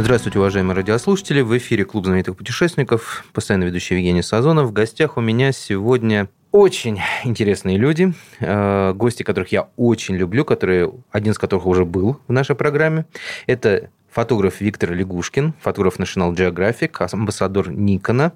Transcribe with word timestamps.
Здравствуйте, 0.00 0.38
уважаемые 0.38 0.76
радиослушатели. 0.76 1.40
В 1.40 1.58
эфире 1.58 1.84
Клуб 1.84 2.04
знаменитых 2.04 2.36
путешественников. 2.36 3.24
Постоянно 3.32 3.64
ведущий 3.64 3.96
Евгений 3.96 4.22
Сазонов. 4.22 4.68
В 4.68 4.72
гостях 4.72 5.16
у 5.16 5.20
меня 5.20 5.50
сегодня 5.50 6.28
очень 6.52 7.00
интересные 7.24 7.78
люди, 7.78 8.14
э, 8.38 8.92
гости, 8.92 9.24
которых 9.24 9.50
я 9.50 9.70
очень 9.76 10.14
люблю, 10.14 10.44
которые, 10.44 10.92
один 11.10 11.32
из 11.32 11.38
которых 11.38 11.66
уже 11.66 11.84
был 11.84 12.20
в 12.28 12.32
нашей 12.32 12.54
программе. 12.54 13.06
Это 13.48 13.90
фотограф 14.08 14.60
Виктор 14.60 14.92
Лягушкин, 14.92 15.54
фотограф 15.60 15.98
National 15.98 16.32
Geographic, 16.32 16.94
амбассадор 17.10 17.72
Никона, 17.72 18.34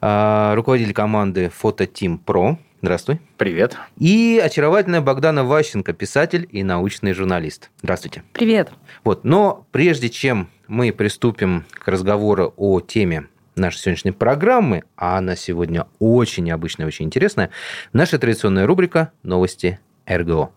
э, 0.00 0.54
руководитель 0.54 0.94
команды 0.94 1.50
Фото 1.50 1.84
Team 1.84 2.18
Pro. 2.24 2.56
Здравствуй. 2.80 3.20
Привет. 3.36 3.76
И 3.98 4.40
очаровательная 4.42 5.02
Богдана 5.02 5.44
Ващенко, 5.44 5.92
писатель 5.92 6.48
и 6.50 6.62
научный 6.62 7.12
журналист. 7.12 7.70
Здравствуйте. 7.82 8.22
Привет. 8.32 8.70
Вот, 9.04 9.24
но 9.24 9.66
прежде 9.72 10.08
чем 10.08 10.48
мы 10.68 10.92
приступим 10.92 11.64
к 11.70 11.88
разговору 11.88 12.52
о 12.56 12.80
теме 12.80 13.28
нашей 13.54 13.78
сегодняшней 13.78 14.12
программы, 14.12 14.82
а 14.96 15.16
она 15.18 15.36
сегодня 15.36 15.86
очень 15.98 16.44
необычная, 16.44 16.86
очень 16.86 17.06
интересная, 17.06 17.50
наша 17.92 18.18
традиционная 18.18 18.66
рубрика 18.66 19.12
«Новости 19.22 19.78
РГО». 20.08 20.50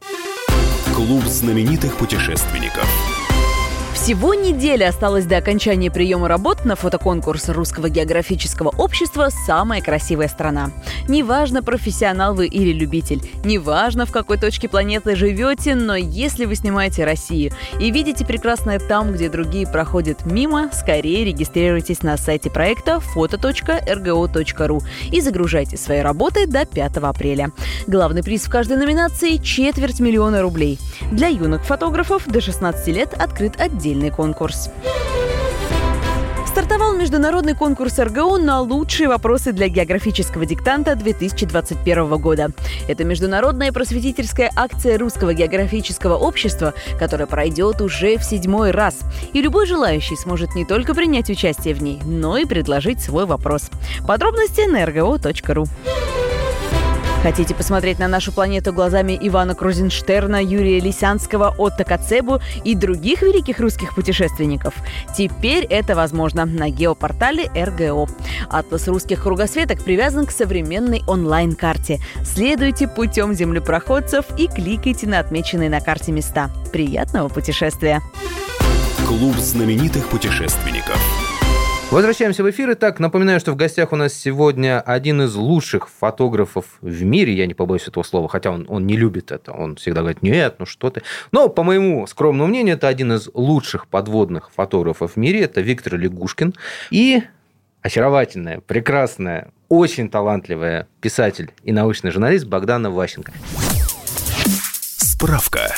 Клуб 0.96 1.24
знаменитых 1.24 1.96
путешественников. 1.98 2.89
Всего 4.10 4.34
неделя 4.34 4.90
осталось 4.90 5.28
до 5.28 5.38
окончания 5.38 5.92
приема 5.92 6.28
работ 6.28 6.66
на 6.66 6.76
фотоконкурс 6.76 7.50
Русского 7.50 7.90
географического 7.90 8.70
общества 8.70 9.30
«Самая 9.46 9.84
красивая 9.84 10.28
страна». 10.28 10.72
Неважно, 11.08 11.62
профессионал 11.62 12.34
вы 12.34 12.48
или 12.48 12.74
любитель, 12.74 13.22
неважно, 13.46 14.08
в 14.08 14.12
какой 14.12 14.40
точке 14.40 14.68
планеты 14.68 15.16
живете, 15.16 15.76
но 15.76 15.96
если 15.96 16.46
вы 16.46 16.56
снимаете 16.56 17.06
Россию 17.06 17.52
и 17.80 17.92
видите 17.92 18.26
прекрасное 18.26 18.80
там, 18.80 19.14
где 19.14 19.30
другие 19.30 19.68
проходят 19.68 20.26
мимо, 20.26 20.72
скорее 20.74 21.26
регистрируйтесь 21.26 22.02
на 22.02 22.18
сайте 22.18 22.50
проекта 22.50 23.02
foto.rgo.ru 23.16 24.82
и 25.12 25.22
загружайте 25.22 25.78
свои 25.78 26.00
работы 26.00 26.48
до 26.48 26.66
5 26.66 26.98
апреля. 26.98 27.52
Главный 27.86 28.24
приз 28.24 28.46
в 28.46 28.50
каждой 28.50 28.78
номинации– 28.78 29.38
четверть 29.44 30.00
миллиона 30.00 30.42
рублей. 30.42 30.80
Для 31.12 31.28
юных 31.28 31.64
фотографов 31.64 32.28
до 32.28 32.42
16 32.42 32.88
лет 32.88 33.14
открыт 33.14 33.60
отдельный 33.60 33.99
конкурс. 34.08 34.70
Стартовал 36.48 36.94
международный 36.94 37.56
конкурс 37.56 38.00
РГО 38.00 38.38
на 38.38 38.60
лучшие 38.62 39.08
вопросы 39.08 39.52
для 39.52 39.70
географического 39.70 40.46
диктанта 40.46 40.96
2021 40.96 42.18
года. 42.18 42.50
Это 42.88 43.04
международная 43.04 43.72
просветительская 43.72 44.52
акция 44.56 44.98
Русского 44.98 45.34
географического 45.34 46.16
общества, 46.16 46.74
которая 46.98 47.28
пройдет 47.28 47.82
уже 47.82 48.18
в 48.18 48.24
седьмой 48.24 48.72
раз. 48.72 49.00
И 49.34 49.42
любой 49.42 49.68
желающий 49.68 50.16
сможет 50.16 50.56
не 50.56 50.66
только 50.66 50.94
принять 50.94 51.30
участие 51.30 51.74
в 51.74 51.84
ней, 51.84 52.02
но 52.04 52.38
и 52.38 52.46
предложить 52.46 53.02
свой 53.02 53.26
вопрос. 53.26 53.70
Подробности 54.08 54.62
на 54.62 54.84
rgo.ru. 54.84 55.66
Хотите 57.22 57.54
посмотреть 57.54 58.00
на 58.00 58.08
нашу 58.08 58.32
планету 58.32 58.72
глазами 58.72 59.18
Ивана 59.22 59.54
Крузенштерна, 59.54 60.42
Юрия 60.42 60.80
Лисянского, 60.80 61.54
Отто 61.58 61.84
Кацебу 61.84 62.40
и 62.64 62.76
других 62.76 63.22
великих 63.22 63.60
русских 63.60 63.94
путешественников? 63.94 64.74
Теперь 65.18 65.66
это 65.66 65.96
возможно 65.96 66.46
на 66.46 66.70
геопортале 66.70 67.52
РГО. 67.54 68.08
Атлас 68.50 68.88
русских 68.88 69.24
кругосветок 69.24 69.84
привязан 69.84 70.26
к 70.28 70.32
современной 70.32 71.04
онлайн-карте. 71.08 72.00
Следуйте 72.24 72.88
путем 72.88 73.34
землепроходцев 73.34 74.26
и 74.38 74.48
кликайте 74.48 75.06
на 75.06 75.20
отмеченные 75.20 75.70
на 75.70 75.82
карте 75.82 76.14
места. 76.14 76.50
Приятного 76.72 77.28
путешествия! 77.28 78.02
Клуб 79.06 79.36
знаменитых 79.36 80.08
путешественников. 80.08 81.19
Возвращаемся 81.92 82.44
в 82.44 82.50
эфир. 82.52 82.72
Итак, 82.74 83.00
напоминаю, 83.00 83.40
что 83.40 83.52
в 83.52 83.56
гостях 83.56 83.92
у 83.94 83.96
нас 83.96 84.14
сегодня 84.14 84.80
один 84.80 85.24
из 85.24 85.34
лучших 85.34 85.90
фотографов 85.90 86.78
в 86.82 87.04
мире, 87.04 87.34
я 87.34 87.48
не 87.48 87.56
побоюсь 87.56 87.88
этого 87.88 88.04
слова, 88.04 88.30
хотя 88.30 88.52
он, 88.52 88.68
он 88.70 88.86
не 88.86 88.96
любит 88.96 89.32
это, 89.32 89.54
он 89.54 89.76
всегда 89.76 90.02
говорит, 90.02 90.22
нет, 90.22 90.58
ну 90.60 90.68
что 90.68 90.92
ты. 90.92 91.02
Но, 91.32 91.50
по 91.50 91.64
моему 91.64 92.06
скромному 92.06 92.48
мнению, 92.48 92.76
это 92.76 92.88
один 92.88 93.14
из 93.14 93.28
лучших 93.34 93.88
подводных 93.88 94.52
фотографов 94.56 95.14
в 95.14 95.18
мире, 95.18 95.42
это 95.42 95.62
Виктор 95.62 95.98
Лягушкин. 95.98 96.54
И 96.92 97.24
очаровательная, 97.82 98.60
прекрасная, 98.60 99.52
очень 99.68 100.12
талантливая 100.12 100.88
писатель 101.02 101.50
и 101.64 101.72
научный 101.72 102.12
журналист 102.12 102.46
Богдана 102.46 102.92
Ващенко. 102.92 103.34
Справка. 104.98 105.74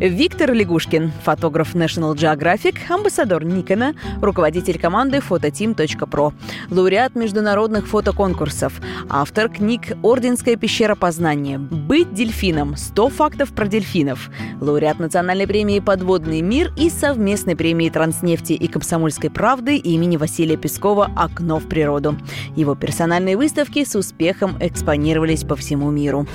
Виктор 0.00 0.52
Лягушкин, 0.52 1.12
фотограф 1.24 1.74
National 1.74 2.14
Geographic, 2.14 2.76
амбассадор 2.88 3.44
Никона, 3.44 3.94
руководитель 4.22 4.78
команды 4.78 5.18
Phototeam.pro, 5.18 6.32
лауреат 6.70 7.14
международных 7.16 7.86
фотоконкурсов, 7.86 8.80
автор 9.08 9.50
книг 9.50 9.96
«Орденская 10.02 10.56
пещера 10.56 10.94
познания», 10.94 11.58
«Быть 11.58 12.14
дельфином», 12.14 12.74
«100 12.74 13.10
фактов 13.10 13.52
про 13.52 13.66
дельфинов», 13.66 14.30
лауреат 14.60 15.00
национальной 15.00 15.46
премии 15.46 15.80
«Подводный 15.80 16.40
мир» 16.40 16.72
и 16.78 16.88
совместной 16.88 17.56
премии 17.56 17.90
«Транснефти» 17.90 18.54
и 18.54 18.68
«Комсомольской 18.68 19.28
правды» 19.28 19.76
имени 19.76 20.16
Василия 20.16 20.56
Пескова 20.56 21.10
«Окно 21.16 21.58
в 21.58 21.68
природу». 21.68 22.16
Его 22.56 22.74
персональные 22.74 23.36
выставки 23.36 23.84
с 23.84 23.94
успехом 23.94 24.56
экспонировались 24.60 25.44
по 25.44 25.56
всему 25.56 25.90
миру. 25.90 26.26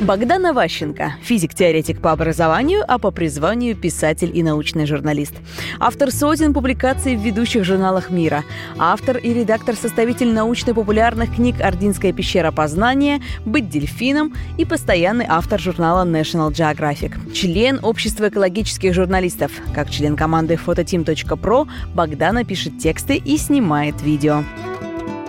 Богдан 0.00 0.46
Аващенко, 0.46 1.14
физик-теоретик 1.22 2.00
по 2.00 2.10
образованию, 2.10 2.53
а 2.86 2.98
по 2.98 3.10
призванию 3.10 3.74
писатель 3.74 4.30
и 4.32 4.42
научный 4.42 4.86
журналист. 4.86 5.34
Автор 5.80 6.12
сотен 6.12 6.54
публикаций 6.54 7.16
в 7.16 7.20
ведущих 7.20 7.64
журналах 7.64 8.10
мира. 8.10 8.44
Автор 8.78 9.16
и 9.16 9.34
редактор-составитель 9.34 10.32
научно-популярных 10.32 11.34
книг 11.34 11.60
«Ординская 11.60 12.12
пещера 12.12 12.52
познания», 12.52 13.20
«Быть 13.44 13.68
дельфином» 13.68 14.34
и 14.56 14.64
постоянный 14.64 15.26
автор 15.28 15.58
журнала 15.58 16.04
National 16.04 16.52
Geographic. 16.52 17.32
Член 17.32 17.80
Общества 17.82 18.28
экологических 18.28 18.94
журналистов. 18.94 19.50
Как 19.74 19.90
член 19.90 20.14
команды 20.14 20.54
phototeam.pro 20.54 21.66
Богдана 21.92 22.44
пишет 22.44 22.78
тексты 22.78 23.16
и 23.16 23.36
снимает 23.36 24.00
видео. 24.00 24.44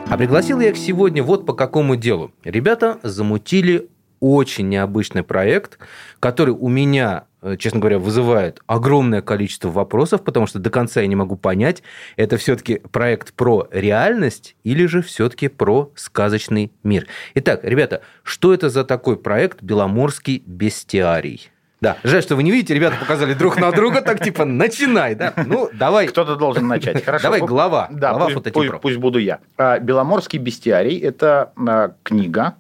А 0.08 0.18
пригласил 0.18 0.60
я 0.60 0.70
их 0.70 0.78
сегодня 0.78 1.24
вот 1.24 1.48
по 1.48 1.54
какому 1.54 1.96
делу. 1.96 2.32
Ребята 2.44 3.00
замутили 3.02 3.90
очень 4.26 4.70
необычный 4.70 5.22
проект, 5.22 5.78
который 6.20 6.50
у 6.50 6.68
меня, 6.68 7.26
э, 7.44 7.58
честно 7.60 7.80
говоря, 7.80 8.00
вызывает 8.00 8.60
огромное 8.66 9.22
количество 9.22 9.70
вопросов, 9.70 10.24
потому 10.24 10.48
что 10.48 10.58
до 10.58 10.72
конца 10.72 11.02
я 11.02 11.06
не 11.06 11.16
могу 11.16 11.36
понять, 11.36 11.84
это 12.16 12.38
все-таки 12.38 12.82
проект 12.92 13.36
про 13.36 13.68
реальность 13.72 14.56
или 14.64 14.88
же 14.88 15.04
все-таки 15.04 15.48
про 15.48 15.92
сказочный 15.94 16.72
мир. 16.82 17.06
Итак, 17.36 17.60
ребята, 17.62 18.02
что 18.24 18.52
это 18.52 18.72
за 18.72 18.84
такой 18.84 19.16
проект 19.16 19.62
«Беломорский 19.62 20.42
бестиарий»? 20.48 21.52
Да, 21.80 21.98
жаль, 22.04 22.24
что 22.24 22.36
вы 22.36 22.42
не 22.42 22.50
видите, 22.50 22.74
ребята 22.74 22.96
показали 23.00 23.36
друг 23.36 23.58
на 23.58 23.72
друга, 23.72 24.02
так 24.02 24.24
типа, 24.24 24.44
начинай, 24.44 25.14
да? 25.14 25.36
Ну, 25.46 25.70
давай. 25.72 26.08
Кто-то 26.08 26.36
должен 26.36 26.68
начать. 26.68 27.06
Хорошо. 27.06 27.26
Давай 27.26 27.42
глава. 27.42 27.90
Да, 27.92 28.14
глава 28.14 28.32
пусть, 28.34 28.54
пусть, 28.54 28.72
пусть 28.82 28.98
буду 28.98 29.20
я. 29.20 29.38
А, 29.56 29.78
Беломорский 29.78 30.40
бестиарий– 30.40 30.98
это 31.00 31.54
а, 31.56 31.94
книга 32.02 32.56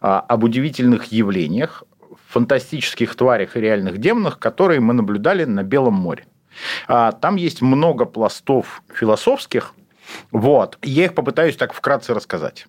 об 0.00 0.44
удивительных 0.44 1.06
явлениях, 1.06 1.84
фантастических 2.28 3.14
тварях 3.14 3.56
и 3.56 3.60
реальных 3.60 3.98
демонах, 3.98 4.38
которые 4.38 4.80
мы 4.80 4.94
наблюдали 4.94 5.44
на 5.44 5.62
Белом 5.62 5.94
море. 5.94 6.26
Там 6.86 7.36
есть 7.36 7.62
много 7.62 8.04
пластов 8.04 8.82
философских, 8.92 9.74
вот. 10.30 10.78
Я 10.82 11.04
их 11.04 11.14
попытаюсь 11.14 11.56
так 11.56 11.72
вкратце 11.72 12.14
рассказать. 12.14 12.66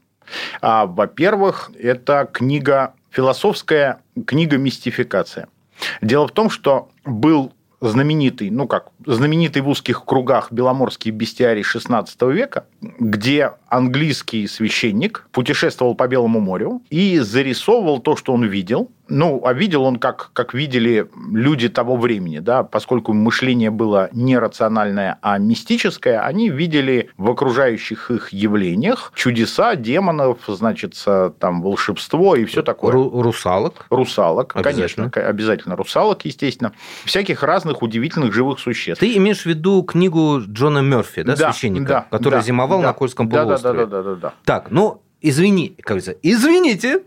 Во-первых, 0.62 1.72
это 1.80 2.30
книга, 2.32 2.94
философская 3.10 4.02
книга 4.28 4.58
«Мистификация». 4.58 5.48
Дело 6.02 6.28
в 6.28 6.32
том, 6.32 6.50
что 6.50 6.90
был 7.06 7.54
знаменитый, 7.81 8.50
ну 8.50 8.68
как, 8.68 8.90
знаменитый 9.06 9.62
в 9.62 9.70
узких 9.70 10.04
кругах 10.06 10.52
беломорский 10.52 11.12
бестиарий 11.12 11.64
XVI 11.64 12.08
века, 12.31 12.66
где 12.81 13.54
английский 13.68 14.48
священник 14.48 15.28
путешествовал 15.31 15.96
по 15.96 16.08
Белому 16.08 16.40
морю 16.40 16.81
и 16.90 17.20
зарисовывал 17.20 18.00
то, 18.00 18.16
что 18.16 18.34
он 18.34 18.46
видел, 18.46 18.92
Ну, 19.10 19.42
а 19.44 19.54
видел 19.54 19.84
он, 19.84 19.98
как, 19.98 20.30
как 20.34 20.54
видели 20.54 21.10
люди 21.32 21.68
того 21.70 21.98
времени, 21.98 22.40
да, 22.40 22.64
поскольку 22.64 23.14
мышление 23.14 23.72
было 23.72 24.10
не 24.12 24.38
рациональное, 24.38 25.18
а 25.22 25.38
мистическое, 25.38 26.22
они 26.22 26.50
видели 26.50 27.10
в 27.18 27.30
окружающих 27.30 28.12
их 28.12 28.30
явлениях 28.32 29.12
чудеса, 29.16 29.76
демонов, 29.76 30.38
значит, 30.48 30.94
там 31.40 31.62
волшебство 31.62 32.36
и 32.36 32.46
все 32.46 32.62
такое. 32.62 32.94
Ру- 32.94 33.22
русалок. 33.22 33.86
Русалок, 33.90 34.56
Обязательно. 34.56 35.10
конечно, 35.10 35.30
обязательно 35.30 35.76
русалок, 35.76 36.26
естественно. 36.26 36.74
Всяких 37.06 37.44
разных 37.44 37.82
удивительных 37.82 38.34
живых 38.34 38.60
существ. 38.60 39.00
Ты 39.00 39.16
имеешь 39.18 39.42
в 39.42 39.46
виду 39.46 39.84
книгу 39.84 40.40
Джона 40.42 40.80
Мерфи, 40.80 41.24
да, 41.24 41.36
Да, 41.36 41.52
священника, 41.52 41.86
да, 42.12 42.18
который 42.18 42.36
да, 42.36 42.42
зимовал 42.42 42.82
да. 42.82 42.88
на 42.88 42.94
Кольском 42.94 43.28
Да, 43.30 43.38
да, 43.38 43.44
полуострове? 43.44 43.86
да, 43.86 44.04
да, 44.04 44.04
да, 44.04 44.16
да. 44.16 44.34
Так, 44.46 44.72
ну, 44.72 45.02
извини, 45.21 45.75
как 45.77 45.98
говорится, 45.98 46.16
извините, 46.21 47.04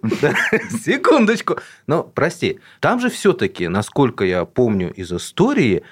секундочку. 0.84 1.58
Но, 1.86 2.02
прости, 2.02 2.60
там 2.80 3.00
же 3.00 3.10
все-таки, 3.10 3.68
насколько 3.68 4.24
я 4.24 4.44
помню 4.44 4.92
из 4.92 5.12
истории, 5.12 5.82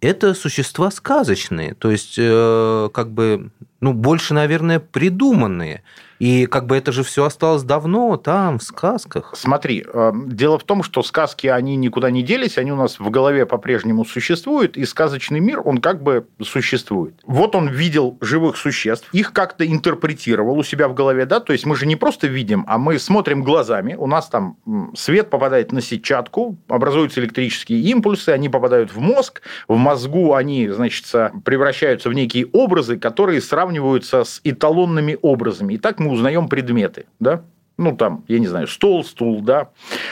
это 0.00 0.34
существа 0.34 0.90
сказочные, 0.90 1.74
то 1.74 1.90
есть, 1.90 2.14
э, 2.18 2.88
как 2.92 3.10
бы, 3.10 3.50
ну, 3.80 3.92
больше, 3.92 4.32
наверное, 4.32 4.78
придуманные. 4.78 5.82
И 6.18 6.46
как 6.46 6.66
бы 6.66 6.76
это 6.76 6.92
же 6.92 7.02
все 7.02 7.24
осталось 7.24 7.62
давно 7.62 8.16
там, 8.16 8.58
в 8.58 8.62
сказках. 8.62 9.32
Смотри, 9.36 9.84
э, 9.86 10.12
дело 10.26 10.58
в 10.58 10.64
том, 10.64 10.82
что 10.82 11.02
сказки, 11.02 11.46
они 11.46 11.76
никуда 11.76 12.10
не 12.10 12.22
делись, 12.22 12.58
они 12.58 12.72
у 12.72 12.76
нас 12.76 12.98
в 12.98 13.10
голове 13.10 13.46
по-прежнему 13.46 14.04
существуют, 14.04 14.76
и 14.76 14.84
сказочный 14.84 15.40
мир, 15.40 15.60
он 15.64 15.78
как 15.78 16.02
бы 16.02 16.26
существует. 16.42 17.14
Вот 17.24 17.54
он 17.54 17.68
видел 17.68 18.18
живых 18.20 18.56
существ, 18.56 19.08
их 19.12 19.32
как-то 19.32 19.66
интерпретировал 19.66 20.58
у 20.58 20.62
себя 20.62 20.88
в 20.88 20.94
голове, 20.94 21.26
да, 21.26 21.40
то 21.40 21.52
есть 21.52 21.66
мы 21.66 21.76
же 21.76 21.86
не 21.86 21.96
просто 21.96 22.26
видим, 22.26 22.64
а 22.66 22.78
мы 22.78 22.98
смотрим 22.98 23.42
глазами, 23.42 23.94
у 23.94 24.06
нас 24.06 24.28
там 24.28 24.56
свет 24.94 25.30
попадает 25.30 25.72
на 25.72 25.80
сетчатку, 25.80 26.56
образуются 26.68 27.20
электрические 27.20 27.80
импульсы, 27.80 28.30
они 28.30 28.48
попадают 28.48 28.92
в 28.92 28.98
мозг, 28.98 29.42
в 29.68 29.76
мозгу 29.76 30.34
они, 30.34 30.68
значит, 30.68 31.06
превращаются 31.44 32.08
в 32.08 32.14
некие 32.14 32.46
образы, 32.52 32.98
которые 32.98 33.40
сравниваются 33.40 34.24
с 34.24 34.40
эталонными 34.44 35.18
образами. 35.22 35.74
И 35.74 35.78
так 35.78 36.00
мы 36.00 36.07
узнаем 36.10 36.48
предметы, 36.48 37.06
да? 37.20 37.42
Ну, 37.80 37.96
там, 37.96 38.24
я 38.26 38.40
не 38.40 38.48
знаю, 38.48 38.66
стол, 38.66 39.04
стул, 39.04 39.40
да. 39.40 39.68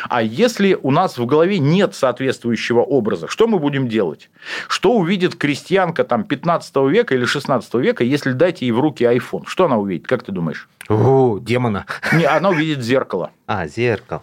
А 0.09 0.23
если 0.23 0.79
у 0.81 0.93
нас 0.93 1.19
в 1.19 1.27
голове 1.27 1.59
нет 1.59 1.97
соответствующего 1.97 2.81
образа, 2.81 3.27
что 3.27 3.49
мы 3.49 3.59
будем 3.59 3.89
делать? 3.89 4.31
Что 4.69 4.93
увидит 4.93 5.35
крестьянка 5.35 6.05
там 6.05 6.23
15 6.23 6.77
века 6.89 7.17
или 7.17 7.25
16 7.25 7.75
века, 7.75 8.05
если 8.05 8.31
дать 8.31 8.63
ей 8.63 8.71
в 8.71 8.79
руки 8.79 9.03
iPhone? 9.03 9.43
Что 9.47 9.65
она 9.65 9.79
увидит, 9.79 10.07
как 10.07 10.23
ты 10.23 10.31
думаешь? 10.31 10.69
О, 10.89 11.39
демона. 11.41 11.87
Не, 12.13 12.25
она 12.27 12.51
увидит 12.51 12.83
зеркало. 12.83 13.33
А, 13.49 13.67
зеркало. 13.67 14.23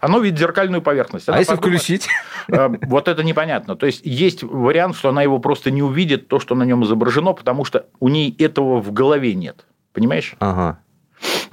Она 0.00 0.16
увидит 0.16 0.38
зеркальную 0.40 0.82
поверхность. 0.82 1.28
А 1.28 1.32
Она 1.32 1.38
если 1.40 1.54
подумает, 1.54 1.82
включить? 1.82 2.08
э, 2.48 2.68
Вот 2.88 3.06
это 3.06 3.22
непонятно. 3.22 3.76
То 3.76 3.86
есть 3.86 4.00
есть 4.04 4.42
вариант, 4.42 4.96
что 4.96 5.10
она 5.10 5.22
его 5.22 5.38
просто 5.38 5.70
не 5.70 5.82
увидит, 5.82 6.26
то, 6.26 6.40
что 6.40 6.56
на 6.56 6.64
нем 6.64 6.82
изображено, 6.82 7.34
потому 7.34 7.64
что 7.64 7.86
у 8.00 8.08
ней 8.08 8.34
этого 8.38 8.80
в 8.80 8.92
голове 8.92 9.34
нет. 9.34 9.66
Понимаешь? 9.92 10.34
Ага. 10.40 10.80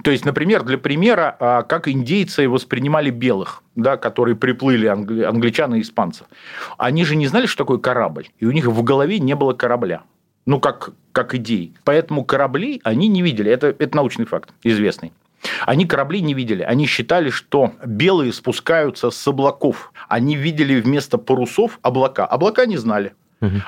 То 0.03 0.11
есть, 0.11 0.25
например, 0.25 0.63
для 0.63 0.77
примера, 0.77 1.35
а, 1.39 1.63
как 1.63 1.87
индейцы 1.87 2.47
воспринимали 2.47 3.09
белых, 3.09 3.63
да, 3.75 3.97
которые 3.97 4.35
приплыли, 4.35 4.87
англи- 4.87 5.23
англичан 5.23 5.75
и 5.75 5.81
испанцев. 5.81 6.27
Они 6.77 7.03
же 7.03 7.15
не 7.15 7.27
знали, 7.27 7.45
что 7.45 7.63
такое 7.63 7.77
корабль, 7.77 8.27
и 8.39 8.45
у 8.45 8.51
них 8.51 8.65
в 8.65 8.83
голове 8.83 9.19
не 9.19 9.35
было 9.35 9.53
корабля. 9.53 10.03
Ну, 10.45 10.61
как, 10.61 10.91
как 11.11 11.35
идей. 11.35 11.73
Поэтому 11.83 12.23
корабли 12.23 12.79
они 12.83 13.09
не 13.09 13.21
видели. 13.21 13.51
Это, 13.51 13.67
это 13.67 13.97
научный 13.97 14.25
факт, 14.25 14.51
известный. 14.63 15.11
Они 15.65 15.85
корабли 15.85 16.21
не 16.21 16.33
видели. 16.33 16.63
Они 16.63 16.85
считали, 16.85 17.29
что 17.29 17.73
белые 17.85 18.31
спускаются 18.31 19.11
с 19.11 19.27
облаков. 19.27 19.91
Они 20.07 20.35
видели 20.35 20.79
вместо 20.79 21.17
парусов 21.17 21.79
облака. 21.81 22.25
Облака 22.25 22.65
не 22.65 22.77
знали, 22.77 23.13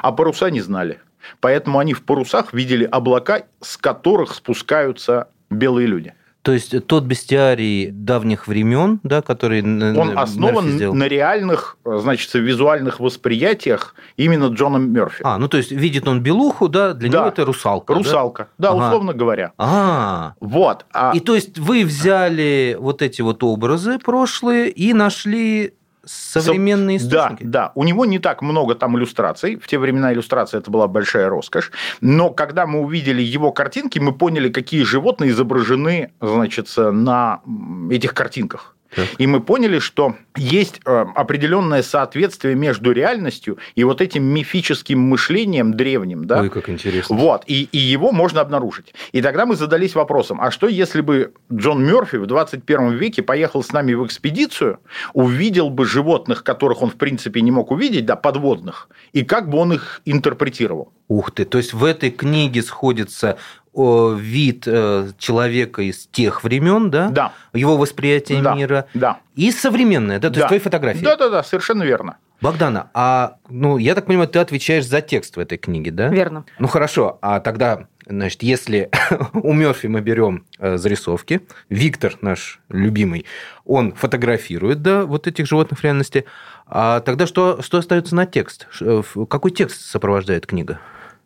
а 0.02 0.12
паруса 0.12 0.50
не 0.52 0.62
знали. 0.62 1.00
Поэтому 1.42 1.80
они 1.80 1.94
в 1.94 2.04
парусах 2.04 2.54
видели 2.54 2.86
облака, 2.86 3.44
с 3.62 3.76
которых 3.78 4.34
спускаются 4.34 5.28
белые 5.50 5.88
люди. 5.88 6.14
То 6.42 6.54
есть 6.54 6.88
тот 6.88 7.04
бестиарий 7.04 7.92
давних 7.92 8.48
времен, 8.48 9.02
да, 9.04 9.22
который 9.22 9.62
Он 9.62 10.18
основан 10.18 10.78
на 10.98 11.04
реальных, 11.04 11.78
значит, 11.84 12.34
визуальных 12.34 13.02
восприятиях 13.02 13.94
именно 14.16 14.46
Джона 14.46 14.78
Мерфи. 14.78 15.22
А, 15.26 15.38
ну 15.38 15.50
то 15.50 15.58
есть 15.58 15.72
видит 15.72 16.08
он 16.08 16.22
белуху, 16.24 16.70
да, 16.70 16.94
для 16.94 17.12
Да. 17.12 17.18
него 17.20 17.28
это 17.28 17.44
русалка. 17.44 17.94
да? 17.94 18.00
Русалка. 18.00 18.48
Да, 18.58 18.70
Ага. 18.72 18.88
условно 18.88 19.14
говоря. 19.14 19.52
А, 19.58 20.34
Вот. 20.40 20.86
А 20.94 21.12
и 21.14 21.20
то 21.20 21.36
есть 21.36 21.60
вы 21.60 21.84
взяли 21.84 22.78
вот 22.80 23.02
эти 23.02 23.22
вот 23.22 23.44
образы 23.44 24.00
прошлые 24.00 24.70
и 24.70 24.94
нашли 24.94 25.74
современные 26.10 27.00
Со- 27.00 27.08
источники? 27.08 27.44
Да, 27.44 27.68
да. 27.68 27.72
У 27.76 27.84
него 27.84 28.06
не 28.06 28.20
так 28.20 28.42
много 28.42 28.76
там 28.76 28.98
иллюстраций. 28.98 29.56
В 29.56 29.68
те 29.68 29.78
времена 29.78 30.12
иллюстрация 30.14 30.60
это 30.60 30.72
была 30.72 30.88
большая 30.88 31.30
роскошь. 31.30 31.72
Но 32.02 32.32
когда 32.32 32.66
мы 32.66 32.82
увидели 32.82 33.22
его 33.22 33.52
картинки, 33.52 34.00
мы 34.00 34.14
поняли, 34.14 34.50
какие 34.50 34.84
животные 34.84 35.32
изображены, 35.32 36.12
значит, 36.20 36.68
на 36.78 37.42
этих 37.92 38.14
картинках. 38.14 38.76
Так. 38.96 39.08
И 39.18 39.28
мы 39.28 39.40
поняли, 39.40 39.80
что 39.80 40.16
есть 40.36 40.82
э, 40.86 41.06
определенное 41.16 41.84
соответствие 41.84 42.56
между 42.56 42.92
реальностью 42.92 43.58
и 43.76 43.84
вот 43.84 44.02
этим 44.02 44.24
мифическим 44.24 45.00
мышлением 45.00 45.74
древним, 45.74 46.26
да, 46.26 46.42
Ой, 46.42 46.50
как 46.50 46.70
интересно. 46.70 47.16
Вот, 47.16 47.44
и, 47.46 47.70
и 47.72 47.78
его 47.78 48.12
можно 48.12 48.42
обнаружить. 48.42 48.94
И 49.12 49.22
тогда 49.22 49.46
мы 49.46 49.56
задались 49.56 49.96
вопросом, 49.96 50.42
а 50.42 50.50
что 50.50 50.68
если 50.68 51.02
бы 51.02 51.34
Джон 51.54 51.86
Мерфи 51.86 52.16
в 52.16 52.26
21 52.26 52.92
веке 52.94 53.22
поехал 53.22 53.64
с 53.64 53.72
нами 53.72 53.94
в 53.94 54.06
экспедицию, 54.06 54.80
увидел 55.14 55.70
бы 55.70 55.86
животных, 55.86 56.44
которых 56.44 56.82
он, 56.82 56.90
в 56.90 56.96
принципе, 56.96 57.42
не 57.42 57.52
мог 57.52 57.72
увидеть, 57.72 58.06
да, 58.06 58.16
подводных, 58.16 58.90
и 59.14 59.24
как 59.24 59.50
бы 59.50 59.60
он 59.60 59.74
их 59.74 60.02
интерпретировал? 60.06 60.92
Ух 61.08 61.32
ты, 61.32 61.46
то 61.46 61.58
есть 61.58 61.74
в 61.74 61.84
этой 61.84 62.12
книге 62.12 62.62
сходится 62.62 63.38
вид 64.18 64.64
э, 64.68 65.10
человека 65.18 65.82
из 65.82 66.08
тех 66.12 66.44
времен, 66.44 66.90
да? 66.90 67.10
Да. 67.10 67.34
Его 67.54 67.78
восприятие 67.78 68.42
Да, 68.42 68.56
мира. 68.56 68.86
да. 68.94 69.20
И 69.36 69.52
современное, 69.52 70.20
да? 70.20 70.30
То 70.30 70.36
есть 70.38 70.48
твои 70.48 70.60
фотографии. 70.60 71.04
Да-да-да, 71.04 71.44
совершенно 71.44 71.84
верно. 71.84 72.18
Богдана, 72.42 72.90
а, 72.94 73.36
ну, 73.50 73.78
я 73.78 73.96
так 73.96 74.06
понимаю, 74.06 74.30
ты 74.30 74.40
отвечаешь 74.40 74.86
за 74.88 75.02
текст 75.02 75.36
в 75.36 75.40
этой 75.40 75.58
книге, 75.58 75.92
да? 75.92 76.08
Верно. 76.08 76.46
Ну, 76.58 76.68
хорошо, 76.68 77.20
а 77.22 77.42
тогда, 77.42 77.88
значит, 78.08 78.44
если 78.44 78.90
у 79.34 79.52
Мерфи 79.52 79.88
мы 79.88 80.00
берем 80.00 80.46
э, 80.58 80.78
зарисовки, 80.78 81.42
Виктор, 81.70 82.14
наш 82.22 82.62
любимый, 82.70 83.26
он 83.66 83.92
фотографирует, 83.94 84.82
да, 84.82 85.06
вот 85.06 85.28
этих 85.28 85.48
животных 85.48 85.80
в 85.82 85.84
реальности, 85.84 86.24
а 86.66 87.02
тогда 87.02 87.28
что, 87.28 87.62
что 87.62 87.80
остается 87.80 88.16
на 88.16 88.26
текст? 88.26 88.68
Э, 88.80 89.04
Какой 89.30 89.52
текст 89.52 89.82
сопровождает 89.82 90.46
книга? 90.48 90.80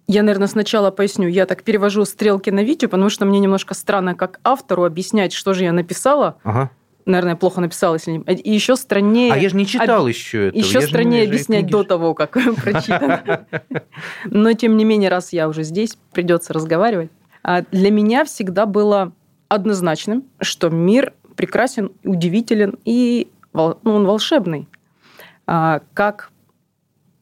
Я, 0.08 0.22
наверное, 0.24 0.48
сначала 0.48 0.92
поясню. 0.92 1.28
Я 1.28 1.46
так 1.46 1.64
перевожу 1.64 2.06
стрелки 2.06 2.50
на 2.50 2.64
видео, 2.64 2.90
потому 2.90 3.10
что 3.10 3.26
мне 3.26 3.40
немножко 3.40 3.74
странно 3.74 4.16
как 4.16 4.40
автору 4.44 4.84
объяснять, 4.84 5.34
что 5.34 5.54
же 5.54 5.64
я 5.64 5.72
написала. 5.72 6.38
Ага. 6.44 6.72
Наверное, 7.06 7.36
плохо 7.36 7.60
написала, 7.60 7.96
если 7.96 8.12
не... 8.12 8.20
И 8.20 8.52
еще 8.52 8.76
страннее... 8.76 9.34
А 9.34 9.38
я 9.38 9.50
же 9.50 9.58
не 9.58 9.66
читал 9.66 10.08
еще 10.08 10.48
этого. 10.48 10.62
Еще 10.62 10.80
я 10.80 10.88
страннее 10.88 11.24
объяснять 11.26 11.68
до 11.68 11.84
того, 11.84 12.14
как 12.14 12.32
прочитано. 12.64 13.46
Но, 14.26 14.54
тем 14.54 14.78
не 14.78 14.86
менее, 14.86 15.10
раз 15.10 15.34
я 15.34 15.50
уже 15.50 15.64
здесь, 15.64 15.98
придется 16.14 16.54
разговаривать. 16.54 17.12
А 17.44 17.64
Для 17.72 17.92
меня 17.92 18.24
всегда 18.24 18.66
было 18.66 19.12
однозначным, 19.50 20.24
что 20.40 20.70
мир 20.70 21.14
прекрасен, 21.36 21.92
удивителен 22.04 22.78
и 22.86 23.28
ну, 23.54 23.76
он 23.84 24.06
волшебный. 24.06 24.68
А, 25.46 25.82
Как 25.94 26.32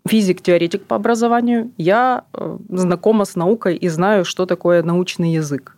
физик-теоретик 0.08 0.84
по 0.84 0.96
образованию, 0.96 1.72
я 1.78 2.24
э, 2.34 2.58
знакома 2.70 3.26
с 3.26 3.36
наукой 3.36 3.76
и 3.76 3.90
знаю, 3.90 4.26
что 4.26 4.46
такое 4.46 4.84
научный 4.84 5.34
язык 5.34 5.76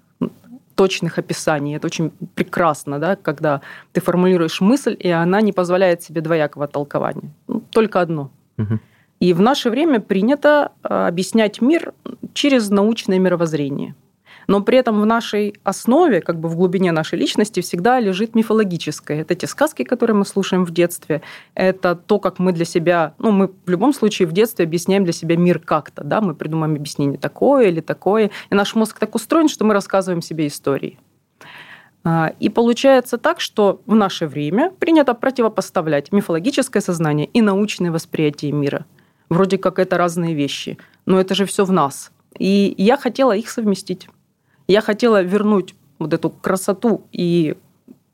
точных 0.76 1.20
описаний. 1.20 1.76
Это 1.76 1.88
очень 1.88 2.12
прекрасно, 2.36 3.00
да, 3.00 3.16
когда 3.16 3.62
ты 3.92 4.02
формулируешь 4.02 4.62
мысль, 4.62 4.96
и 5.00 5.10
она 5.10 5.42
не 5.42 5.52
позволяет 5.52 6.02
себе 6.02 6.22
двоякого 6.22 6.68
толкования. 6.68 7.32
Ну, 7.48 7.62
Только 7.70 8.02
одно. 8.02 8.32
Мгм. 8.58 8.80
И 9.20 9.34
в 9.34 9.42
наше 9.42 9.70
время 9.70 10.00
принято 10.00 10.72
э, 10.84 11.08
объяснять 11.08 11.62
мир 11.62 11.94
через 12.34 12.70
научное 12.70 13.20
мировоззрение. 13.20 13.96
Но 14.48 14.62
при 14.62 14.78
этом 14.78 15.02
в 15.02 15.06
нашей 15.06 15.56
основе, 15.64 16.22
как 16.22 16.40
бы 16.40 16.50
в 16.50 16.56
глубине 16.56 16.92
нашей 16.92 17.20
личности, 17.20 17.62
всегда 17.62 18.00
лежит 18.00 18.36
мифологическое. 18.36 19.22
Это 19.22 19.36
те 19.36 19.48
сказки, 19.48 19.84
которые 19.84 20.16
мы 20.16 20.26
слушаем 20.26 20.66
в 20.66 20.72
детстве. 20.72 21.22
Это 21.56 21.96
то, 21.96 22.20
как 22.20 22.40
мы 22.40 22.52
для 22.52 22.66
себя... 22.66 23.14
Ну, 23.20 23.32
мы 23.32 23.52
в 23.66 23.70
любом 23.70 23.94
случае 23.94 24.28
в 24.28 24.32
детстве 24.32 24.66
объясняем 24.66 25.04
для 25.04 25.14
себя 25.14 25.38
мир 25.38 25.60
как-то. 25.60 26.04
Да? 26.04 26.22
Мы 26.22 26.36
придумаем 26.36 26.76
объяснение 26.76 27.18
такое 27.18 27.68
или 27.68 27.82
такое. 27.82 28.32
И 28.50 28.56
наш 28.56 28.76
мозг 28.76 29.00
так 29.00 29.16
устроен, 29.16 29.48
что 29.48 29.66
мы 29.66 29.74
рассказываем 29.74 30.22
себе 30.22 30.48
истории. 30.48 31.00
А, 32.04 32.34
И 32.40 32.50
получается 32.50 33.18
так, 33.18 33.40
что 33.40 33.82
в 33.86 33.96
наше 33.96 34.28
время 34.28 34.72
принято 34.72 35.14
противопоставлять 35.14 36.12
мифологическое 36.12 36.82
сознание 36.82 37.28
и 37.28 37.42
научное 37.42 37.92
восприятие 37.92 38.52
мира. 38.52 38.86
Вроде 39.30 39.58
как 39.58 39.80
это 39.80 39.98
разные 39.98 40.36
вещи, 40.36 40.78
но 41.06 41.20
это 41.20 41.34
же 41.34 41.46
все 41.46 41.66
в 41.66 41.72
нас. 41.72 42.12
И 42.38 42.76
я 42.78 42.98
хотела 42.98 43.36
их 43.36 43.50
совместить. 43.50 44.10
Я 44.68 44.82
хотела 44.82 45.22
вернуть 45.22 45.76
вот 46.00 46.14
эту 46.14 46.30
красоту 46.30 47.04
и 47.12 47.56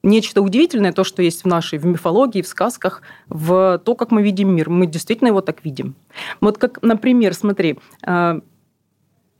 нечто 0.04 0.42
удивительное, 0.42 0.94
то, 0.94 1.04
что 1.04 1.22
есть 1.22 1.44
в 1.44 1.48
нашей, 1.48 1.80
в 1.80 1.86
мифологии, 1.86 2.42
в 2.42 2.48
сказках, 2.48 3.02
в 3.28 3.82
то, 3.84 3.96
как 3.96 4.12
мы 4.12 4.22
видим 4.22 4.56
мир. 4.56 4.70
Мы 4.70 4.88
действительно 4.88 5.30
его 5.30 5.42
так 5.42 5.64
видим. 5.64 5.96
Вот 6.42 6.58
как, 6.58 6.82
например, 6.82 7.34
смотри, 7.34 7.80
э, 8.06 8.42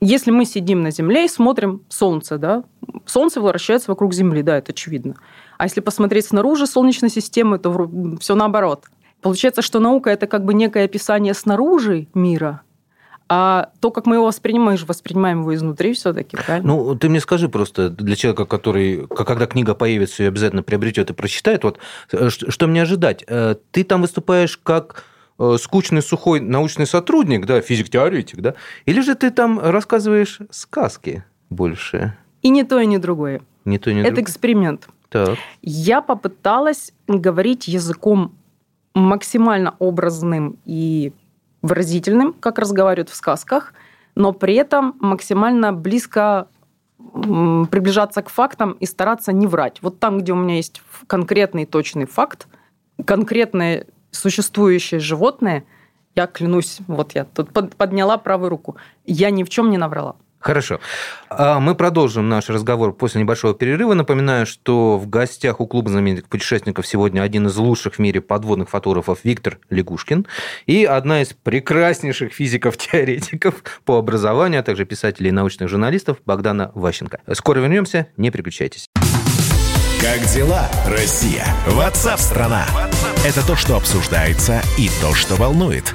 если 0.00 0.30
мы 0.30 0.44
сидим 0.44 0.82
на 0.82 0.90
Земле 0.90 1.26
и 1.26 1.28
смотрим 1.28 1.82
Солнце, 1.88 2.38
да, 2.38 2.64
Солнце 3.06 3.40
вращается 3.40 3.90
вокруг 3.90 4.14
Земли, 4.14 4.42
да, 4.42 4.58
это 4.58 4.72
очевидно. 4.72 5.16
А 5.58 5.64
если 5.64 5.80
посмотреть 5.80 6.26
снаружи 6.26 6.66
Солнечной 6.66 7.10
системы, 7.10 7.58
то 7.58 7.90
все 8.20 8.34
наоборот. 8.34 8.86
Получается, 9.20 9.60
что 9.60 9.80
наука– 9.80 10.10
это 10.10 10.26
как 10.26 10.44
бы 10.44 10.54
некое 10.54 10.84
описание 10.84 11.34
снаружи 11.34 12.08
мира, 12.14 12.62
а 13.32 13.70
то, 13.78 13.92
как 13.92 14.06
мы 14.06 14.16
его 14.16 14.26
воспринимаем, 14.26 14.72
мы 14.72 14.76
же 14.76 14.86
воспринимаем 14.86 15.42
его 15.42 15.54
изнутри 15.54 15.92
все-таки, 15.94 16.36
правильно? 16.36 16.66
Ну, 16.66 16.96
ты 16.96 17.08
мне 17.08 17.20
скажи 17.20 17.48
просто, 17.48 17.88
для 17.88 18.16
человека, 18.16 18.44
который, 18.44 19.06
когда 19.06 19.46
книга 19.46 19.76
появится, 19.76 20.24
ее 20.24 20.28
обязательно 20.28 20.64
приобретет 20.64 21.10
и 21.10 21.12
прочитает, 21.12 21.62
вот 21.62 21.78
э, 22.10 22.28
что 22.28 22.66
мне 22.66 22.82
ожидать? 22.82 23.24
Э, 23.28 23.54
ты 23.70 23.84
там 23.84 24.02
выступаешь 24.02 24.56
как 24.56 25.04
э, 25.38 25.58
скучный, 25.60 26.02
сухой 26.02 26.40
научный 26.40 26.86
сотрудник, 26.86 27.46
да, 27.46 27.60
физик-теоретик, 27.60 28.40
да? 28.40 28.54
Или 28.84 29.00
же 29.00 29.14
ты 29.14 29.30
там 29.30 29.60
рассказываешь 29.60 30.40
сказки 30.50 31.22
больше? 31.50 32.16
И 32.42 32.48
не 32.48 32.64
то, 32.64 32.80
и 32.80 32.86
не 32.86 32.98
другое. 32.98 33.42
Не 33.64 33.78
то, 33.78 33.90
и 33.90 33.94
не 33.94 34.00
Это 34.00 34.08
другое. 34.08 34.24
эксперимент. 34.24 34.88
Так. 35.08 35.38
Я 35.62 36.02
попыталась 36.02 36.92
говорить 37.06 37.68
языком 37.68 38.34
максимально 38.92 39.76
образным 39.78 40.58
и 40.64 41.12
выразительным, 41.62 42.32
как 42.32 42.58
разговаривают 42.58 43.10
в 43.10 43.14
сказках, 43.14 43.74
но 44.14 44.32
при 44.32 44.54
этом 44.54 44.96
максимально 45.00 45.72
близко 45.72 46.48
приближаться 46.98 48.22
к 48.22 48.28
фактам 48.28 48.72
и 48.72 48.86
стараться 48.86 49.32
не 49.32 49.46
врать. 49.46 49.78
Вот 49.82 49.98
там, 49.98 50.18
где 50.18 50.32
у 50.32 50.36
меня 50.36 50.56
есть 50.56 50.82
конкретный 51.06 51.66
точный 51.66 52.06
факт, 52.06 52.46
конкретное 53.04 53.86
существующее 54.10 55.00
животное, 55.00 55.64
я 56.14 56.26
клянусь, 56.26 56.78
вот 56.86 57.14
я 57.14 57.24
тут 57.24 57.50
подняла 57.52 58.18
правую 58.18 58.50
руку, 58.50 58.76
я 59.06 59.30
ни 59.30 59.44
в 59.44 59.48
чем 59.48 59.70
не 59.70 59.78
наврала. 59.78 60.16
Хорошо. 60.40 60.80
А 61.28 61.60
мы 61.60 61.74
продолжим 61.74 62.28
наш 62.30 62.48
разговор 62.48 62.94
после 62.94 63.20
небольшого 63.20 63.54
перерыва. 63.54 63.92
Напоминаю, 63.92 64.46
что 64.46 64.96
в 64.96 65.06
гостях 65.06 65.60
у 65.60 65.66
клуба 65.66 65.90
знаменитых 65.90 66.28
путешественников 66.28 66.86
сегодня 66.86 67.20
один 67.20 67.46
из 67.46 67.56
лучших 67.56 67.96
в 67.96 67.98
мире 67.98 68.22
подводных 68.22 68.70
фотографов 68.70 69.18
Виктор 69.22 69.58
Лягушкин 69.68 70.26
и 70.64 70.84
одна 70.84 71.20
из 71.20 71.34
прекраснейших 71.34 72.32
физиков-теоретиков 72.32 73.62
по 73.84 73.98
образованию, 73.98 74.60
а 74.60 74.62
также 74.62 74.86
писателей 74.86 75.28
и 75.28 75.32
научных 75.32 75.68
журналистов 75.68 76.16
Богдана 76.24 76.72
Ващенко. 76.74 77.20
Скоро 77.34 77.58
вернемся, 77.58 78.06
не 78.16 78.30
переключайтесь. 78.30 78.88
Как 80.00 80.20
дела, 80.32 80.66
Россия? 80.88 81.44
Ватсап-страна! 81.66 82.64
Это 83.26 83.46
то, 83.46 83.54
что 83.54 83.76
обсуждается 83.76 84.62
и 84.78 84.88
то, 85.02 85.14
что 85.14 85.34
волнует. 85.34 85.94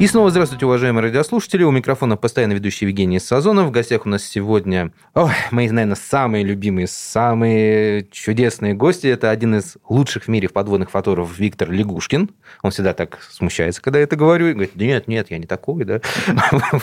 И 0.00 0.08
снова 0.08 0.28
здравствуйте, 0.28 0.66
уважаемые 0.66 1.04
радиослушатели. 1.04 1.62
У 1.62 1.70
микрофона 1.70 2.16
постоянно 2.16 2.54
ведущий 2.54 2.84
Евгений 2.84 3.20
Сазонов. 3.20 3.68
В 3.68 3.70
гостях 3.70 4.06
у 4.06 4.08
нас 4.08 4.24
сегодня 4.24 4.90
ой, 5.14 5.30
мои, 5.52 5.70
наверное, 5.70 5.94
самые 5.94 6.42
любимые, 6.42 6.88
самые 6.88 8.04
чудесные 8.10 8.74
гости. 8.74 9.06
Это 9.06 9.30
один 9.30 9.54
из 9.54 9.76
лучших 9.88 10.24
в 10.24 10.28
мире 10.28 10.48
подводных 10.48 10.90
фотографов 10.90 11.38
Виктор 11.38 11.70
Лягушкин. 11.70 12.28
Он 12.62 12.70
всегда 12.72 12.92
так 12.92 13.20
смущается, 13.30 13.80
когда 13.80 14.00
я 14.00 14.04
это 14.04 14.16
говорю. 14.16 14.48
И 14.48 14.52
говорит, 14.54 14.74
нет, 14.74 15.06
нет, 15.06 15.30
я 15.30 15.38
не 15.38 15.46
такой, 15.46 15.84
да. 15.84 16.00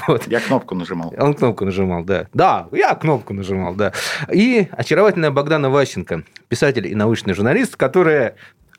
вот. 0.07 0.27
Я 0.27 0.39
кнопку 0.39 0.73
нажимал. 0.73 1.13
Он 1.17 1.33
кнопку 1.33 1.65
нажимал, 1.65 2.05
да. 2.05 2.27
Да, 2.33 2.69
я 2.71 2.95
кнопку 2.95 3.33
нажимал, 3.33 3.75
да. 3.75 3.91
И 4.31 4.69
очаровательная 4.71 5.31
Богдана 5.31 5.69
Ващенко, 5.69 6.23
писатель 6.47 6.87
и 6.87 6.95
научный 6.95 7.33
журналист, 7.33 7.75
которая 7.75 8.37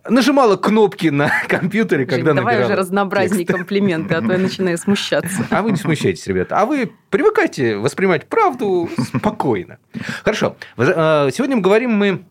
нажимала 0.09 0.57
кнопки 0.57 1.09
на 1.09 1.31
компьютере, 1.49 2.07
когда 2.07 2.35
давай 2.35 2.65
уже 2.65 2.75
разнообразней 2.75 3.45
комплименты, 3.45 4.15
а 4.15 4.21
то 4.21 4.33
я 4.33 4.39
начинаю 4.39 4.79
смущаться. 4.79 5.47
А 5.51 5.63
вы 5.63 5.73
не 5.73 5.77
смущайтесь, 5.77 6.27
ребята. 6.27 6.59
А 6.59 6.67
вы 6.67 6.93
привыкайте 7.11 7.77
воспринимать 7.77 8.27
правду 8.27 8.89
спокойно. 9.17 9.79
Хорошо. 10.25 10.57
Э, 10.77 11.31
сегодня 11.33 11.59
говорим 11.59 11.93
мы 11.93 12.25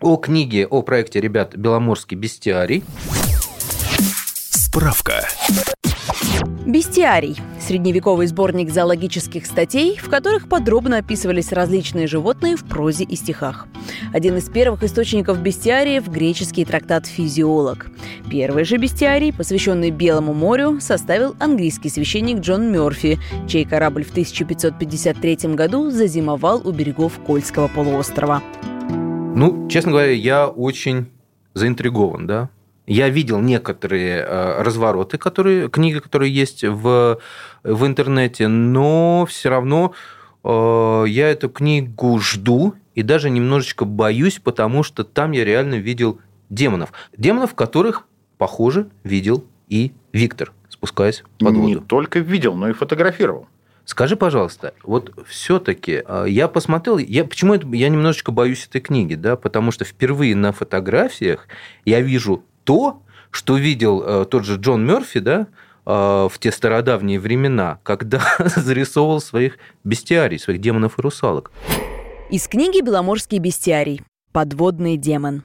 о 0.00 0.16
книге, 0.16 0.66
о 0.66 0.82
проекте 0.82 1.20
ребят 1.20 1.56
«Беломорский 1.56 2.16
бестиарий». 2.16 2.84
Справка. 4.50 5.26
Бестиарий– 6.68 7.36
средневековый 7.60 8.26
сборник 8.26 8.70
зоологических 8.70 9.46
статей, 9.46 9.96
в 9.96 10.10
которых 10.10 10.50
подробно 10.50 10.98
описывались 10.98 11.50
различные 11.50 12.06
животные 12.06 12.56
в 12.56 12.64
прозе 12.64 13.04
и 13.04 13.16
стихах. 13.16 13.66
Один 14.12 14.36
из 14.36 14.50
первых 14.50 14.82
источников 14.82 15.40
бестиариев– 15.40 16.06
греческий 16.08 16.66
трактат 16.66 17.06
«Физиолог». 17.06 17.86
Первый 18.30 18.64
же 18.64 18.76
бестиарий, 18.76 19.32
посвященный 19.32 19.90
Белому 19.90 20.34
морю, 20.34 20.78
составил 20.80 21.34
английский 21.38 21.88
священник 21.88 22.40
Джон 22.40 22.70
Мерфи, 22.70 23.18
чей 23.46 23.64
корабль 23.64 24.04
в 24.04 24.10
1553 24.10 25.54
году 25.54 25.90
зазимовал 25.90 26.60
у 26.68 26.72
берегов 26.72 27.18
Кольского 27.26 27.68
полуострова. 27.68 28.42
Ну, 29.34 29.68
честно 29.68 29.92
говоря, 29.92 30.12
я 30.12 30.48
очень 30.48 31.06
заинтригован, 31.54 32.26
да, 32.26 32.50
я 32.88 33.10
видел 33.10 33.40
некоторые 33.40 34.24
э, 34.26 34.62
развороты, 34.62 35.18
которые, 35.18 35.68
книги, 35.68 35.98
которые 35.98 36.32
есть 36.32 36.64
в, 36.64 37.18
в 37.62 37.86
интернете, 37.86 38.48
но 38.48 39.26
все 39.28 39.50
равно 39.50 39.92
э, 40.42 41.04
я 41.06 41.28
эту 41.30 41.50
книгу 41.50 42.18
жду 42.18 42.74
и 42.94 43.02
даже 43.02 43.28
немножечко 43.28 43.84
боюсь, 43.84 44.40
потому 44.42 44.82
что 44.82 45.04
там 45.04 45.32
я 45.32 45.44
реально 45.44 45.74
видел 45.74 46.18
демонов. 46.48 46.92
Демонов, 47.16 47.54
которых, 47.54 48.04
похоже, 48.38 48.88
видел 49.04 49.44
и 49.68 49.92
Виктор, 50.14 50.52
спускаясь 50.70 51.22
под 51.38 51.54
воду. 51.54 51.68
Не 51.68 51.76
только 51.76 52.20
видел, 52.20 52.54
но 52.54 52.70
и 52.70 52.72
фотографировал. 52.72 53.48
Скажи, 53.84 54.16
пожалуйста, 54.16 54.74
вот 54.82 55.14
все-таки 55.26 56.02
э, 56.06 56.24
я 56.28 56.48
посмотрел, 56.48 56.98
я 56.98 57.24
почему 57.24 57.54
я 57.54 57.88
немножечко 57.88 58.32
боюсь 58.32 58.66
этой 58.66 58.80
книги, 58.80 59.14
да, 59.14 59.36
потому 59.36 59.72
что 59.72 59.84
впервые 59.84 60.34
на 60.36 60.52
фотографиях 60.52 61.48
я 61.84 62.00
вижу 62.00 62.44
то, 62.68 63.00
что 63.30 63.56
видел 63.56 64.02
э, 64.02 64.26
тот 64.26 64.44
же 64.44 64.56
Джон 64.56 64.84
Мерфи, 64.84 65.20
да, 65.20 65.46
э, 65.86 65.90
в 66.30 66.32
те 66.38 66.52
стародавние 66.52 67.18
времена, 67.18 67.78
когда 67.82 68.20
зарисовывал 68.56 69.22
своих 69.22 69.56
бестиарий, 69.84 70.38
своих 70.38 70.60
демонов 70.60 70.98
и 70.98 71.02
русалок. 71.02 71.50
Из 72.30 72.46
книги 72.46 72.82
«Беломорский 72.82 73.38
бестиарий. 73.38 74.02
Подводный 74.32 74.98
демон». 74.98 75.44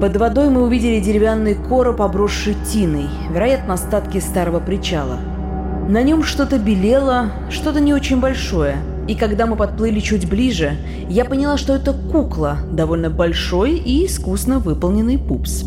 Под 0.00 0.16
водой 0.16 0.48
мы 0.48 0.62
увидели 0.62 1.00
деревянный 1.00 1.54
короб, 1.54 2.00
обросший 2.00 2.56
тиной, 2.72 3.08
вероятно, 3.28 3.74
остатки 3.74 4.20
старого 4.20 4.60
причала. 4.60 5.18
На 5.86 6.02
нем 6.02 6.24
что-то 6.24 6.58
белело, 6.58 7.30
что-то 7.50 7.80
не 7.80 7.92
очень 7.92 8.20
большое– 8.20 8.78
и 9.08 9.14
когда 9.14 9.46
мы 9.46 9.56
подплыли 9.56 10.00
чуть 10.00 10.28
ближе, 10.28 10.76
я 11.08 11.24
поняла, 11.24 11.56
что 11.56 11.74
это 11.74 11.92
кукла, 11.92 12.58
довольно 12.70 13.10
большой 13.10 13.76
и 13.76 14.06
искусно 14.06 14.58
выполненный 14.58 15.18
пупс. 15.18 15.64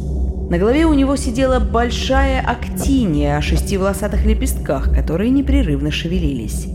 На 0.50 0.58
голове 0.58 0.86
у 0.86 0.94
него 0.94 1.16
сидела 1.16 1.60
большая 1.60 2.42
актиния 2.42 3.38
о 3.38 3.42
шести 3.42 3.78
волосатых 3.78 4.26
лепестках, 4.26 4.94
которые 4.94 5.30
непрерывно 5.30 5.92
шевелились. 5.92 6.68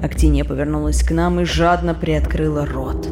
Актиния 0.00 0.44
повернулась 0.44 1.02
к 1.02 1.10
нам 1.10 1.40
и 1.40 1.44
жадно 1.44 1.94
приоткрыла 1.94 2.64
рот. 2.64 3.08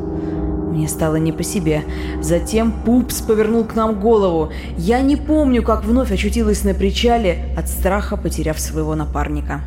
Мне 0.70 0.88
стало 0.88 1.16
не 1.16 1.32
по 1.32 1.42
себе. 1.42 1.82
Затем 2.22 2.70
Пупс 2.70 3.20
повернул 3.22 3.64
к 3.64 3.74
нам 3.74 3.98
голову. 3.98 4.52
Я 4.76 5.00
не 5.00 5.16
помню, 5.16 5.62
как 5.62 5.84
вновь 5.84 6.12
очутилась 6.12 6.64
на 6.64 6.74
причале, 6.74 7.46
от 7.56 7.68
страха 7.68 8.16
потеряв 8.16 8.60
своего 8.60 8.94
напарника. 8.94 9.62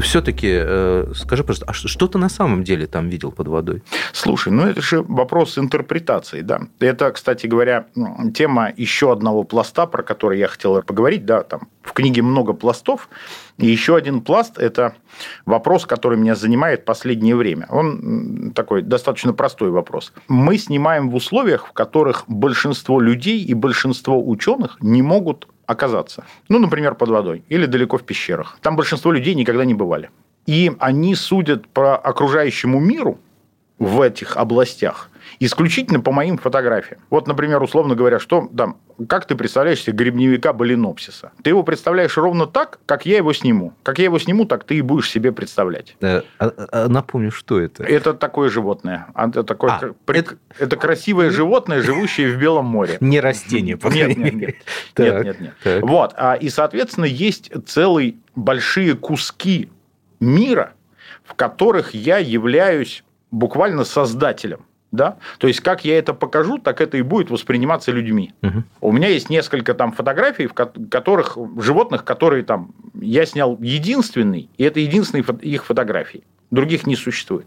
Все-таки 0.00 0.48
э, 0.50 1.12
скажи, 1.14 1.44
пожалуйста, 1.44 1.66
а 1.68 1.72
что 1.72 2.06
ты 2.06 2.18
на 2.18 2.28
самом 2.28 2.64
деле 2.64 2.86
там 2.86 3.08
видел 3.08 3.32
под 3.32 3.48
водой? 3.48 3.82
Слушай, 4.12 4.52
ну 4.52 4.66
это 4.66 4.80
же 4.80 5.02
вопрос 5.02 5.58
интерпретации, 5.58 6.40
да. 6.40 6.60
Это, 6.80 7.10
кстати 7.10 7.46
говоря, 7.46 7.86
тема 8.34 8.72
еще 8.76 9.12
одного 9.12 9.44
пласта, 9.44 9.86
про 9.86 10.02
который 10.02 10.38
я 10.38 10.48
хотел 10.48 10.82
поговорить, 10.82 11.24
да, 11.24 11.42
там 11.42 11.68
в 11.82 11.92
книге 11.92 12.22
много 12.22 12.52
пластов, 12.52 13.08
и 13.58 13.66
еще 13.66 13.94
один 13.94 14.20
пласт– 14.20 14.58
это 14.58 14.94
вопрос, 15.46 15.86
который 15.86 16.18
меня 16.18 16.34
занимает 16.34 16.84
последнее 16.84 17.36
время. 17.36 17.66
Он 17.70 18.52
такой 18.54 18.82
достаточно 18.82 19.32
простой 19.32 19.70
вопрос. 19.70 20.12
Мы 20.28 20.58
снимаем 20.58 21.10
в 21.10 21.14
условиях, 21.14 21.68
в 21.68 21.72
которых 21.72 22.24
большинство 22.26 23.00
людей 23.00 23.42
и 23.42 23.54
большинство 23.54 24.20
ученых 24.28 24.78
не 24.80 25.02
могут 25.02 25.48
оказаться. 25.66 26.24
Ну, 26.48 26.58
например, 26.58 26.94
под 26.94 27.08
водой 27.08 27.44
или 27.48 27.66
далеко 27.66 27.98
в 27.98 28.02
пещерах. 28.02 28.58
Там 28.62 28.76
большинство 28.76 29.12
людей 29.12 29.34
никогда 29.34 29.64
не 29.64 29.74
бывали. 29.74 30.10
И 30.46 30.72
они 30.78 31.14
судят 31.14 31.68
по 31.68 31.96
окружающему 31.96 32.80
миру 32.80 33.18
в 33.78 34.00
этих 34.00 34.36
областях 34.36 35.10
исключительно 35.40 36.00
по 36.00 36.12
моим 36.12 36.38
фотографиям. 36.38 37.00
Вот, 37.10 37.26
например, 37.26 37.62
условно 37.62 37.94
говоря, 37.94 38.18
что 38.18 38.50
там, 38.56 38.78
как 39.08 39.26
ты 39.26 39.34
представляешь 39.34 39.80
себе 39.82 39.96
грибневика 39.96 40.52
балинопсиса? 40.52 41.32
Ты 41.42 41.50
его 41.50 41.62
представляешь 41.62 42.16
ровно 42.16 42.46
так, 42.46 42.78
как 42.86 43.06
я 43.06 43.16
его 43.16 43.32
сниму. 43.32 43.74
Как 43.82 43.98
я 43.98 44.04
его 44.04 44.18
сниму, 44.18 44.44
так 44.44 44.64
ты 44.64 44.76
и 44.76 44.82
будешь 44.82 45.10
себе 45.10 45.32
представлять. 45.32 45.96
А, 46.00 46.22
а, 46.38 46.88
напомню, 46.88 47.30
что 47.30 47.60
это? 47.60 47.84
Это 47.84 48.14
такое 48.14 48.48
животное. 48.48 49.06
Это, 49.14 49.42
такое, 49.42 49.70
а, 49.70 49.94
это... 50.06 50.36
это 50.58 50.76
красивое 50.76 51.30
животное, 51.30 51.82
живущее 51.82 52.32
в 52.32 52.38
Белом 52.38 52.66
море. 52.66 52.98
Не 53.00 53.20
растение, 53.20 53.76
по 53.76 53.88
Нет, 53.88 54.16
нет, 54.16 54.34
нет. 54.34 54.54
нет, 54.98 55.24
нет, 55.24 55.40
нет. 55.40 55.82
Вот. 55.82 56.14
И, 56.40 56.48
соответственно, 56.48 57.06
есть 57.06 57.50
целые 57.66 58.16
большие 58.34 58.94
куски 58.94 59.70
мира, 60.20 60.74
в 61.24 61.34
которых 61.34 61.94
я 61.94 62.18
являюсь 62.18 63.04
буквально 63.30 63.84
создателем. 63.84 64.64
Да? 64.94 65.16
То 65.38 65.48
есть, 65.48 65.60
как 65.60 65.84
я 65.84 65.98
это 65.98 66.14
покажу, 66.14 66.58
так 66.58 66.80
это 66.80 66.96
и 66.96 67.02
будет 67.02 67.28
восприниматься 67.28 67.90
людьми. 67.90 68.32
Угу. 68.42 68.62
У 68.80 68.92
меня 68.92 69.08
есть 69.08 69.28
несколько 69.28 69.74
там 69.74 69.92
фотографий, 69.92 70.46
в 70.46 70.54
которых 70.54 71.36
животных, 71.58 72.04
которые 72.04 72.44
там 72.44 72.70
я 73.00 73.26
снял 73.26 73.58
единственный, 73.60 74.48
и 74.56 74.62
это 74.62 74.78
единственные 74.78 75.24
их 75.42 75.64
фотографии. 75.64 76.22
Других 76.52 76.86
не 76.86 76.94
существует. 76.94 77.46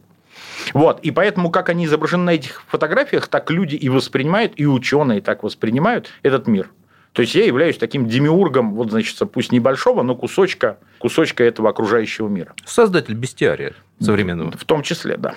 Вот. 0.74 1.00
И 1.00 1.12
поэтому, 1.12 1.50
как 1.50 1.70
они 1.70 1.86
изображены 1.86 2.24
на 2.24 2.30
этих 2.32 2.64
фотографиях, 2.68 3.28
так 3.30 3.50
люди 3.50 3.76
и 3.76 3.88
воспринимают, 3.88 4.54
и 4.58 4.66
ученые 4.66 5.22
так 5.22 5.44
воспринимают 5.44 6.10
этот 6.24 6.48
мир. 6.48 6.70
То 7.18 7.22
есть 7.22 7.34
я 7.34 7.46
являюсь 7.46 7.80
таким 7.80 8.06
демиургом, 8.06 8.76
вот, 8.76 8.92
значит, 8.92 9.18
пусть 9.32 9.52
небольшого, 9.52 10.04
но 10.04 10.16
кусочка, 10.16 10.78
кусочка 11.00 11.44
этого 11.44 11.68
окружающего 11.72 12.28
мира. 12.28 12.54
Создатель 12.64 13.16
бестиария 13.16 13.74
современного. 14.00 14.52
В 14.52 14.66
том 14.66 14.84
числе, 14.84 15.18
да. 15.18 15.34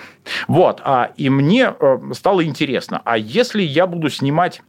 Вот. 0.47 0.79
А, 0.83 1.11
и 1.17 1.31
мне 1.31 1.73
э, 1.79 1.97
стало 2.13 2.45
интересно, 2.45 3.01
а 3.03 3.17
если 3.17 3.63
я 3.63 3.87
буду 3.87 4.11
снимать 4.11 4.61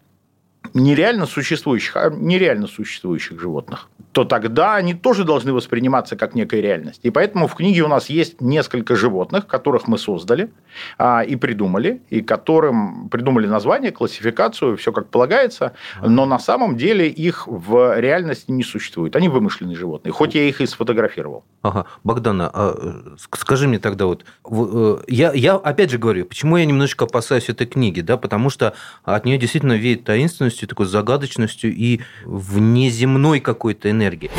нереально 0.74 1.26
существующих, 1.26 1.96
а 1.96 2.10
нереально 2.10 2.66
существующих 2.66 3.40
животных, 3.40 3.88
то 4.12 4.24
тогда 4.24 4.74
они 4.74 4.94
тоже 4.94 5.24
должны 5.24 5.52
восприниматься 5.52 6.16
как 6.16 6.34
некая 6.34 6.60
реальность. 6.60 7.00
И 7.02 7.10
поэтому 7.10 7.46
в 7.46 7.54
книге 7.54 7.82
у 7.82 7.88
нас 7.88 8.10
есть 8.10 8.40
несколько 8.40 8.94
животных, 8.94 9.46
которых 9.46 9.88
мы 9.88 9.98
создали 9.98 10.50
а, 10.98 11.22
и 11.22 11.36
придумали, 11.36 12.02
и 12.10 12.20
которым 12.20 13.08
придумали 13.08 13.46
название, 13.46 13.90
классификацию, 13.90 14.76
все 14.76 14.92
как 14.92 15.08
полагается, 15.08 15.72
но 16.02 16.26
на 16.26 16.38
самом 16.38 16.76
деле 16.76 17.08
их 17.08 17.46
в 17.46 17.98
реальности 17.98 18.50
не 18.50 18.62
существует. 18.62 19.16
Они 19.16 19.28
вымышленные 19.28 19.76
животные, 19.76 20.12
хоть 20.12 20.34
я 20.34 20.42
их 20.42 20.60
и 20.60 20.66
сфотографировал. 20.66 21.44
Ага. 21.62 21.86
Богдана, 22.04 22.50
а 22.52 23.14
скажи 23.16 23.66
мне 23.66 23.78
тогда 23.78 24.06
вот, 24.06 24.24
э, 24.50 24.98
я, 25.08 25.32
я 25.32 25.54
опять 25.54 25.90
же 25.90 25.98
говорю, 25.98 26.26
почему 26.26 26.56
я 26.56 26.66
немножечко 26.66 27.04
опасаюсь 27.04 27.48
этой 27.48 27.66
книги, 27.66 28.00
да, 28.00 28.16
потому 28.16 28.50
что 28.50 28.74
от 29.04 29.24
нее 29.24 29.38
действительно 29.38 29.74
веет 29.74 30.04
таинственностью, 30.04 30.61
такой 30.66 30.86
загадочностью 30.86 31.74
и 31.74 32.00
внеземной 32.24 33.40
какой-то 33.40 33.90
энергией. 33.90 34.30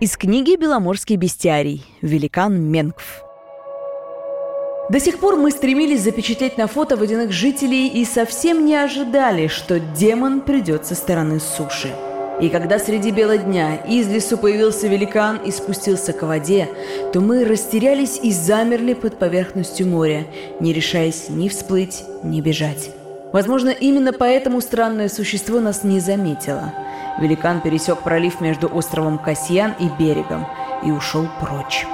Из 0.00 0.16
книги 0.16 0.56
«Беломорский 0.56 1.16
бестиарий. 1.16 1.84
Великан 2.02 2.60
Менкв». 2.60 3.24
До 4.90 5.00
сих 5.00 5.18
пор 5.18 5.36
мы 5.36 5.50
стремились 5.50 6.02
запечатлеть 6.02 6.58
на 6.58 6.66
фото 6.66 6.96
водяных 6.96 7.32
жителей 7.32 7.88
и 7.88 8.04
совсем 8.04 8.66
не 8.66 8.76
ожидали, 8.76 9.46
что 9.46 9.80
демон 9.80 10.42
придет 10.42 10.84
со 10.84 10.94
стороны 10.94 11.40
суши. 11.40 11.90
И 12.40 12.48
когда 12.48 12.78
среди 12.78 13.10
бела 13.10 13.38
дня 13.38 13.76
из 13.76 14.08
лесу 14.08 14.36
появился 14.36 14.88
великан 14.88 15.36
и 15.36 15.50
спустился 15.50 16.12
к 16.12 16.22
воде, 16.22 16.68
то 17.12 17.20
мы 17.20 17.44
растерялись 17.44 18.18
и 18.22 18.32
замерли 18.32 18.92
под 18.92 19.18
поверхностью 19.18 19.86
моря, 19.86 20.26
не 20.60 20.72
решаясь 20.72 21.30
ни 21.30 21.48
всплыть, 21.48 22.02
ни 22.22 22.40
бежать. 22.40 22.90
Возможно, 23.34 23.68
именно 23.68 24.14
поэтому 24.14 24.62
странное 24.62 25.10
существо 25.10 25.60
нас 25.60 25.84
не 25.84 26.00
заметило– 26.00 26.72
Великан 27.18 27.60
пересек 27.60 28.00
пролив 28.00 28.40
между 28.40 28.68
островом 28.68 29.18
Касьян 29.18 29.74
и 29.78 29.88
берегом 29.98 30.46
и 30.84 30.90
ушел 30.90 31.28
прочь. 31.40 31.86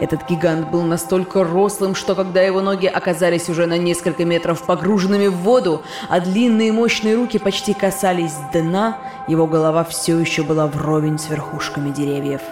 Этот 0.00 0.28
гигант 0.28 0.70
был 0.70 0.82
настолько 0.82 1.42
рослым, 1.42 1.96
что 1.96 2.14
когда 2.14 2.40
его 2.40 2.60
ноги 2.60 2.86
оказались 2.86 3.48
уже 3.48 3.66
на 3.66 3.76
несколько 3.76 4.24
метров 4.24 4.62
погруженными 4.62 5.26
в 5.26 5.38
воду, 5.38 5.82
а 6.08 6.20
длинные 6.20 6.70
мощные 6.70 7.16
руки 7.16 7.38
почти 7.38 7.74
касались 7.74 8.34
дна, 8.52 8.98
его 9.26 9.48
голова 9.48 9.82
все 9.82 10.16
еще 10.16 10.44
была 10.44 10.68
вровень 10.68 11.18
с 11.18 11.28
верхушками 11.28 11.90
деревьев. 11.90 12.42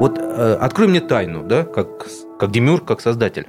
Вот 0.00 0.18
э, 0.18 0.54
открой 0.54 0.88
мне 0.88 1.00
тайну, 1.00 1.44
да, 1.44 1.64
как, 1.64 2.08
как 2.38 2.50
демюрк, 2.50 2.84
как 2.84 3.00
создатель. 3.00 3.46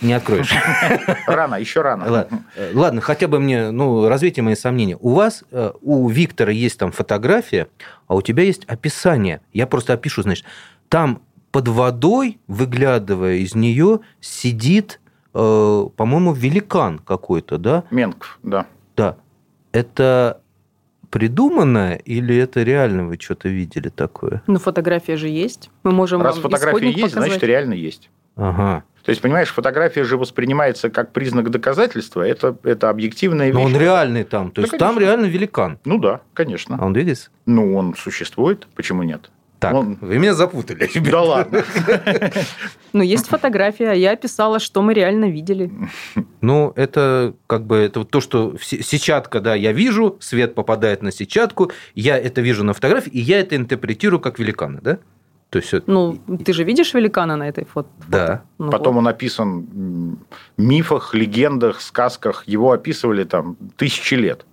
Не 0.00 0.12
откроешь. 0.12 0.52
Рано, 1.26 1.56
еще 1.56 1.82
рано. 1.82 2.10
Ладно, 2.10 2.44
э, 2.54 2.70
ладно, 2.72 3.00
хотя 3.00 3.26
бы 3.26 3.40
мне, 3.40 3.70
ну, 3.72 4.08
развейте 4.08 4.42
мои 4.42 4.54
сомнения. 4.54 4.96
У 5.00 5.10
вас, 5.10 5.42
э, 5.50 5.72
у 5.80 6.08
Виктора 6.08 6.52
есть 6.52 6.78
там 6.78 6.92
фотография, 6.92 7.66
а 8.06 8.14
у 8.14 8.22
тебя 8.22 8.44
есть 8.44 8.64
описание. 8.66 9.40
Я 9.52 9.66
просто 9.66 9.92
опишу, 9.92 10.22
значит, 10.22 10.44
там 10.88 11.22
под 11.50 11.68
водой, 11.68 12.38
выглядывая 12.46 13.36
из 13.36 13.54
нее, 13.54 14.00
сидит, 14.20 15.00
э, 15.34 15.86
по-моему, 15.96 16.32
великан 16.32 17.00
какой-то, 17.00 17.58
да? 17.58 17.84
Менков, 17.90 18.38
да. 18.42 18.66
Да. 18.96 19.16
Это 19.72 20.41
придуманное 21.12 21.96
или 21.96 22.34
это 22.34 22.62
реально 22.62 23.06
вы 23.06 23.18
что-то 23.20 23.48
видели 23.48 23.90
такое? 23.90 24.42
Ну, 24.46 24.58
фотография 24.58 25.16
же 25.16 25.28
есть. 25.28 25.70
Мы 25.84 25.92
можем 25.92 26.22
Раз 26.22 26.38
фотография 26.38 26.86
есть, 26.86 27.02
показать. 27.02 27.28
значит, 27.28 27.42
реально 27.44 27.74
есть. 27.74 28.10
Ага. 28.34 28.82
То 29.04 29.10
есть, 29.10 29.20
понимаешь, 29.20 29.50
фотография 29.50 30.04
же 30.04 30.16
воспринимается 30.16 30.88
как 30.88 31.12
признак 31.12 31.50
доказательства, 31.50 32.22
это, 32.22 32.56
это 32.62 32.88
объективная 32.88 33.48
вещь. 33.48 33.54
Но 33.54 33.62
он 33.62 33.76
реальный 33.76 34.24
там, 34.24 34.50
то 34.50 34.56
да, 34.56 34.62
есть 34.62 34.70
конечно. 34.70 34.88
там 34.88 34.98
реально 34.98 35.26
великан. 35.26 35.78
Ну 35.84 35.98
да, 35.98 36.22
конечно. 36.32 36.78
А 36.80 36.86
он 36.86 36.94
видит? 36.94 37.30
Ну, 37.44 37.76
он 37.76 37.94
существует, 37.94 38.66
почему 38.74 39.02
нет? 39.02 39.30
Так, 39.62 39.74
Он... 39.74 39.96
вы 40.00 40.18
меня 40.18 40.34
запутали. 40.34 40.90
Да 41.12 41.22
ладно. 41.22 41.62
Ну, 42.94 43.02
есть 43.02 43.28
фотография, 43.28 43.92
я 43.92 44.12
описала, 44.12 44.58
что 44.58 44.82
мы 44.82 44.92
реально 44.92 45.30
видели. 45.30 45.70
Ну, 46.42 46.74
это 46.76 47.34
как 47.46 47.64
бы 47.64 47.76
это 47.76 48.04
то, 48.04 48.20
что 48.20 48.54
сетчатка, 48.60 49.40
да, 49.40 49.54
я 49.54 49.72
вижу, 49.72 50.18
свет 50.20 50.54
попадает 50.54 51.02
на 51.02 51.10
сетчатку, 51.10 51.70
я 51.94 52.18
это 52.18 52.42
вижу 52.42 52.64
на 52.64 52.74
фотографии, 52.74 53.10
и 53.10 53.20
я 53.20 53.40
это 53.40 53.56
интерпретирую 53.56 54.20
как 54.20 54.38
великана, 54.38 54.80
да? 54.82 54.98
То 55.48 55.58
есть, 55.58 55.72
ну, 55.86 56.18
ты 56.44 56.52
же 56.52 56.64
видишь 56.64 56.92
великана 56.92 57.36
на 57.36 57.48
этой 57.48 57.64
фото? 57.64 57.88
Да. 58.08 58.42
Ну, 58.58 58.70
Потом 58.70 58.94
вот. 58.94 59.00
он 59.00 59.08
описан 59.08 59.62
в 59.62 60.62
мифах, 60.62 61.14
легендах, 61.14 61.80
сказках. 61.80 62.44
Его 62.46 62.72
описывали 62.72 63.24
там 63.24 63.56
тысячи 63.76 64.14
лет. 64.14 64.44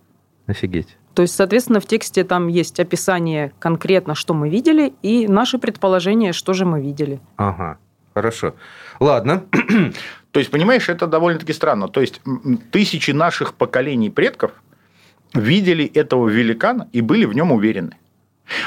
Офигеть. 0.46 0.99
То 1.14 1.24
есть, 1.24 1.36
соответственно, 1.36 1.80
в 1.80 1.86
тексте 1.86 2.24
там 2.24 2.48
есть 2.48 2.80
описание 2.80 3.52
конкретно, 3.60 4.16
что 4.16 4.34
мы 4.34 4.50
видели, 4.50 4.94
и 5.02 5.28
наши 5.28 5.58
предположения, 5.58 6.34
что 6.34 6.54
же 6.54 6.66
мы 6.66 6.82
видели. 6.82 7.20
Ага, 7.38 7.78
хорошо. 8.14 8.54
Ладно. 9.00 9.44
То 10.32 10.40
есть, 10.40 10.52
понимаешь, 10.52 10.90
это 10.90 11.08
довольно-таки 11.08 11.54
странно. 11.54 11.88
То 11.88 12.02
есть, 12.02 12.22
тысячи 12.72 13.12
наших 13.12 13.54
поколений 13.56 14.10
предков 14.10 14.52
видели 15.34 15.86
этого 15.86 16.30
великана 16.30 16.88
и 16.92 17.02
были 17.02 17.26
в 17.26 17.34
нем 17.34 17.52
уверены. 17.52 17.98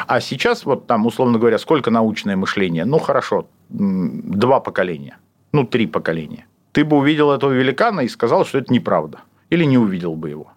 А 0.07 0.21
сейчас, 0.21 0.65
вот 0.65 0.87
там, 0.87 1.07
условно 1.07 1.39
говоря, 1.39 1.59
сколько 1.59 1.91
научное 1.91 2.37
мышление? 2.37 2.85
Ну, 2.85 2.99
хорошо, 2.99 3.49
два 3.69 4.61
поколения, 4.61 5.19
ну, 5.53 5.65
три 5.65 5.87
поколения. 5.87 6.47
Ты 6.73 6.85
бы 6.85 6.97
увидел 6.97 7.31
этого 7.31 7.53
великана 7.53 8.01
и 8.01 8.09
сказал, 8.09 8.45
что 8.45 8.59
это 8.59 8.73
неправда. 8.73 9.21
Или 9.51 9.65
не 9.65 9.79
увидел 9.79 10.15
бы 10.15 10.31
его. 10.31 10.52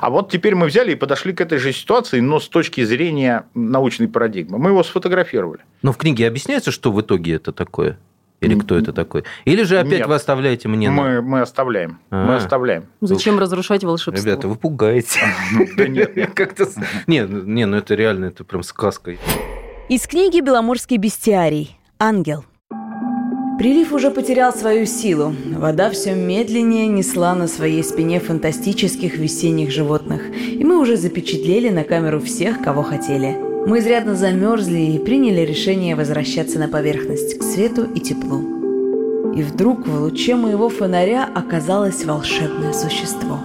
А 0.00 0.10
вот 0.10 0.30
теперь 0.30 0.54
мы 0.54 0.66
взяли 0.66 0.92
и 0.92 0.94
подошли 0.94 1.32
к 1.32 1.40
этой 1.40 1.58
же 1.58 1.72
ситуации, 1.72 2.20
но 2.20 2.40
с 2.40 2.48
точки 2.48 2.84
зрения 2.84 3.46
научной 3.54 4.08
парадигмы. 4.08 4.58
Мы 4.58 4.70
его 4.70 4.82
сфотографировали. 4.82 5.60
Но 5.82 5.92
в 5.92 5.96
книге 5.96 6.26
объясняется, 6.26 6.70
что 6.70 6.92
в 6.92 7.00
итоге 7.00 7.34
это 7.34 7.52
такое? 7.52 7.98
Или 8.40 8.58
кто 8.58 8.76
это 8.76 8.92
такой? 8.92 9.24
Или 9.44 9.62
же 9.62 9.78
опять 9.78 10.00
Нет, 10.00 10.06
вы 10.06 10.14
оставляете 10.14 10.68
мне... 10.68 10.90
Мы, 10.90 11.22
мы 11.22 11.40
оставляем. 11.40 11.98
А-а-а. 12.10 12.26
Мы 12.26 12.36
оставляем. 12.36 12.84
Зачем 13.00 13.38
разрушать 13.38 13.84
волшебство? 13.84 14.22
Ребята, 14.22 14.48
вы 14.48 14.56
пугаете. 14.56 15.20
Да 15.76 15.88
нет. 15.88 16.14
Как-то... 16.34 16.68
Нет, 17.06 17.30
не, 17.30 17.64
ну 17.64 17.76
это 17.76 17.94
реально, 17.94 18.26
это 18.26 18.44
прям 18.44 18.62
сказка. 18.62 19.16
Из 19.88 20.06
книги 20.06 20.40
«Беломорский 20.40 20.96
бестиарий. 20.98 21.78
Ангел». 21.98 22.44
Прилив 23.58 23.92
уже 23.92 24.10
потерял 24.10 24.52
свою 24.52 24.84
силу. 24.84 25.32
Вода 25.52 25.88
все 25.90 26.14
медленнее 26.14 26.88
несла 26.88 27.34
на 27.36 27.46
своей 27.46 27.84
спине 27.84 28.18
фантастических 28.18 29.16
весенних 29.16 29.70
животных. 29.70 30.22
И 30.34 30.64
мы 30.64 30.80
уже 30.80 30.96
запечатлели 30.96 31.68
на 31.68 31.84
камеру 31.84 32.20
всех, 32.20 32.60
кого 32.60 32.82
хотели. 32.82 33.36
Мы 33.66 33.78
изрядно 33.78 34.16
замерзли 34.16 34.80
и 34.80 34.98
приняли 34.98 35.42
решение 35.42 35.94
возвращаться 35.94 36.58
на 36.58 36.66
поверхность, 36.66 37.38
к 37.38 37.42
свету 37.44 37.84
и 37.94 38.00
теплу. 38.00 39.34
И 39.36 39.42
вдруг 39.42 39.86
в 39.86 40.02
луче 40.02 40.34
моего 40.34 40.68
фонаря 40.68 41.28
оказалось 41.32 42.04
волшебное 42.04 42.72
существо. 42.72 43.38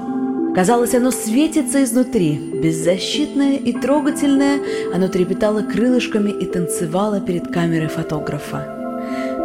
Казалось, 0.56 0.96
оно 0.96 1.12
светится 1.12 1.84
изнутри, 1.84 2.36
беззащитное 2.64 3.58
и 3.58 3.72
трогательное, 3.74 4.60
оно 4.94 5.08
трепетало 5.08 5.62
крылышками 5.62 6.32
и 6.32 6.46
танцевало 6.46 7.22
перед 7.22 7.48
камерой 7.48 7.88
фотографа 7.88 8.79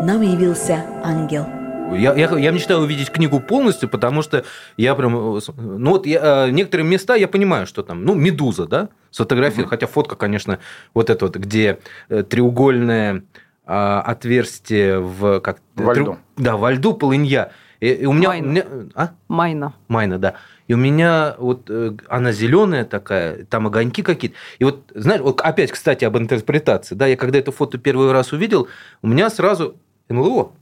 нам 0.05 0.21
явился 0.21 0.85
ангел. 1.03 1.47
Я, 1.95 2.15
я, 2.15 2.31
я 2.37 2.51
мечтаю 2.51 2.81
увидеть 2.81 3.11
книгу 3.11 3.41
полностью, 3.41 3.89
потому 3.89 4.21
что 4.23 4.45
я 4.77 4.95
прям... 4.95 5.13
Ну 5.13 5.91
вот 5.91 6.07
я, 6.07 6.49
некоторые 6.51 6.87
места 6.87 7.15
я 7.15 7.27
понимаю, 7.27 7.67
что 7.67 7.83
там... 7.83 8.05
Ну, 8.05 8.15
«Медуза», 8.15 8.67
да, 8.67 8.89
сфотографировал, 9.11 9.65
угу. 9.65 9.71
хотя 9.71 9.87
фотка, 9.87 10.17
конечно, 10.17 10.59
вот 10.93 11.09
эта 11.09 11.25
вот, 11.25 11.37
где 11.37 11.79
э, 12.09 12.23
треугольное 12.23 13.23
а, 13.65 14.03
отверстие 14.03 14.99
в... 15.01 15.41
Как, 15.41 15.59
во 15.75 15.95
льду. 15.95 16.05
Трю, 16.05 16.19
да, 16.37 16.57
во 16.57 16.73
льду 16.73 16.95
полынья. 16.95 17.53
И, 17.81 17.89
и 17.89 18.07
у 18.07 18.13
меня, 18.13 18.29
Майна. 18.29 18.47
У 18.47 18.51
меня, 18.51 18.65
а? 18.95 19.11
Майна. 19.29 19.75
Майна, 19.89 20.19
да. 20.19 20.35
И 20.67 20.75
у 20.75 20.79
меня 20.79 21.35
вот 21.39 21.69
э, 21.69 21.93
она 22.09 22.33
зеленая 22.33 22.85
такая, 22.85 23.45
там 23.45 23.67
огоньки 23.67 24.03
какие-то. 24.03 24.37
И 24.59 24.65
вот, 24.65 24.91
знаешь, 24.95 25.21
вот 25.21 25.41
опять, 25.43 25.71
кстати, 25.71 26.05
об 26.05 26.17
интерпретации. 26.17 26.95
Да, 26.95 27.07
я 27.07 27.17
когда 27.17 27.39
это 27.39 27.53
фото 27.53 27.77
первый 27.79 28.11
раз 28.13 28.33
увидел, 28.33 28.69
у 29.03 29.09
меня 29.09 29.29
сразу 29.29 29.77
НЛО, 30.09 30.53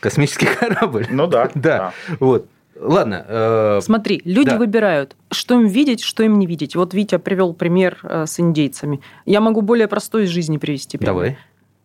космический 0.00 0.46
корабль. 0.60 1.06
Ну 1.10 1.26
да. 1.28 1.50
да. 1.54 1.92
Вот. 2.18 2.46
Ладно. 2.80 3.24
Э... 3.28 3.80
Смотри, 3.82 4.22
люди 4.24 4.50
да. 4.50 4.58
выбирают, 4.58 5.16
что 5.30 5.54
им 5.54 5.66
видеть, 5.66 6.02
что 6.02 6.22
им 6.22 6.38
не 6.38 6.46
видеть. 6.46 6.76
Вот 6.76 6.94
Витя 6.94 7.18
привел 7.18 7.52
пример 7.52 7.98
э, 8.02 8.24
с 8.26 8.40
индейцами. 8.40 9.00
Я 9.26 9.40
могу 9.40 9.60
более 9.60 9.86
простой 9.86 10.24
из 10.24 10.30
жизни 10.30 10.56
привести. 10.56 10.96
Пример. 10.96 11.14
Давай. 11.14 11.38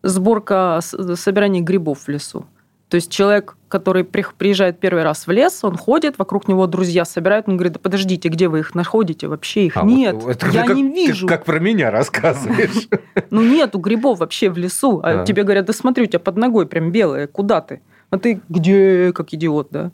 Сборка, 0.03 0.79
собирание 0.81 1.61
грибов 1.61 2.01
в 2.01 2.07
лесу. 2.07 2.45
То 2.89 2.95
есть 2.95 3.11
человек, 3.11 3.57
который 3.67 4.03
приезжает 4.03 4.79
первый 4.79 5.03
раз 5.03 5.25
в 5.25 5.31
лес, 5.31 5.63
он 5.63 5.75
ходит, 5.75 6.19
вокруг 6.19 6.47
него 6.47 6.67
друзья 6.67 7.03
собирают, 7.03 7.47
он 7.49 7.57
говорит, 7.57 7.73
да 7.73 7.79
подождите, 7.79 8.29
где 8.29 8.47
вы 8.47 8.59
их 8.59 8.75
находите? 8.75 9.27
Вообще 9.27 9.65
их 9.65 9.77
а, 9.77 9.83
нет, 9.83 10.15
вот, 10.15 10.35
это, 10.35 10.47
я 10.49 10.65
как, 10.65 10.75
не 10.75 10.83
вижу. 10.83 11.25
Ты 11.27 11.33
как 11.33 11.45
про 11.45 11.59
меня 11.59 11.91
рассказываешь. 11.91 12.87
Ну 13.31 13.41
нету 13.41 13.79
грибов 13.79 14.19
вообще 14.19 14.49
в 14.49 14.57
лесу. 14.57 15.01
А 15.03 15.25
тебе 15.25 15.43
говорят, 15.43 15.65
да 15.65 15.73
смотри, 15.73 16.03
у 16.03 16.07
тебя 16.07 16.19
под 16.19 16.37
ногой 16.37 16.67
прям 16.67 16.91
белое, 16.91 17.27
куда 17.27 17.59
ты? 17.59 17.81
А 18.11 18.17
ты 18.17 18.39
где, 18.49 19.11
как 19.13 19.33
идиот, 19.33 19.69
да? 19.71 19.91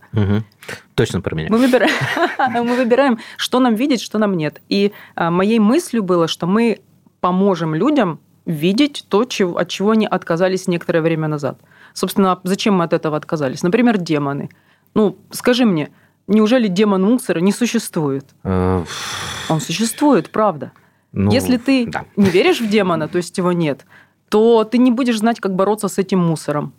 Точно 0.96 1.22
про 1.22 1.36
меня. 1.36 1.48
Мы 1.50 1.58
выбираем, 1.58 1.92
мы 2.66 2.76
выбираем, 2.76 3.20
что 3.38 3.60
нам 3.60 3.76
видеть, 3.76 4.02
что 4.02 4.20
нам 4.20 4.36
нет. 4.36 4.62
И 4.70 4.92
а, 5.16 5.32
моей 5.32 5.60
мыслью 5.60 6.04
было, 6.04 6.28
что 6.28 6.46
мы 6.46 6.82
поможем 7.22 7.74
людям 7.74 8.20
видеть 8.46 9.06
то, 9.08 9.22
от 9.22 9.70
чего 9.70 9.92
они 9.92 10.06
отказались 10.06 10.68
некоторое 10.68 11.02
время 11.02 11.28
назад. 11.28 11.60
Собственно, 11.94 12.40
зачем 12.44 12.76
мы 12.76 12.84
от 12.84 12.94
этого 12.94 13.18
отказались? 13.18 13.64
Например, 13.64 13.98
демоны. 13.98 14.50
Ну, 14.94 15.18
скажи 15.32 15.66
мне, 15.66 15.92
неужели 16.28 16.68
демон 16.68 17.04
мусора 17.04 17.40
не 17.40 17.52
существует? 17.52 18.26
Э, 18.44 18.84
Он 19.50 19.62
существует, 19.62 20.30
правда. 20.30 20.72
Ну, 21.12 21.32
Если 21.32 21.58
ты 21.58 21.86
да. 21.88 22.06
не 22.16 22.30
веришь 22.30 22.62
в 22.62 22.70
демона, 22.70 23.08
то 23.08 23.18
есть 23.18 23.38
его 23.38 23.52
нет, 23.52 23.86
то 24.30 24.64
ты 24.64 24.78
не 24.78 24.92
будешь 24.92 25.20
знать, 25.20 25.40
как 25.40 25.56
бороться 25.56 25.90
с 25.90 25.98
этим 25.98 26.20
мусором. 26.20 26.74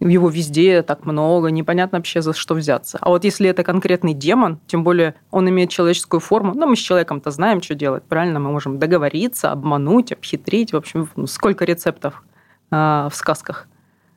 Его 0.00 0.28
везде 0.28 0.82
так 0.82 1.06
много, 1.06 1.50
непонятно 1.50 1.98
вообще 1.98 2.20
за 2.20 2.34
что 2.34 2.54
взяться. 2.54 2.98
А 3.00 3.08
вот 3.08 3.24
если 3.24 3.48
это 3.48 3.62
конкретный 3.62 4.12
демон, 4.12 4.58
тем 4.66 4.84
более 4.84 5.14
он 5.30 5.48
имеет 5.48 5.70
человеческую 5.70 6.20
форму, 6.20 6.52
ну 6.54 6.66
мы 6.66 6.76
с 6.76 6.80
человеком-то 6.80 7.30
знаем, 7.30 7.62
что 7.62 7.74
делать, 7.74 8.02
правильно? 8.02 8.38
Мы 8.38 8.50
можем 8.50 8.78
договориться, 8.78 9.50
обмануть, 9.50 10.12
обхитрить. 10.12 10.72
В 10.72 10.76
общем, 10.76 11.08
сколько 11.26 11.64
рецептов 11.64 12.22
э, 12.70 12.76
в 13.10 13.14
сказках. 13.14 13.66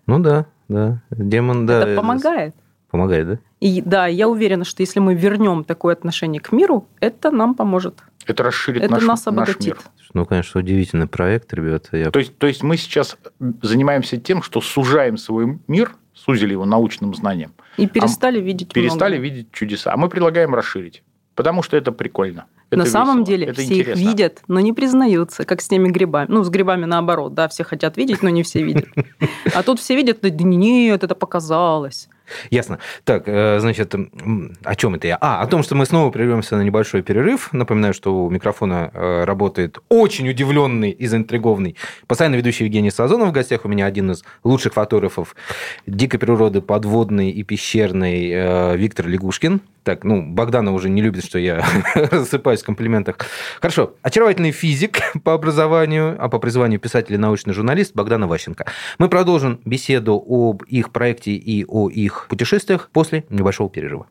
Ну 0.08 0.20
да, 0.20 0.46
да. 0.68 1.02
Демон, 1.12 1.66
да. 1.66 1.84
Это 1.84 1.96
помогает. 1.96 2.56
Помогает, 2.90 3.28
да? 3.28 3.40
И 3.60 3.82
да, 3.82 4.08
я 4.08 4.30
уверена, 4.30 4.64
что 4.64 4.82
если 4.82 5.00
мы 5.00 5.14
вернем 5.14 5.64
такое 5.64 5.94
отношение 5.94 6.42
к 6.42 6.52
миру, 6.52 6.88
это 7.00 7.32
нам 7.32 7.54
поможет. 7.54 8.00
Это 8.26 8.44
расширит 8.44 8.84
это 8.84 8.94
наш, 8.94 9.04
нас 9.04 9.28
обогатит. 9.28 9.60
наш 9.60 9.66
мир. 9.66 9.78
Ну, 10.14 10.26
конечно, 10.26 10.60
удивительный 10.60 11.08
проект, 11.08 11.54
ребята. 11.54 11.98
Я... 11.98 12.12
То, 12.12 12.20
есть, 12.20 12.38
то 12.38 12.48
есть 12.48 12.64
мы 12.64 12.78
сейчас 12.78 13.18
занимаемся 13.62 14.18
тем, 14.18 14.42
что 14.42 14.62
сужаем 14.62 15.18
свой 15.18 15.60
мир, 15.68 15.96
сузили 16.14 16.52
его 16.52 16.66
научным 16.66 17.14
знанием. 17.14 17.54
И 17.78 17.88
перестали 17.88 18.40
а 18.40 18.42
видеть 18.42 18.74
Перестали 18.74 19.18
много. 19.18 19.24
видеть 19.24 19.52
чудеса. 19.52 19.94
А 19.94 19.98
мы 19.98 20.10
предлагаем 20.10 20.56
расширить, 20.56 21.04
потому 21.38 21.62
что 21.64 21.78
это 21.78 21.92
прикольно. 21.94 22.48
Это 22.70 22.80
На 22.80 22.84
весело, 22.84 23.06
самом 23.06 23.24
деле 23.24 23.46
это 23.46 23.62
все 23.62 23.76
интересно. 23.76 23.92
их 24.02 24.08
видят, 24.08 24.42
но 24.48 24.60
не 24.60 24.74
признаются, 24.74 25.46
как 25.46 25.62
с 25.62 25.68
теми 25.68 25.88
грибами. 25.90 26.26
Ну, 26.30 26.44
с 26.44 26.50
грибами 26.50 26.84
наоборот, 26.86 27.34
да, 27.36 27.48
все 27.48 27.64
хотят 27.64 27.96
видеть, 27.96 28.24
но 28.24 28.30
не 28.30 28.44
все 28.44 28.64
видят. 28.64 28.86
А 29.54 29.64
тут 29.64 29.80
все 29.80 29.96
видят, 29.96 30.20
да 30.22 30.30
нет, 30.30 31.04
это 31.04 31.16
показалось. 31.16 32.10
Ясно. 32.50 32.80
Так, 33.04 33.24
э, 33.28 33.60
значит, 33.60 33.94
о 34.64 34.76
чем 34.76 34.96
это 34.96 35.08
я? 35.08 35.18
А, 35.22 35.42
о 35.42 35.48
том, 35.48 35.64
что 35.64 35.76
мы 35.76 35.86
снова 35.86 36.12
прервемся 36.12 36.58
на 36.58 36.62
небольшой 36.62 37.02
перерыв. 37.02 37.54
Напоминаю, 37.54 37.94
что 37.94 38.26
у 38.26 38.30
микрофона 38.30 38.92
э, 38.94 39.24
работает 39.24 39.80
очень 39.90 40.30
удивленный 40.30 40.92
и 40.92 41.08
заинтригованный 41.08 41.76
постоянно 42.08 42.36
ведущий 42.36 42.66
Евгений 42.66 42.92
Сазонов. 42.92 43.30
В 43.30 43.32
гостях 43.32 43.66
у 43.66 43.68
меня 43.68 43.86
один 43.86 44.12
из 44.12 44.24
лучших 44.44 44.74
фотографов 44.74 45.36
дикой 45.86 46.20
природы, 46.20 46.62
подводной 46.62 47.30
и 47.30 47.44
пещерной 47.44 48.30
э, 48.30 48.78
Виктор 48.78 49.08
Лягушкин. 49.08 49.62
Так, 49.88 50.04
ну, 50.04 50.22
Богдана 50.22 50.74
уже 50.74 50.90
не 50.90 51.02
любит, 51.02 51.24
что 51.24 51.40
я 51.40 51.64
рассыпаюсь 51.96 52.62
в 52.62 52.66
комплиментах. 52.66 53.20
Хорошо. 53.62 53.94
Очаровательный 54.02 54.52
физик 54.52 55.00
по 55.24 55.34
образованию, 55.34 56.18
а 56.20 56.28
по 56.28 56.40
призванию 56.40 56.78
писатель 56.78 57.14
и 57.14 57.18
научный 57.18 57.54
журналист 57.54 57.96
Богдана 57.96 58.28
Ващенко. 58.28 58.66
Мы 58.98 59.08
продолжим 59.08 59.62
беседу 59.64 60.22
об 60.28 60.64
их 60.64 60.92
проекте 60.92 61.32
и 61.32 61.64
о 61.66 61.90
их 61.90 62.17
путешествиях 62.28 62.90
после 62.92 63.26
небольшого 63.30 63.70
перерыва. 63.70 64.08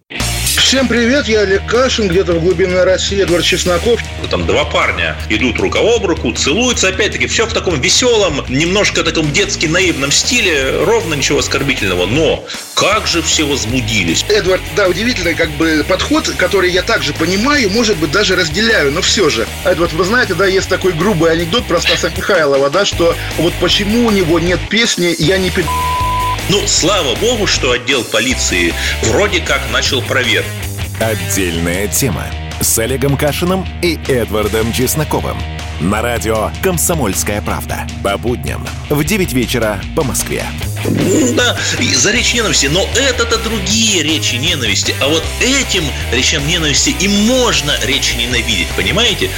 Всем 0.66 0.88
привет, 0.88 1.28
я 1.28 1.42
Олег 1.42 1.64
Кашин, 1.66 2.08
где-то 2.08 2.32
в 2.32 2.40
глубине 2.40 2.82
России 2.82 3.22
Эдвард 3.22 3.44
Чесноков. 3.44 4.00
Там 4.30 4.46
два 4.46 4.64
парня 4.64 5.16
идут 5.28 5.60
рука 5.60 5.78
об 5.78 6.04
руку, 6.04 6.32
целуются, 6.32 6.88
опять-таки, 6.88 7.28
все 7.28 7.46
в 7.46 7.52
таком 7.52 7.80
веселом, 7.80 8.44
немножко 8.48 9.04
таком 9.04 9.30
детски 9.30 9.66
наивном 9.66 10.10
стиле, 10.10 10.82
ровно 10.82 11.14
ничего 11.14 11.38
оскорбительного, 11.38 12.06
но 12.06 12.44
как 12.74 13.06
же 13.06 13.22
все 13.22 13.44
возбудились. 13.44 14.24
Эдвард, 14.28 14.60
да, 14.74 14.88
удивительный 14.88 15.34
как 15.34 15.50
бы 15.50 15.84
подход, 15.88 16.28
который 16.36 16.72
я 16.72 16.82
также 16.82 17.14
понимаю, 17.14 17.70
может 17.70 17.96
быть, 17.98 18.10
даже 18.10 18.34
разделяю, 18.34 18.90
но 18.90 19.02
все 19.02 19.30
же. 19.30 19.46
Эдвард, 19.64 19.92
вы 19.92 20.02
знаете, 20.02 20.34
да, 20.34 20.46
есть 20.46 20.68
такой 20.68 20.92
грубый 20.92 21.30
анекдот 21.30 21.64
про 21.66 21.80
Стаса 21.80 22.10
Михайлова, 22.10 22.70
да, 22.70 22.84
что 22.84 23.14
вот 23.38 23.52
почему 23.60 24.06
у 24.06 24.10
него 24.10 24.40
нет 24.40 24.58
песни 24.68 25.14
«Я 25.16 25.38
не 25.38 25.50
пи***». 25.50 25.64
Ну, 26.48 26.62
слава 26.68 27.16
богу, 27.16 27.48
что 27.48 27.72
отдел 27.72 28.04
полиции 28.04 28.72
вроде 29.02 29.40
как 29.40 29.60
начал 29.72 30.00
проверку. 30.00 30.48
Отдельная 31.00 31.88
тема 31.88 32.24
с 32.60 32.78
Олегом 32.78 33.16
Кашиным 33.16 33.66
и 33.82 33.98
Эдвардом 34.06 34.72
Чесноковым. 34.72 35.36
На 35.80 36.02
радио 36.02 36.52
«Комсомольская 36.62 37.42
правда». 37.42 37.86
По 38.04 38.16
будням 38.16 38.64
в 38.88 39.02
9 39.04 39.32
вечера 39.32 39.80
по 39.96 40.04
Москве. 40.04 40.46
Да, 41.34 41.58
за 41.96 42.12
речь 42.12 42.32
ненависти, 42.32 42.66
но 42.66 42.88
это-то 42.94 43.38
другие 43.38 44.04
речи 44.04 44.36
ненависти. 44.36 44.94
А 45.00 45.08
вот 45.08 45.24
этим 45.40 45.84
речам 46.12 46.46
ненависти 46.46 46.90
и 47.00 47.08
можно 47.08 47.74
речь 47.84 48.14
ненавидеть, 48.14 48.68
понимаете? 48.76 49.30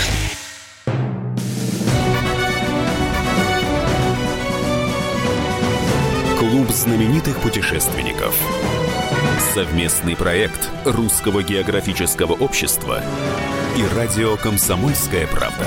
Знаменитых 6.98 7.40
путешественников. 7.40 8.36
Совместный 9.54 10.16
проект 10.16 10.68
Русского 10.84 11.44
географического 11.44 12.32
общества 12.32 13.00
и 13.76 13.96
радио 13.96 14.36
«Комсомольская 14.36 15.28
правда». 15.28 15.64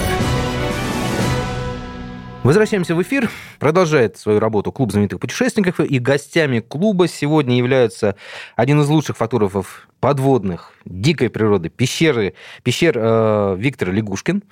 Возвращаемся 2.44 2.96
в 2.96 3.02
эфир. 3.02 3.30
Продолжает 3.60 4.18
свою 4.18 4.42
работу 4.42 4.74
Клуб 4.74 4.92
знаменитых 4.92 5.22
путешественников. 5.22 5.80
И 5.80 6.00
гостями 6.00 6.60
клуба 6.60 7.08
сегодня 7.08 7.56
являются 7.56 8.18
один 8.58 8.82
из 8.82 8.90
лучших 8.90 9.16
фотографов 9.16 9.88
подводных, 10.02 10.74
дикой 10.84 11.30
природы, 11.30 11.70
пещеры, 11.70 12.34
пещер 12.64 12.96
э, 12.98 13.56
Виктор 13.58 13.94
Лягушкин. 13.94 14.44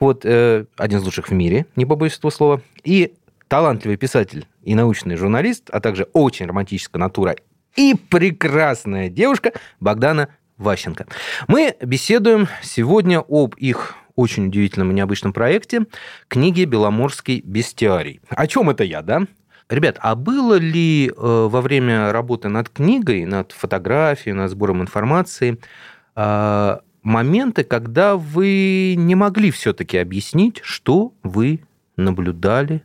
Вот, 0.00 0.22
э, 0.24 0.64
один 0.78 1.00
из 1.00 1.04
лучших 1.04 1.28
в 1.28 1.34
мире, 1.34 1.66
не 1.76 1.84
побоюсь 1.84 2.16
этого 2.16 2.30
слова. 2.30 2.62
И 2.84 3.12
талантливый 3.52 3.98
писатель 3.98 4.46
и 4.62 4.74
научный 4.74 5.16
журналист, 5.16 5.68
а 5.70 5.80
также 5.80 6.04
очень 6.14 6.46
романтическая 6.46 6.98
натура 6.98 7.36
и 7.76 7.94
прекрасная 7.94 9.10
девушка 9.10 9.52
Богдана 9.78 10.30
Ващенко. 10.56 11.06
Мы 11.48 11.76
беседуем 11.82 12.48
сегодня 12.62 13.18
об 13.18 13.54
их 13.56 13.96
очень 14.16 14.46
удивительном 14.46 14.90
и 14.90 14.94
необычном 14.94 15.34
проекте 15.34 15.84
книги 16.28 16.64
«Беломорский 16.64 17.42
бестиарий». 17.44 18.22
О 18.30 18.46
чем 18.46 18.70
это 18.70 18.84
я, 18.84 19.02
да? 19.02 19.26
Ребят, 19.68 19.98
а 20.00 20.14
было 20.14 20.54
ли 20.54 21.08
э, 21.08 21.12
во 21.14 21.60
время 21.60 22.10
работы 22.10 22.48
над 22.48 22.70
книгой, 22.70 23.26
над 23.26 23.52
фотографией, 23.52 24.32
над 24.32 24.50
сбором 24.50 24.80
информации 24.80 25.58
э, 26.16 26.78
моменты, 27.02 27.64
когда 27.64 28.16
вы 28.16 28.94
не 28.96 29.14
могли 29.14 29.50
все-таки 29.50 29.98
объяснить, 29.98 30.62
что 30.62 31.12
вы 31.22 31.60
наблюдали 31.98 32.82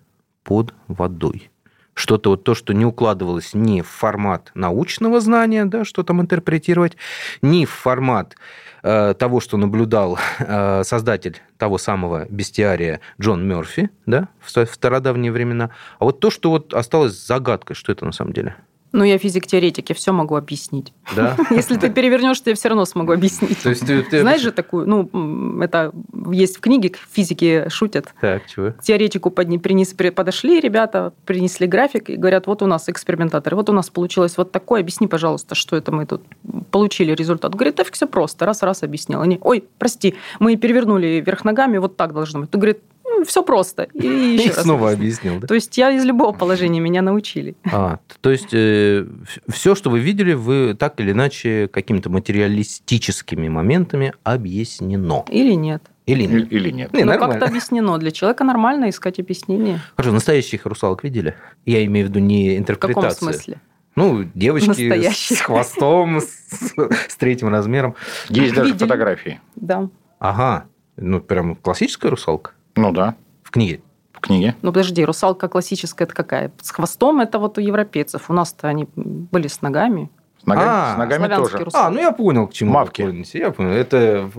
под 0.47 0.73
водой? 0.87 1.51
Что-то 1.93 2.29
вот 2.29 2.43
то, 2.43 2.55
что 2.55 2.73
не 2.73 2.85
укладывалось 2.85 3.53
ни 3.53 3.81
в 3.81 3.87
формат 3.87 4.51
научного 4.53 5.19
знания, 5.19 5.65
да, 5.65 5.83
что 5.83 6.03
там 6.03 6.21
интерпретировать, 6.21 6.95
ни 7.41 7.65
в 7.65 7.71
формат 7.71 8.35
э, 8.83 9.13
того, 9.17 9.41
что 9.41 9.57
наблюдал 9.57 10.17
э, 10.39 10.83
создатель 10.83 11.41
того 11.57 11.77
самого 11.77 12.25
бестиария 12.29 13.01
Джон 13.19 13.45
Мерфи, 13.45 13.89
да, 14.05 14.29
в 14.39 14.49
стародавние 14.49 15.31
времена, 15.31 15.71
а 15.99 16.05
вот 16.05 16.21
то, 16.21 16.29
что 16.29 16.51
вот 16.51 16.73
осталось 16.73 17.13
загадкой, 17.25 17.75
что 17.75 17.91
это 17.91 18.05
на 18.05 18.13
самом 18.13 18.31
деле? 18.31 18.55
Ну, 18.93 19.03
я 19.03 19.17
физик-теоретик, 19.17 19.89
я 19.89 19.95
все 19.95 20.11
могу 20.11 20.35
объяснить. 20.35 20.93
Да? 21.15 21.35
Если 21.49 21.75
ты 21.77 21.89
перевернешь, 21.89 22.39
то 22.39 22.49
я 22.49 22.55
все 22.55 22.69
равно 22.69 22.85
смогу 22.85 23.11
объяснить. 23.11 23.61
То 23.61 23.69
есть 23.69 23.85
ты, 23.85 24.01
ты... 24.03 24.21
Знаешь 24.21 24.41
же 24.41 24.51
такую, 24.51 24.87
ну, 24.87 25.61
это 25.61 25.91
есть 26.31 26.57
в 26.57 26.59
книге, 26.61 26.93
физики 27.11 27.67
шутят. 27.69 28.13
Так, 28.21 28.47
чего? 28.47 28.71
К 28.71 28.81
теоретику 28.81 29.29
подни, 29.29 29.57
принес, 29.57 29.93
подошли 29.93 30.59
ребята, 30.59 31.13
принесли 31.25 31.67
график 31.67 32.09
и 32.09 32.15
говорят, 32.15 32.47
вот 32.47 32.61
у 32.61 32.65
нас 32.65 32.87
экспериментатор, 32.87 33.55
вот 33.55 33.69
у 33.69 33.73
нас 33.73 33.89
получилось 33.89 34.37
вот 34.37 34.51
такое, 34.51 34.81
объясни, 34.81 35.07
пожалуйста, 35.07 35.55
что 35.55 35.75
это 35.75 35.91
мы 35.91 36.05
тут 36.05 36.23
получили 36.71 37.11
результат. 37.11 37.53
Говорит, 37.53 37.75
да 37.75 37.83
все 37.83 38.07
просто, 38.07 38.45
раз-раз 38.45 38.83
объяснил. 38.83 39.21
Они, 39.21 39.37
ой, 39.41 39.65
прости, 39.77 40.15
мы 40.39 40.55
перевернули 40.55 41.21
вверх 41.25 41.43
ногами, 41.43 41.77
вот 41.77 41.97
так 41.97 42.13
должно 42.13 42.41
быть. 42.41 42.51
Ты 42.51 42.57
говорит, 42.57 42.79
все 43.25 43.43
просто. 43.43 43.83
И, 43.93 44.07
еще 44.37 44.49
раз 44.49 44.63
снова 44.63 44.91
объяснил. 44.91 45.39
Да? 45.39 45.47
То 45.47 45.55
есть 45.55 45.77
я 45.77 45.91
из 45.91 46.03
любого 46.03 46.31
положения 46.33 46.79
меня 46.79 47.01
научили. 47.01 47.55
А, 47.71 47.99
то 48.21 48.31
есть 48.31 48.53
э, 48.53 49.05
все, 49.49 49.75
что 49.75 49.89
вы 49.89 49.99
видели, 49.99 50.33
вы 50.33 50.75
так 50.75 50.99
или 50.99 51.11
иначе 51.11 51.67
какими-то 51.67 52.09
материалистическими 52.09 53.47
моментами 53.49 54.13
объяснено. 54.23 55.25
Или 55.29 55.53
нет. 55.53 55.83
Или 56.05 56.23
нет. 56.23 56.51
Или 56.51 56.71
нет. 56.71 56.93
Не, 56.93 57.03
ну, 57.03 57.17
как-то 57.19 57.45
объяснено. 57.45 57.97
Для 57.97 58.11
человека 58.11 58.43
нормально 58.43 58.89
искать 58.89 59.19
объяснение. 59.19 59.81
Хорошо, 59.95 60.13
настоящих 60.13 60.65
русалок 60.65 61.03
видели? 61.03 61.35
Я 61.65 61.83
имею 61.85 62.07
в 62.07 62.09
виду 62.09 62.19
не 62.19 62.57
интерпретацию. 62.57 63.11
В 63.11 63.15
каком 63.15 63.33
смысле? 63.33 63.61
Ну, 63.95 64.23
девочки 64.35 64.67
Настоящих. 64.67 65.37
с 65.39 65.41
хвостом, 65.41 66.21
с, 66.21 66.73
с 67.09 67.15
третьим 67.17 67.49
размером. 67.49 67.95
Есть 68.29 68.53
даже 68.53 68.69
Видели. 68.69 68.85
фотографии. 68.85 69.41
Да. 69.55 69.89
Ага. 70.19 70.65
Ну, 70.97 71.19
прям 71.19 71.55
классическая 71.55 72.09
русалка 72.09 72.51
Ну 72.77 72.91
да, 72.91 73.15
в 73.43 73.51
книге. 73.51 73.81
в 74.13 74.19
книге. 74.19 74.55
Ну, 74.61 74.71
подожди, 74.71 75.03
русалка 75.05 75.47
классическая 75.47 76.05
это 76.05 76.13
какая? 76.15 76.51
С 76.61 76.71
хвостом 76.71 77.19
это 77.19 77.39
вот 77.39 77.57
у 77.57 77.61
европейцев. 77.61 78.29
У 78.29 78.33
нас-то 78.33 78.67
они 78.67 78.87
были 78.95 79.47
с 79.47 79.61
ногами. 79.61 80.09
С 80.41 80.45
ногами, 80.45 80.67
А, 80.69 80.95
с 80.95 80.97
ногами 80.97 81.27
тоже. 81.35 81.57
русалки. 81.57 81.85
А, 81.87 81.89
ну 81.89 81.99
я 81.99 82.11
понял, 82.11 82.47
к 82.47 82.53
чему 82.53 82.71
Мавки. 82.73 83.01
вы 83.01 83.09
клоните. 83.09 83.39
Я 83.39 83.51
понял. 83.51 83.71
Это 83.71 84.29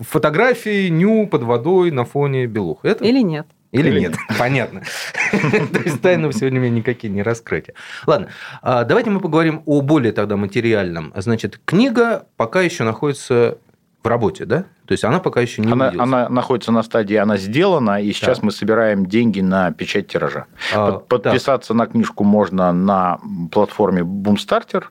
фотографии 0.00 0.88
ню 0.88 1.26
под 1.26 1.42
водой 1.42 1.90
на 1.90 2.04
фоне 2.04 2.46
белух. 2.46 2.80
Это? 2.84 3.04
Или 3.04 3.20
нет? 3.22 3.46
Или 3.72 3.88
Или 3.88 4.00
нет? 4.00 4.14
Понятно. 4.38 4.82
То 5.32 5.80
есть 5.84 6.00
тайны 6.00 6.32
сегодня 6.32 6.60
мне 6.60 6.70
никакие 6.70 7.12
не 7.12 7.22
раскрытия. 7.24 7.74
Ладно, 8.06 8.28
а, 8.62 8.84
давайте 8.84 9.10
мы 9.10 9.18
поговорим 9.18 9.62
о 9.66 9.80
более 9.80 10.12
тогда 10.12 10.36
материальном. 10.36 11.12
Значит, 11.16 11.60
книга 11.64 12.26
пока 12.36 12.60
еще 12.60 12.84
находится 12.84 13.58
в 14.02 14.06
работе, 14.06 14.44
да? 14.44 14.66
То 14.86 14.92
есть 14.92 15.02
она 15.04 15.18
пока 15.18 15.40
еще 15.40 15.62
не 15.62 15.72
Она, 15.72 15.86
увиделась. 15.88 16.06
она 16.08 16.28
находится 16.28 16.70
на 16.72 16.82
стадии, 16.82 17.16
она 17.16 17.36
сделана, 17.38 18.02
и 18.02 18.12
сейчас 18.12 18.36
Так. 18.36 18.44
мы 18.44 18.50
собираем 18.52 19.06
деньги 19.06 19.40
на 19.40 19.72
печать 19.72 20.08
тиража. 20.08 20.44
А, 20.74 20.92
Под- 20.92 21.08
Подписаться 21.22 21.72
на 21.74 21.86
книжку 21.86 22.22
можно 22.24 22.72
на 22.72 23.18
платформе 23.50 24.02
Boomstarter. 24.02 24.84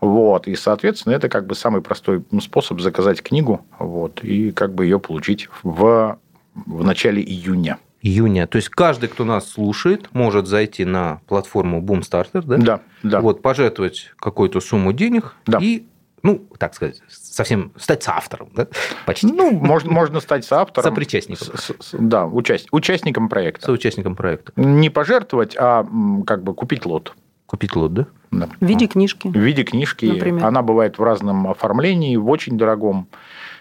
Вот, 0.00 0.46
и, 0.46 0.54
соответственно, 0.54 1.14
это 1.14 1.28
как 1.28 1.46
бы 1.46 1.54
самый 1.54 1.82
простой 1.82 2.22
способ 2.42 2.80
заказать 2.80 3.22
книгу 3.22 3.64
вот, 3.78 4.22
и 4.22 4.52
как 4.52 4.74
бы 4.74 4.84
ее 4.84 5.00
получить 5.00 5.48
в, 5.62 6.18
в 6.54 6.84
начале 6.84 7.22
июня. 7.22 7.78
июня. 8.02 8.46
То 8.46 8.56
есть 8.56 8.68
каждый, 8.68 9.08
кто 9.08 9.24
нас 9.24 9.48
слушает, 9.50 10.08
может 10.12 10.46
зайти 10.46 10.84
на 10.84 11.20
платформу 11.26 11.80
Boomstarter, 11.82 12.42
да? 12.44 12.56
Да, 12.56 12.80
да. 13.02 13.20
Вот, 13.20 13.42
пожертвовать 13.42 14.12
какую-то 14.18 14.60
сумму 14.60 14.92
денег 14.92 15.34
Да. 15.46 15.58
и, 15.60 15.84
ну, 16.22 16.46
так 16.58 16.74
сказать, 16.74 17.00
совсем 17.08 17.72
стать 17.76 18.02
соавтором, 18.02 18.50
да? 18.54 18.66
Почти. 19.06 19.26
Ну, 19.26 19.52
можно, 19.52 19.90
можно 19.90 20.20
стать 20.20 20.44
соавтором. 20.44 20.90
Сопричастником. 20.90 21.48
С- 21.56 21.74
с- 21.80 21.94
да, 21.98 22.26
участь, 22.26 22.68
участником 22.72 23.28
проекта. 23.28 23.66
Соучастником 23.66 24.16
проекта. 24.16 24.52
Не 24.56 24.90
пожертвовать, 24.90 25.56
а 25.58 25.86
как 26.26 26.42
бы 26.42 26.54
купить 26.54 26.84
лот. 26.86 27.14
Купить 27.46 27.74
лот, 27.74 27.92
да? 27.94 28.06
Да. 28.30 28.48
В 28.60 28.64
виде 28.66 28.86
книжки. 28.86 29.26
В 29.28 29.36
виде 29.36 29.64
книжки. 29.64 30.06
Например. 30.06 30.44
Она 30.46 30.62
бывает 30.62 30.98
в 30.98 31.02
разном 31.02 31.48
оформлении, 31.48 32.14
в 32.16 32.28
очень 32.28 32.56
дорогом, 32.56 33.08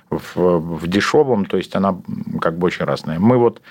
в, 0.09 0.35
в 0.35 0.87
дешевом, 0.87 1.45
то 1.45 1.57
есть 1.57 1.75
она 1.75 1.97
как 2.41 2.57
бы 2.57 2.67
очень 2.67 2.85
разная. 2.85 3.19
Мы 3.19 3.37
вот 3.37 3.61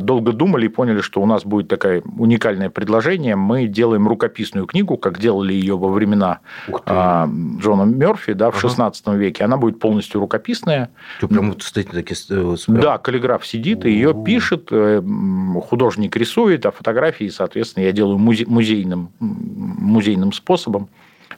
долго 0.00 0.32
думали 0.32 0.66
и 0.66 0.68
поняли, 0.68 1.00
что 1.00 1.20
у 1.22 1.26
нас 1.26 1.44
будет 1.44 1.68
такое 1.68 2.02
уникальное 2.18 2.70
предложение. 2.70 3.36
Мы 3.36 3.66
делаем 3.66 4.08
рукописную 4.08 4.66
книгу, 4.66 4.96
как 4.96 5.18
делали 5.18 5.52
ее 5.52 5.76
во 5.76 5.88
времена 5.90 6.40
а, 6.86 7.28
Джона 7.58 7.82
Мерфи 7.82 8.32
да, 8.32 8.50
в 8.50 8.54
Ага. 8.54 8.60
16 8.68 9.06
веке. 9.08 9.44
Она 9.44 9.56
будет 9.56 9.78
полностью 9.78 10.20
рукописная. 10.20 10.90
Что, 11.18 11.28
прям 11.28 11.50
вот 11.50 11.62
стоите 11.62 11.90
такие... 11.92 12.16
э, 12.30 12.56
прям- 12.66 12.80
Да, 12.80 12.98
каллиграф 12.98 13.46
сидит 13.46 13.84
и 13.84 13.90
ее 13.90 14.14
пишет, 14.24 14.68
э, 14.70 15.02
художник 15.68 16.16
рисует, 16.16 16.66
а 16.66 16.70
фотографии, 16.70 17.28
соответственно, 17.28 17.84
я 17.84 17.92
делаю 17.92 18.18
музе- 18.18 18.46
музейным, 18.48 19.10
музейным 19.20 20.32
способом 20.32 20.88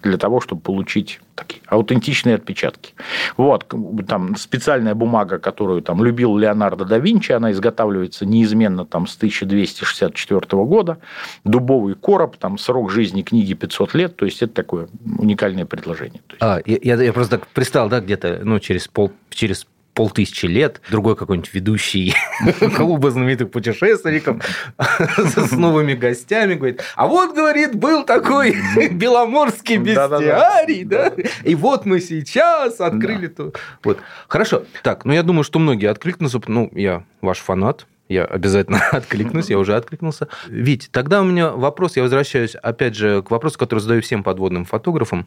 для 0.07 0.19
того, 0.19 0.41
чтобы 0.41 0.61
получить 0.61 1.21
такие 1.35 1.61
аутентичные 1.67 2.37
отпечатки. 2.37 2.95
Вот, 3.37 3.67
там 4.09 4.37
специальная 4.37 4.95
бумага, 4.95 5.39
которую 5.39 5.83
там 5.83 6.03
любил 6.03 6.37
Леонардо 6.37 6.85
да 6.85 6.99
Винчи, 6.99 7.33
она 7.33 7.51
изготавливается 7.53 8.25
неизменно 8.25 8.85
там 8.87 9.07
с 9.07 9.17
1264 9.17 10.65
года. 10.65 10.99
Дубовый 11.45 11.95
короб, 11.95 12.37
там 12.37 12.59
срок 12.59 12.91
жизни 12.91 13.23
книги 13.23 13.55
500 13.55 13.95
лет, 13.95 14.17
то 14.17 14.25
есть 14.25 14.43
это 14.43 14.55
такое 14.55 14.89
уникальное 15.19 15.67
предложение. 15.67 16.21
А, 16.41 16.61
я, 16.65 16.95
я- 17.03 17.13
просто 17.13 17.39
так 17.39 17.47
представил, 17.49 17.89
да, 17.89 18.01
где-то, 18.01 18.41
ну, 18.43 18.59
через 18.61 18.89
пол, 18.89 19.13
через 19.31 19.67
полтысячи 19.97 20.47
лет 20.47 20.81
другой 20.91 21.17
какой-нибудь 21.17 21.53
ведущий 21.53 22.15
клуба 22.77 23.11
знаменитых 23.11 23.51
путешественников 23.51 24.45
с 25.17 25.53
новыми 25.53 25.95
гостями 25.95 26.55
говорит, 26.55 26.83
а 26.95 27.07
вот, 27.09 27.35
говорит, 27.35 27.75
был 27.75 28.05
такой 28.05 28.55
беломорский 28.93 29.79
бестиарий, 29.79 30.85
да, 30.85 31.13
и 31.43 31.55
вот 31.55 31.87
мы 31.87 32.01
сейчас 32.01 32.81
открыли 32.81 33.27
то. 33.29 33.53
Вот. 33.83 33.99
Хорошо. 34.29 34.65
Так, 34.83 35.07
ну, 35.07 35.15
я 35.15 35.23
думаю, 35.23 35.45
что 35.45 35.59
многие 35.59 35.87
откликнутся, 35.87 36.41
ну, 36.47 36.71
я 36.75 37.05
ваш 37.23 37.39
фанат, 37.39 37.87
я 38.09 38.25
обязательно 38.25 38.81
откликнусь, 38.93 39.51
я 39.51 39.59
уже 39.59 39.77
откликнулся. 39.77 40.29
Вить, 40.49 40.89
тогда 40.93 41.21
у 41.21 41.25
меня 41.25 41.51
вопрос, 41.51 41.97
я 41.97 42.03
возвращаюсь 42.03 42.55
опять 42.55 42.95
же 42.95 43.23
к 43.23 43.31
вопросу, 43.31 43.59
который 43.59 43.81
задаю 43.81 44.03
всем 44.03 44.23
подводным 44.23 44.65
фотографам. 44.65 45.27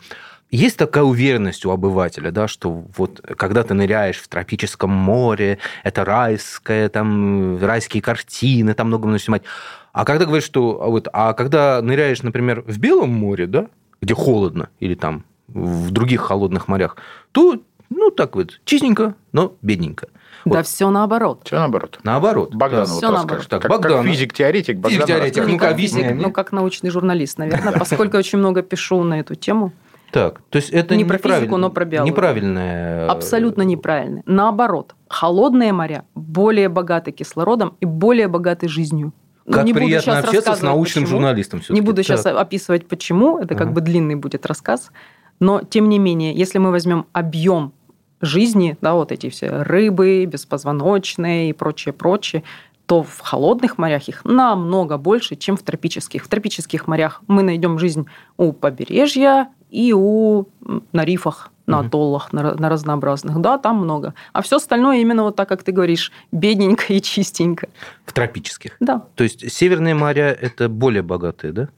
Есть 0.51 0.77
такая 0.77 1.03
уверенность 1.03 1.65
у 1.65 1.71
обывателя, 1.71 2.31
да, 2.31 2.47
что 2.47 2.85
вот 2.97 3.21
когда 3.37 3.63
ты 3.63 3.73
ныряешь 3.73 4.17
в 4.17 4.27
тропическом 4.27 4.89
море, 4.89 5.59
это 5.83 6.05
райское, 6.05 6.89
там 6.89 7.63
райские 7.63 8.01
картины, 8.01 8.73
там 8.73 8.87
много 8.87 9.05
нужно 9.05 9.19
снимать. 9.19 9.43
А 9.91 10.05
когда 10.05 10.25
говоришь, 10.25 10.45
что 10.45 10.81
а 10.81 10.87
вот, 10.87 11.07
а 11.11 11.33
когда 11.33 11.81
ныряешь, 11.81 12.23
например, 12.23 12.63
в 12.65 12.79
Белом 12.79 13.09
море, 13.09 13.47
да, 13.47 13.67
где 14.01 14.13
холодно, 14.13 14.69
или 14.79 14.95
там 14.95 15.25
в 15.47 15.91
других 15.91 16.21
холодных 16.21 16.67
морях, 16.67 16.97
то, 17.31 17.59
ну, 17.89 18.11
так 18.11 18.35
вот, 18.35 18.61
чистенько, 18.65 19.15
но 19.31 19.55
бедненько. 19.61 20.07
Да 20.45 20.57
Вот. 20.57 20.67
все 20.67 20.89
наоборот. 20.89 21.41
все 21.43 21.57
наоборот. 21.57 21.99
Наоборот. 22.03 22.53
Богдан 22.55 22.85
всё 22.85 22.93
вот 22.95 23.01
наоборот. 23.01 23.29
расскажет. 23.29 23.49
Так, 23.49 23.61
как, 23.61 23.71
как 23.71 23.81
Богдан. 23.81 24.05
физик-теоретик, 24.05 24.77
Богдан 24.77 24.91
Физик-теоретик. 24.91 25.37
расскажет. 25.37 25.47
Ну, 25.47 25.53
Не 25.53 25.59
как 25.59 25.77
мне. 26.15 26.21
Ну, 26.27 26.31
как 26.31 26.51
научный 26.51 26.89
журналист, 26.89 27.37
наверное, 27.37 27.73
поскольку 27.77 28.17
очень 28.17 28.39
много 28.39 28.61
пишу 28.61 29.03
на 29.03 29.19
эту 29.19 29.35
тему. 29.35 29.71
Так, 30.11 30.41
то 30.49 30.55
есть 30.55 30.71
это 30.71 30.95
Не 30.95 31.05
про 31.05 31.17
физику, 31.19 31.57
но 31.57 31.69
про 31.69 31.85
биологию. 31.85 32.11
Неправильное... 32.13 33.07
Абсолютно 33.09 33.61
неправильно. 33.61 34.23
Наоборот, 34.25 34.95
холодные 35.07 35.71
моря 35.71 36.03
более 36.15 36.67
богаты 36.69 37.11
кислородом 37.11 37.75
и 37.79 37.85
более 37.85 38.27
богаты 38.27 38.67
жизнью. 38.67 39.13
Ну, 39.45 39.53
Как 39.53 39.65
не 39.65 39.73
буду 39.73 39.85
приятно 39.85 40.13
сейчас 40.13 40.25
общаться 40.25 40.55
с 40.55 40.61
научным 40.61 41.03
почему. 41.03 41.19
журналистом. 41.19 41.59
Не 41.59 41.63
всё-таки. 41.63 41.85
буду 41.85 42.03
сейчас 42.03 42.23
Так. 42.23 42.37
описывать, 42.37 42.87
почему. 42.87 43.37
Это 43.39 43.55
как 43.55 43.67
Ага. 43.67 43.71
бы 43.75 43.81
длинный 43.81 44.15
будет 44.15 44.45
рассказ. 44.45 44.91
Но, 45.39 45.61
тем 45.61 45.89
не 45.89 45.99
менее, 45.99 46.33
если 46.33 46.57
мы 46.59 46.71
возьмем 46.71 47.05
объем 47.13 47.73
жизни, 48.21 48.77
да, 48.81 48.93
вот 48.93 49.11
эти 49.11 49.29
все 49.29 49.49
рыбы, 49.63 50.25
беспозвоночные 50.25 51.49
и 51.49 51.53
прочее, 51.53 51.93
прочее, 51.93 52.43
то 52.85 53.03
в 53.03 53.19
холодных 53.19 53.77
морях 53.77 54.07
их 54.07 54.25
намного 54.25 54.97
больше, 54.97 55.35
чем 55.35 55.55
в 55.57 55.61
тропических. 55.61 56.23
В 56.23 56.27
тропических 56.27 56.87
морях 56.87 57.21
мы 57.27 57.43
найдем 57.43 57.77
жизнь 57.77 58.07
у 58.37 58.51
побережья 58.51 59.49
и 59.69 59.93
у 59.93 60.45
на 60.91 61.05
рифах, 61.05 61.51
на 61.67 61.81
атоллах, 61.81 62.33
на, 62.33 62.55
на 62.55 62.67
разнообразных. 62.67 63.39
Да, 63.41 63.59
там 63.59 63.77
много. 63.77 64.15
А 64.33 64.41
все 64.41 64.55
остальное 64.55 64.97
именно 64.97 65.21
вот 65.21 65.35
так, 65.35 65.47
как 65.47 65.61
ты 65.61 65.71
говоришь, 65.71 66.11
бедненько 66.31 66.91
и 66.91 66.99
чистенько. 66.99 67.69
В 68.05 68.11
тропических. 68.11 68.75
Да. 68.79 69.05
То 69.13 69.23
есть 69.23 69.51
северные 69.51 69.93
моря– 69.93 70.35
это 70.41 70.67
более 70.67 71.03
богатые, 71.03 71.53
да? 71.53 71.69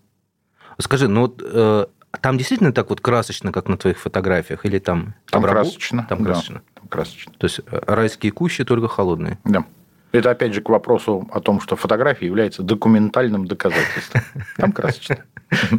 Скажи, 0.77 1.09
ну 1.09 1.21
вот 1.21 1.41
э, 1.43 1.85
там 2.19 2.37
действительно 2.37 2.73
так 2.73 2.89
вот 2.89 3.01
красочно, 3.01 3.51
как 3.51 3.67
на 3.67 3.77
твоих 3.77 3.99
фотографиях, 3.99 4.65
или 4.65 4.79
там... 4.79 5.15
Там 5.29 5.43
обработ- 5.43 5.63
красочно. 5.63 6.05
Там 6.09 6.19
да, 6.19 6.25
красочно. 6.25 6.61
там 6.75 6.87
красочно. 6.87 7.33
То 7.37 7.45
есть 7.45 7.59
э, 7.65 7.79
райские 7.87 8.31
кущи 8.31 8.63
только 8.63 8.87
холодные. 8.87 9.39
Да. 9.45 9.65
Это 10.11 10.31
опять 10.31 10.53
же 10.53 10.61
к 10.61 10.69
вопросу 10.69 11.27
о 11.31 11.39
том, 11.39 11.61
что 11.61 11.75
фотография 11.75 12.25
является 12.25 12.63
документальным 12.63 13.45
доказательством. 13.47 14.21
Там 14.57 14.71
красочно. 14.71 15.17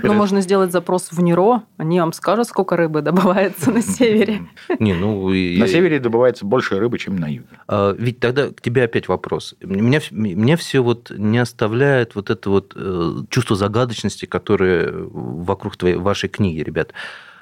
Ну, 0.02 0.12
можно 0.12 0.40
сделать 0.42 0.70
запрос 0.70 1.10
в 1.12 1.20
НИРО, 1.22 1.62
они 1.78 1.98
вам 2.00 2.12
скажут, 2.12 2.46
сколько 2.46 2.76
рыбы 2.76 3.00
добывается 3.02 3.70
на 3.70 3.80
севере. 3.82 4.42
Не, 4.78 4.94
ну... 4.94 5.30
и- 5.32 5.58
На 5.58 5.66
севере 5.66 5.98
добывается 5.98 6.44
больше 6.44 6.78
рыбы, 6.78 6.98
чем 6.98 7.16
на 7.16 7.26
юге. 7.28 7.46
А, 7.68 7.94
Ведь 7.98 8.20
тогда 8.20 8.48
к 8.48 8.60
тебе 8.60 8.84
опять 8.84 9.08
вопрос. 9.08 9.54
Меня, 9.62 10.00
меня 10.10 10.56
все 10.56 10.80
вот 10.82 11.10
не 11.16 11.38
оставляет 11.38 12.14
вот 12.14 12.28
это 12.30 12.50
вот 12.50 12.72
э, 12.76 13.12
чувство 13.30 13.56
загадочности, 13.56 14.26
которое 14.26 14.92
вокруг 14.92 15.76
твоей, 15.76 15.96
вашей 15.96 16.28
книги, 16.28 16.60
ребят. 16.60 16.92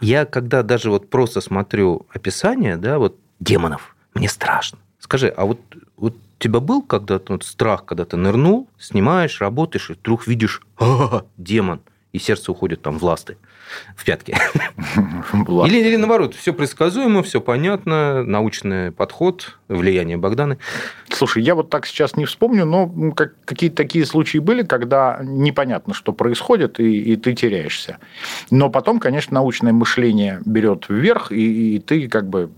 Я 0.01 0.25
когда 0.25 0.63
даже 0.63 0.91
вот 0.91 1.11
просто 1.11 1.41
смотрю 1.41 2.07
описание, 2.13 2.77
да, 2.77 2.99
вот 2.99 3.17
демонов, 3.41 3.97
мне 4.15 4.29
страшно. 4.29 4.79
Скажи, 5.01 5.29
а 5.29 5.45
вот, 5.47 5.59
вот 5.97 6.15
тебя 6.41 6.59
был 6.61 6.83
когда-то 6.83 7.35
вот 7.35 7.45
страх, 7.45 7.85
когда 7.85 8.05
ты 8.05 8.17
нырнул, 8.17 8.69
снимаешь, 8.79 9.41
работаешь, 9.41 9.91
и 9.91 9.93
вдруг 9.93 10.27
видишь, 10.27 10.63
«А, 10.79 11.25
демон, 11.37 11.81
и 12.13 12.19
сердце 12.19 12.51
уходит 12.51 12.83
там 12.83 12.99
в 12.99 13.05
ласты, 13.05 13.37
в 13.95 14.05
пятки. 14.05 14.37
Или, 15.67 15.79
или 15.79 15.97
наоборот, 15.97 16.35
все 16.35 16.53
предсказуемо, 16.53 17.23
все 17.23 17.41
понятно, 17.41 18.25
научный 18.25 18.91
подход, 18.91 19.59
влияние 19.69 20.17
Богданы. 20.17 20.59
Слушай, 21.11 21.45
я 21.45 21.55
вот 21.55 21.71
так 21.71 21.87
сейчас 21.87 22.17
не 22.17 22.25
вспомню, 22.25 22.65
но 22.65 23.13
как- 23.13 23.35
какие-то 23.45 23.77
такие 23.77 24.05
случаи 24.07 24.39
были, 24.39 24.63
когда 24.63 25.21
непонятно, 25.23 25.95
что 25.95 26.13
происходит, 26.13 26.81
и, 26.81 27.13
и 27.13 27.17
ты 27.17 27.35
теряешься. 27.35 27.99
Но 28.51 28.71
потом, 28.71 28.99
конечно, 28.99 29.35
научное 29.35 29.73
мышление 29.73 30.41
берет 30.45 30.87
вверх, 30.89 31.31
и, 31.31 31.77
и 31.77 31.79
ты 31.79 32.09
как 32.09 32.29
бы 32.29 32.51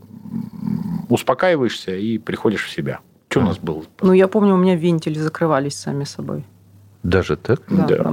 успокаиваешься 1.10 1.94
и 1.94 2.16
приходишь 2.16 2.64
в 2.64 2.70
себя. 2.70 3.00
Что 3.32 3.40
у 3.40 3.44
нас 3.44 3.58
было? 3.58 3.82
Ну, 4.02 4.12
я 4.12 4.28
помню, 4.28 4.54
у 4.54 4.58
меня 4.58 4.76
вентили 4.76 5.18
закрывались 5.18 5.74
сами 5.74 6.04
собой. 6.04 6.44
Даже 7.02 7.36
так? 7.36 7.62
Да, 7.68 7.86
Да. 7.86 8.10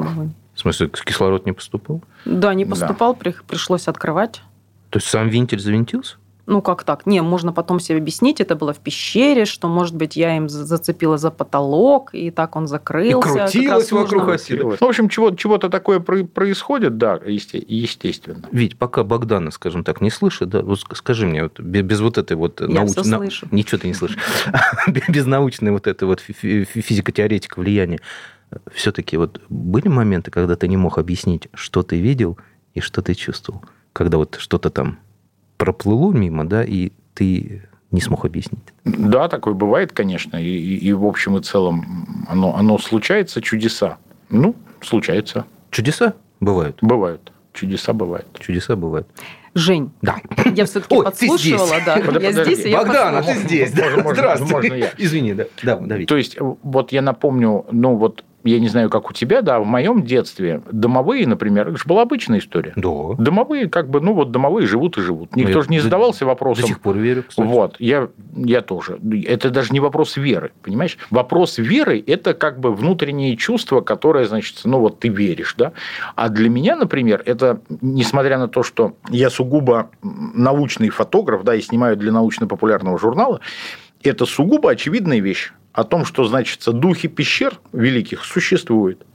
В 0.56 0.60
смысле, 0.62 0.88
кислород 0.90 1.46
не 1.46 1.52
поступал? 1.52 2.02
Да, 2.26 2.54
не 2.54 2.64
Да. 2.64 2.72
поступал, 2.72 3.16
при- 3.16 3.36
пришлось 3.48 3.88
открывать. 3.90 4.42
То 4.90 4.98
есть 4.98 5.08
сам 5.08 5.28
вентиль 5.28 5.60
завинтился? 5.60 6.16
Ну, 6.50 6.62
как 6.62 6.84
так? 6.84 7.06
Не, 7.06 7.22
можно 7.22 7.54
потом 7.54 7.80
себе 7.80 8.00
объяснить, 8.00 8.42
это 8.42 8.56
было 8.56 8.74
в 8.74 8.80
пещере, 8.80 9.46
что, 9.46 9.68
может 9.68 9.96
быть, 9.96 10.16
я 10.16 10.36
им 10.36 10.50
за- 10.50 10.66
зацепила 10.66 11.18
за 11.18 11.30
потолок, 11.32 12.10
и 12.14 12.32
так 12.32 12.56
он 12.56 12.68
закрылся. 12.68 13.28
Раз 13.38 13.52
крутилась 13.52 13.92
вокруг 13.92 14.22
нужно- 14.24 14.34
оси. 14.34 14.54
Ну, 14.56 14.72
в 14.72 14.82
общем, 14.82 15.10
чего, 15.10 15.32
чего-то 15.32 15.70
такое 15.70 16.00
про- 16.00 16.24
происходит, 16.26 16.98
да, 16.98 17.20
есте- 17.26 17.64
естественно. 17.68 18.48
Ведь 18.52 18.78
пока 18.78 19.04
Богдана, 19.04 19.52
скажем 19.52 19.84
так, 19.84 20.02
не 20.02 20.10
слышит, 20.10 20.50
да, 20.50 20.62
вот 20.64 20.80
ск- 20.80 20.96
скажи 20.96 21.28
мне, 21.28 21.44
вот 21.44 21.60
без, 21.60 21.84
без 21.84 22.00
вот 22.02 22.18
этой 22.18 22.36
вот 22.36 22.62
Я 22.62 22.68
науч- 22.68 22.92
всё 22.92 23.04
на- 23.04 23.18
слышу. 23.18 23.48
Ничего 23.52 23.78
ты 23.80 23.88
не 23.88 23.94
слышишь. 23.94 24.18
Без 25.08 25.26
научной 25.26 25.72
вот 25.72 25.86
этой 25.88 26.06
вот 26.06 26.20
фи- 26.20 26.34
фи- 26.34 26.82
физико-теоретика 26.82 27.60
влияния. 27.60 28.00
Все-таки 28.74 29.18
вот 29.18 29.40
были 29.50 29.88
моменты, 29.88 30.32
когда 30.32 30.56
ты 30.56 30.68
не 30.68 30.78
мог 30.78 30.98
объяснить, 30.98 31.48
что 31.54 31.84
ты 31.84 32.00
видел 32.00 32.38
и 32.74 32.80
что 32.80 33.02
ты 33.04 33.14
чувствовал? 33.14 33.64
Когда 33.94 34.18
вот 34.18 34.38
что-то 34.40 34.70
там 34.72 34.98
проплыло 35.64 36.12
мимо, 36.14 36.48
да, 36.48 36.64
и 36.64 36.92
ты 37.14 37.64
не 37.92 38.02
смог 38.02 38.26
объяснить. 38.26 38.64
Да, 38.86 39.28
такое 39.28 39.54
бывает, 39.54 39.92
конечно, 39.92 40.38
и, 40.38 40.48
и- 40.48 40.78
и 40.88 40.94
в 40.94 41.06
общем 41.06 41.38
и 41.38 41.42
целом 41.44 42.26
оно, 42.28 42.56
оно 42.56 42.80
случается, 42.80 43.42
чудеса. 43.42 43.98
Ну, 44.30 44.56
случается, 44.82 45.46
Чудеса 45.70 46.14
бывают. 46.40 46.78
бывают. 46.82 47.32
Чудеса 47.54 47.94
бывают. 47.94 48.28
Чудеса 48.40 48.76
бывают. 48.76 49.08
Жень, 49.56 49.92
Да. 50.02 50.18
я 50.56 50.66
все-таки 50.66 50.96
Ой, 50.96 51.00
ты 51.06 51.12
подслушивала, 51.12 51.66
здесь. 51.68 51.84
да. 51.86 51.98
Подожди, 51.98 52.26
Я 52.28 52.44
здесь, 52.46 52.66
и 52.66 52.70
я 52.70 52.78
Богдана, 52.78 53.24
ты 53.24 53.34
здесь, 53.34 53.72
да? 53.74 53.82
Можно- 53.86 54.04
можно- 54.04 54.14
Здравствуй. 54.16 54.52
можно 54.52 54.74
я? 54.76 54.92
Извини, 54.98 55.34
да. 55.34 55.46
Да, 55.64 55.76
Давид. 55.78 56.08
То 56.08 56.16
есть, 56.16 56.38
вот 56.40 56.92
я 56.94 57.02
напомню, 57.02 57.66
ну 57.72 57.96
вот, 57.96 58.24
я 58.44 58.60
не 58.60 58.68
знаю, 58.68 58.90
как 58.90 59.10
у 59.10 59.14
тебя, 59.14 59.42
да, 59.42 59.60
в 59.60 59.66
моем 59.66 60.04
детстве 60.04 60.62
домовые, 60.72 61.28
например, 61.28 61.70
это 61.70 61.78
же 61.78 61.84
была 61.86 62.04
обычная 62.04 62.40
история. 62.40 62.74
Да. 62.76 63.16
Домовые, 63.18 63.70
как 63.70 63.90
бы, 63.90 64.02
ну 64.02 64.14
вот 64.14 64.32
домовые 64.32 64.68
живут 64.68 64.98
и 64.98 65.02
живут. 65.02 65.36
Никто 65.36 65.58
Ну, 65.58 65.62
же 65.64 65.70
не 65.70 65.78
я 65.78 65.84
задавался 65.84 66.22
До 66.22 66.28
вопросом, 66.28 66.68
сих 66.68 66.80
пор 66.80 66.98
верю, 66.98 67.24
кстати. 67.28 67.48
Вот, 67.48 67.76
я, 67.80 68.10
я 68.36 68.62
тоже. 68.62 69.00
Это 69.26 69.50
даже 69.50 69.74
не 69.74 69.80
вопрос 69.80 70.18
веры, 70.18 70.52
понимаешь? 70.64 70.98
Вопрос 71.10 71.58
веры– 71.58 72.04
это 72.08 72.34
как 72.34 72.60
бы 72.60 72.74
внутреннее 72.74 73.36
чувство, 73.36 73.82
которое, 73.82 74.26
значит, 74.26 74.62
ну 74.64 74.80
вот 74.80 75.00
ты 75.00 75.10
веришь, 75.10 75.56
да? 75.58 75.74
А 76.16 76.30
для 76.30 76.50
меня, 76.50 76.76
например, 76.76 77.22
это, 77.26 77.62
несмотря 77.82 78.38
на 78.38 78.48
то, 78.48 78.64
что 78.64 78.94
я 79.10 79.30
сугубо 79.30 79.90
научный 80.02 80.90
фотограф, 80.90 81.44
да, 81.44 81.56
и 81.56 81.62
снимаю 81.62 81.98
для 81.98 82.12
научно-популярного 82.12 82.98
журнала, 82.98 83.40
это 84.04 84.26
сугубо 84.26 84.72
очевидная 84.72 85.20
вещь 85.20 85.52
о 85.74 85.84
том, 85.84 86.06
что, 86.06 86.24
значит, 86.26 86.62
духи 86.66 87.08
пещер 87.08 87.60
великих 87.74 88.24
существуют. 88.26 89.06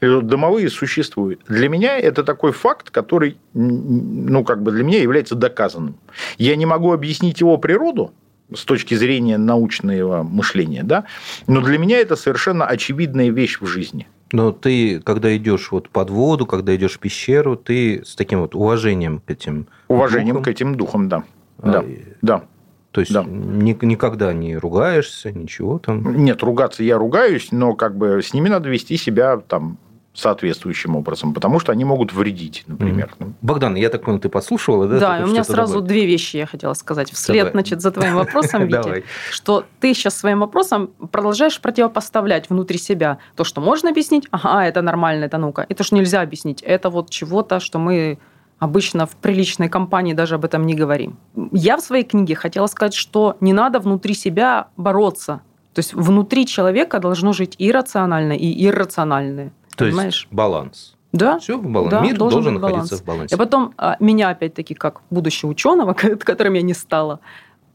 Домовые 0.00 0.68
существуют. 0.68 1.42
Для 1.46 1.68
меня 1.68 1.96
это 1.98 2.24
такой 2.24 2.52
факт, 2.52 2.90
который, 2.90 3.36
ну, 3.54 4.42
как 4.42 4.62
бы 4.62 4.72
для 4.72 4.82
меня 4.82 5.00
является 5.00 5.36
доказанным. 5.36 5.96
Я 6.38 6.56
не 6.56 6.66
могу 6.66 6.92
объяснить 6.92 7.40
его 7.40 7.56
природу 7.56 8.12
с 8.52 8.64
точки 8.64 8.94
зрения 8.94 9.38
научного 9.38 10.24
мышления, 10.24 10.82
да, 10.82 11.04
но 11.46 11.60
для 11.60 11.78
меня 11.78 11.98
это 11.98 12.16
совершенно 12.16 12.66
очевидная 12.66 13.30
вещь 13.30 13.60
в 13.60 13.66
жизни. 13.66 14.08
Но 14.32 14.50
ты, 14.50 15.00
когда 15.00 15.36
идешь 15.36 15.70
вот 15.70 15.88
под 15.88 16.10
воду, 16.10 16.46
когда 16.46 16.74
идешь 16.74 16.94
в 16.94 16.98
пещеру, 16.98 17.54
ты 17.56 18.02
с 18.04 18.16
таким 18.16 18.40
вот 18.40 18.56
уважением 18.56 19.20
к 19.20 19.30
этим 19.30 19.66
Уважением 19.86 20.34
духам, 20.36 20.44
к 20.44 20.48
этим 20.48 20.74
духам, 20.74 21.08
да. 21.08 21.22
а, 21.62 21.70
Да, 21.70 21.80
и- 21.82 21.98
да. 22.22 22.44
То 22.92 23.00
есть 23.00 23.12
Да. 23.12 23.22
ни- 23.24 23.78
никогда 23.82 24.32
не 24.32 24.56
ругаешься, 24.56 25.30
ничего 25.32 25.78
там. 25.78 26.24
Нет, 26.24 26.42
ругаться 26.42 26.82
я 26.82 26.98
ругаюсь, 26.98 27.48
но 27.52 27.74
как 27.74 27.96
бы 27.96 28.20
с 28.22 28.34
ними 28.34 28.48
надо 28.48 28.68
вести 28.68 28.96
себя 28.96 29.36
там 29.38 29.78
соответствующим 30.12 30.96
образом, 30.96 31.32
потому 31.32 31.60
что 31.60 31.70
они 31.70 31.84
могут 31.84 32.12
вредить, 32.12 32.64
например. 32.66 33.14
Ну, 33.20 33.32
Богдан, 33.42 33.76
я 33.76 33.88
так 33.90 34.02
понял, 34.02 34.18
ты 34.18 34.28
подслушивала, 34.28 34.88
да? 34.88 34.98
Да, 34.98 35.18
Ты 35.18 35.24
у 35.24 35.26
меня 35.28 35.44
сразу 35.44 35.74
добавить? 35.74 35.88
две 35.88 36.06
вещи 36.06 36.36
я 36.38 36.46
хотела 36.46 36.74
сказать. 36.74 37.10
Вслед, 37.12 37.38
Давай. 37.38 37.52
значит, 37.52 37.80
за 37.80 37.92
твоим 37.92 38.16
вопросом, 38.16 38.64
Витя, 38.66 39.04
что 39.30 39.64
ты 39.78 39.94
сейчас 39.94 40.16
своим 40.18 40.40
вопросом 40.40 40.90
продолжаешь 41.12 41.60
противопоставлять 41.60 42.50
внутри 42.50 42.76
себя 42.78 43.18
то, 43.36 43.44
что 43.44 43.60
можно 43.60 43.88
объяснить, 43.90 44.26
ага, 44.32 44.66
это 44.66 44.82
нормально, 44.82 45.26
это 45.26 45.38
наука, 45.38 45.64
и 45.68 45.74
то, 45.74 45.84
что 45.84 45.94
нельзя 45.94 46.20
объяснить, 46.22 46.60
это 46.62 46.90
вот 46.90 47.08
чего-то, 47.10 47.60
что 47.60 47.78
мы 47.78 48.18
обычно 48.60 49.06
в 49.06 49.16
приличной 49.16 49.68
компании 49.68 50.12
даже 50.12 50.36
об 50.36 50.44
этом 50.44 50.64
не 50.64 50.74
говорим. 50.74 51.16
Я 51.50 51.76
в 51.76 51.80
своей 51.80 52.04
книге 52.04 52.36
хотела 52.36 52.68
сказать, 52.68 52.94
что 52.94 53.36
не 53.40 53.52
надо 53.52 53.80
внутри 53.80 54.14
себя 54.14 54.68
бороться. 54.76 55.40
То 55.74 55.80
есть 55.80 55.94
внутри 55.94 56.46
человека 56.46 57.00
должно 57.00 57.32
жить 57.32 57.56
и 57.58 57.72
рациональное, 57.72 58.36
и 58.36 58.66
иррациональное. 58.66 59.52
То 59.76 59.86
есть 59.86 59.96
понимаешь? 59.96 60.28
баланс. 60.30 60.94
Да, 61.12 61.40
Все 61.40 61.58
в 61.58 61.66
балансе. 61.68 61.96
Да, 61.96 62.02
Мир 62.02 62.16
должен 62.16 62.42
должен, 62.42 62.60
находиться 62.60 62.94
баланс. 62.94 63.02
в 63.02 63.04
балансе. 63.04 63.34
И 63.34 63.38
потом 63.38 63.74
а, 63.76 63.96
меня, 63.98 64.28
опять-таки, 64.28 64.74
как 64.74 65.00
будущего 65.10 65.50
ученого, 65.50 65.94
которым 65.94 66.54
я 66.54 66.62
не 66.62 66.74
стала, 66.74 67.18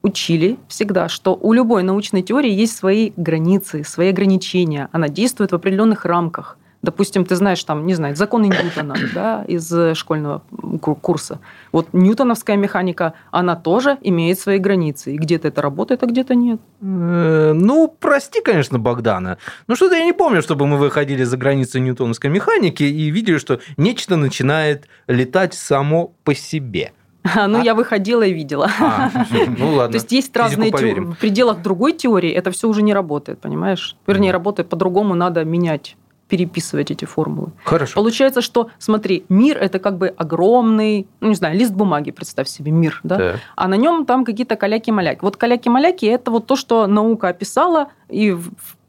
учили 0.04 0.58
всегда, 0.68 1.10
что 1.10 1.36
у 1.36 1.52
любой 1.52 1.84
научной 1.84 2.22
теории 2.22 2.52
есть 2.52 2.78
свои 2.78 3.12
границы, 3.18 3.84
свои 3.84 4.10
ограничения. 4.10 4.88
Она 4.92 5.10
действует 5.10 5.52
в 5.52 5.56
определенных 5.56 6.06
рамках. 6.06 6.58
Допустим, 6.86 7.26
ты 7.26 7.36
знаешь, 7.36 7.64
там, 7.64 7.86
не 7.86 7.96
знаю, 7.96 8.16
законы 8.16 8.46
Ньютона 8.46 8.96
да, 9.14 9.44
из 9.48 9.72
э, 9.74 9.94
школьного 9.96 10.42
ку- 10.82 10.96
курса. 10.96 11.40
Вот 11.72 11.88
ньютоновская 11.94 12.58
механика, 12.58 13.14
она 13.32 13.56
тоже 13.56 13.98
имеет 14.02 14.40
свои 14.40 14.60
границы. 14.60 15.14
И 15.14 15.18
где-то 15.18 15.48
это 15.48 15.62
работает, 15.62 16.04
а 16.04 16.06
где-то 16.06 16.36
нет. 16.36 16.60
Э, 16.82 17.54
Ну, 17.56 17.88
прости, 18.00 18.42
конечно, 18.42 18.80
Богдана. 18.80 19.38
Но 19.68 19.76
что-то 19.76 19.96
я 19.96 20.06
не 20.06 20.14
помню, 20.14 20.42
чтобы 20.42 20.68
мы 20.68 20.78
выходили 20.78 21.24
за 21.26 21.38
границы 21.38 21.80
ньютоновской 21.80 22.30
механики 22.30 22.84
и 22.84 23.12
видели, 23.12 23.38
что 23.40 23.60
нечто 23.78 24.16
начинает 24.16 24.88
летать 25.08 25.54
само 25.54 26.14
по 26.24 26.36
себе. 26.36 26.92
Ну, 27.48 27.60
А- 27.60 27.64
я 27.64 27.74
выходила 27.74 28.22
и 28.22 28.32
видела. 28.34 28.70
А, 28.80 29.10
ну 29.58 29.72
ладно. 29.76 29.94
То 29.94 29.96
есть 29.98 30.12
есть 30.12 30.38
разные 30.38 30.70
теории. 30.72 31.00
В 31.00 31.16
пределах 31.16 31.62
другой 31.64 31.94
теории 31.94 32.32
это 32.32 32.52
все 32.52 32.68
уже 32.68 32.84
не 32.84 32.94
работает, 32.94 33.40
понимаешь? 33.42 33.96
Вернее, 34.08 34.32
работает 34.32 34.70
по-другому, 34.70 35.16
надо 35.16 35.44
менять, 35.44 35.98
переписывать 36.28 36.92
эти 36.92 37.06
формулы. 37.06 37.52
Хорошо. 37.64 37.96
Получается, 37.96 38.42
что, 38.42 38.70
смотри, 38.80 39.26
мир 39.30 39.58
это 39.58 39.80
как 39.80 39.98
бы 39.98 40.08
огромный, 40.08 41.08
ну 41.20 41.30
не 41.30 41.36
знаю, 41.36 41.58
лист 41.58 41.74
бумаги, 41.74 42.12
представь 42.12 42.48
себе, 42.48 42.72
мир, 42.72 43.00
да? 43.04 43.18
Так. 43.18 43.40
А 43.56 43.68
на 43.68 43.76
нем 43.76 44.06
там 44.06 44.26
какие-то 44.26 44.56
каляки-маляки. 44.56 45.20
Вот 45.22 45.38
каляки-маляки 45.38 46.06
это 46.06 46.32
вот 46.32 46.48
то, 46.48 46.56
что 46.56 46.88
наука 46.88 47.30
описала 47.30 47.90
и 48.10 48.36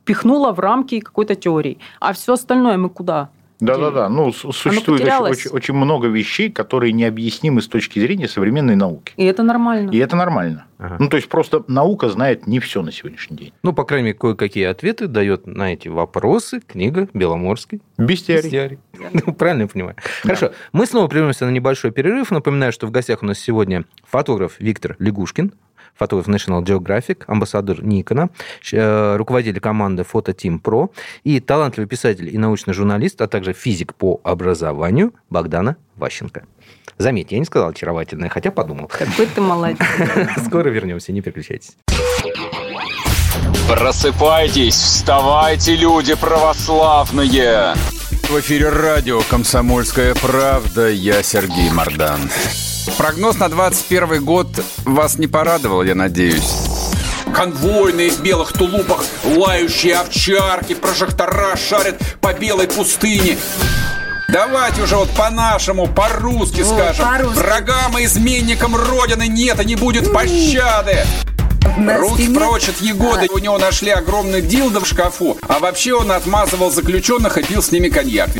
впихнула 0.03 0.53
в 0.53 0.61
рамки 0.61 1.01
какой-то 1.01 1.35
теории. 1.35 1.79
А 2.01 2.13
все 2.13 2.33
остальное 2.33 2.77
мы 2.79 2.89
куда? 2.89 3.29
Да-да-да. 3.61 4.09
Ну, 4.09 4.33
с- 4.33 4.53
существует 4.53 5.01
очень, 5.03 5.13
очень- 5.31 5.51
очень 5.51 5.75
много 5.75 6.09
вещей, 6.09 6.51
которые 6.51 6.93
необъяснимы 6.93 7.63
с 7.63 7.69
точки 7.69 7.99
зрения 8.01 8.29
современной 8.29 8.77
науки. 8.77 9.13
И 9.17 9.25
это 9.25 9.43
нормально. 9.43 9.91
И 9.91 9.99
это 9.99 10.15
нормально. 10.17 10.67
Ага. 10.79 10.97
Ну, 11.01 11.09
то 11.09 11.17
есть, 11.17 11.29
просто 11.31 11.65
наука 11.69 12.11
знает 12.11 12.47
не 12.47 12.61
все 12.61 12.83
на 12.83 12.93
сегодняшний 12.93 13.37
день. 13.37 13.53
Ну, 13.63 13.73
по 13.73 13.85
крайней 13.85 14.09
мере, 14.09 14.19
кое-какие 14.19 14.65
ответы 14.65 15.07
дает 15.07 15.47
на 15.47 15.73
эти 15.73 15.89
вопросы 15.89 16.61
книга 16.61 17.09
Беломорской. 17.15 17.81
Бестиарий. 17.97 18.43
Бестиарий. 18.43 18.79
Ну, 19.27 19.33
правильно 19.35 19.63
я 19.63 19.69
понимаю. 19.69 19.97
Хорошо. 20.23 20.53
Мы 20.73 20.85
снова 20.87 21.07
прервемся 21.09 21.47
на 21.47 21.51
небольшой 21.51 21.93
перерыв. 21.93 22.31
Напоминаю, 22.31 22.73
что 22.73 22.87
в 22.87 22.91
гостях 22.91 23.23
у 23.23 23.27
нас 23.27 23.39
сегодня 23.39 23.85
фотограф 24.07 24.57
Виктор 24.59 24.97
Лягушкин, 24.99 25.53
фотограф 25.97 26.29
National 26.29 26.63
Geographic, 26.63 27.25
амбассадор 27.27 27.83
Никона, 27.83 28.31
э, 28.73 29.17
руководитель 29.17 29.61
команды 29.61 30.05
Фото 30.05 30.33
Team 30.33 30.61
Pro 30.61 30.91
и 31.25 31.41
талантливый 31.41 31.89
писатель 31.89 32.33
и 32.33 32.39
научный 32.39 32.75
журналист, 32.75 33.21
а 33.21 33.27
также 33.27 33.53
физик 33.53 33.95
по 33.95 34.21
образованию 34.25 35.13
Богдана 35.31 35.77
Ващенко. 35.97 36.45
Заметьте, 36.99 37.37
я 37.37 37.41
не 37.41 37.45
сказал 37.45 37.71
очаровательное, 37.71 38.29
хотя 38.29 38.51
подумал. 38.51 38.89
Какой 38.89 39.27
ты 39.27 39.41
молодец. 39.41 39.79
Скоро 40.47 40.71
вернемся, 40.71 41.13
не 41.13 41.21
переключайтесь. 41.21 41.77
Просыпайтесь, 43.69 44.75
вставайте, 44.75 45.75
люди 45.77 46.15
православные! 46.15 47.75
В 48.29 48.41
эфире 48.41 48.71
радио 48.71 49.21
«Комсомольская 49.29 50.15
правда». 50.15 50.89
Я 50.89 51.23
Сергей 51.23 51.71
Мордан. 51.71 52.21
Прогноз 52.97 53.39
на 53.39 53.49
21 53.49 54.25
год 54.25 54.49
вас 54.85 55.19
не 55.19 55.27
порадовал, 55.27 55.83
я 55.83 55.95
надеюсь. 55.95 56.53
Конвойные 57.35 58.11
в 58.11 58.21
белых 58.21 58.53
тулупах, 58.53 59.05
лающие 59.25 59.97
овчарки, 59.97 60.75
прожектора 60.75 61.57
шарят 61.57 62.01
по 62.21 62.33
белой 62.33 62.69
пустыне. 62.69 63.37
Давайте 64.29 64.83
уже 64.83 64.97
вот 64.97 65.11
по-нашему, 65.11 65.87
по-русски 65.87 66.63
скажем. 66.63 67.29
Врагам 67.31 67.99
и 67.99 68.05
изменникам 68.05 68.75
Родины 68.75 69.29
нет 69.29 69.61
и 69.61 69.65
не 69.65 69.77
будет 69.77 70.13
пощады. 70.13 71.05
Руки 71.99 72.33
прочь 72.35 72.69
от 72.69 72.81
Егоды. 72.81 73.29
У 73.31 73.39
него 73.39 73.59
нашли 73.59 73.91
огромный 73.91 74.41
дилдо 74.41 74.81
в 74.81 74.87
шкафу. 74.87 75.37
А 75.47 75.59
вообще 75.59 75.95
он 75.95 76.11
отмазывал 76.11 76.71
заключенных 76.71 77.39
и 77.39 77.43
пил 77.43 77.63
с 77.63 77.71
ними 77.71 77.89
коньяк. 77.89 78.31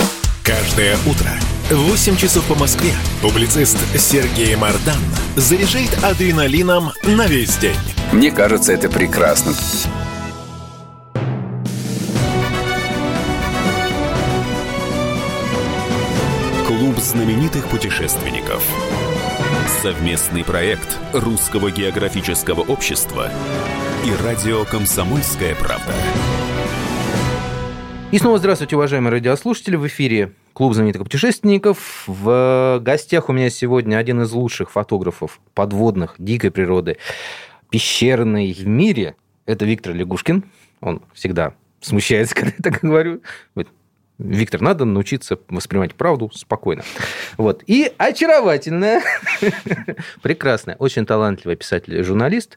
Каждое 0.43 0.97
утро 1.07 1.31
8 1.71 2.17
часов 2.17 2.45
по 2.47 2.55
Москве 2.55 2.93
публицист 3.21 3.77
Сергей 3.99 4.55
Мардан 4.55 5.01
заряжает 5.35 5.93
адреналином 6.05 6.93
на 7.03 7.27
весь 7.27 7.57
день. 7.57 7.75
Мне 8.13 8.31
кажется, 8.31 8.73
это 8.73 8.89
прекрасно. 8.89 9.53
Клуб 16.69 16.99
знаменитых 17.01 17.67
путешественников. 17.67 18.63
Совместный 19.83 20.45
проект 20.45 20.97
Русского 21.13 21.73
географического 21.73 22.61
общества 22.61 23.29
и 24.05 24.25
радио 24.25 24.65
«Комсомольская 24.65 25.57
правда». 25.57 25.93
И 28.13 28.19
снова 28.19 28.39
здравствуйте, 28.39 28.77
уважаемые 28.77 29.11
радиослушатели. 29.11 29.75
В 29.75 29.87
эфире 29.89 30.33
Клуб 30.53 30.75
знаменитых 30.75 31.03
путешественников. 31.03 32.05
В 32.07 32.79
гостях 32.81 33.29
у 33.29 33.33
меня 33.33 33.51
сегодня 33.51 33.97
один 33.97 34.23
из 34.23 34.31
лучших 34.31 34.71
фотографов 34.71 35.41
подводных, 35.55 36.15
дикой 36.17 36.53
природы, 36.53 36.99
пещерной 37.69 38.53
в 38.53 38.65
мире. 38.67 39.17
Это 39.45 39.65
Виктор 39.65 39.93
Лягушкин. 39.93 40.45
Он 40.81 41.03
всегда 41.15 41.55
смущается, 41.81 42.35
когда 42.37 42.53
я 42.57 42.63
так 42.63 42.81
говорю. 42.81 43.23
Виктор, 44.19 44.61
надо 44.61 44.85
научиться 44.85 45.39
воспринимать 45.49 45.95
правду 45.95 46.31
спокойно. 46.33 46.85
Вот. 47.37 47.65
И 47.67 47.93
очаровательная, 47.99 49.03
прекрасная, 50.23 50.77
очень 50.77 51.05
талантливая 51.05 51.57
писатель 51.57 51.99
и 51.99 52.03
журналист, 52.03 52.57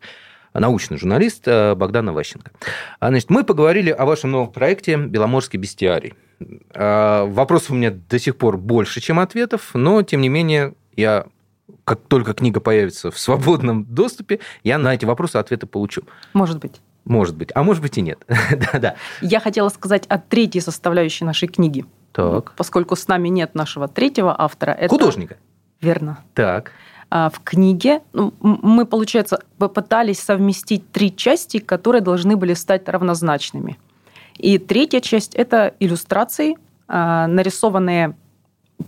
научный 0.53 0.97
журналист 0.97 1.47
э, 1.47 1.75
Богдана 1.75 2.13
Ващенко. 2.13 2.51
А, 2.99 3.09
Значит, 3.09 3.29
мы 3.29 3.43
поговорили 3.43 3.89
о 3.91 4.05
вашем 4.05 4.31
новом 4.31 4.51
проекте 4.51 4.95
«Беломорский 4.97 5.59
бестиарий». 5.59 6.13
А, 6.73 7.25
Вопросов 7.25 7.71
у 7.71 7.75
меня 7.75 7.91
до 7.91 8.19
сих 8.19 8.37
пор 8.37 8.57
больше, 8.57 9.01
чем 9.01 9.19
ответов, 9.19 9.71
но, 9.73 10.01
тем 10.03 10.21
не 10.21 10.29
менее, 10.29 10.73
я 10.95 11.25
как 11.83 12.01
только 12.07 12.33
книга 12.33 12.59
появится 12.59 13.11
в 13.11 13.19
свободном 13.19 13.85
доступе, 13.89 14.39
я 14.63 14.77
на 14.77 14.93
эти 14.93 15.05
вопросы 15.05 15.37
ответы 15.37 15.67
получу. 15.67 16.03
Может 16.33 16.59
быть. 16.59 16.81
Может 17.05 17.35
быть. 17.35 17.49
А 17.55 17.63
может 17.63 17.81
быть 17.81 17.97
и 17.97 18.01
нет. 18.01 18.23
Да-да. 18.73 18.95
Я 19.21 19.39
хотела 19.39 19.69
сказать 19.69 20.05
о 20.07 20.19
третьей 20.19 20.61
составляющей 20.61 21.25
нашей 21.25 21.47
книги. 21.47 21.85
Так. 22.11 22.53
Поскольку 22.55 22.95
с 22.95 23.07
нами 23.07 23.29
нет 23.29 23.55
нашего 23.55 23.87
третьего 23.87 24.39
автора. 24.39 24.71
Это... 24.71 24.89
Художника. 24.89 25.37
Верно. 25.81 26.19
Так. 26.33 26.71
А, 27.11 27.29
В 27.29 27.39
книге 27.43 28.01
ну, 28.13 28.33
мы, 28.41 28.85
получается, 28.85 29.39
попытались 29.57 30.19
совместить 30.19 30.91
три 30.91 31.15
части, 31.15 31.57
которые 31.59 32.01
должны 32.01 32.35
были 32.35 32.53
стать 32.53 32.87
равнозначными. 32.87 33.77
И 34.37 34.57
третья 34.57 34.99
часть– 35.01 35.35
это 35.35 35.73
иллюстрации, 35.79 36.55
а, 36.87 37.27
нарисованные 37.27 38.15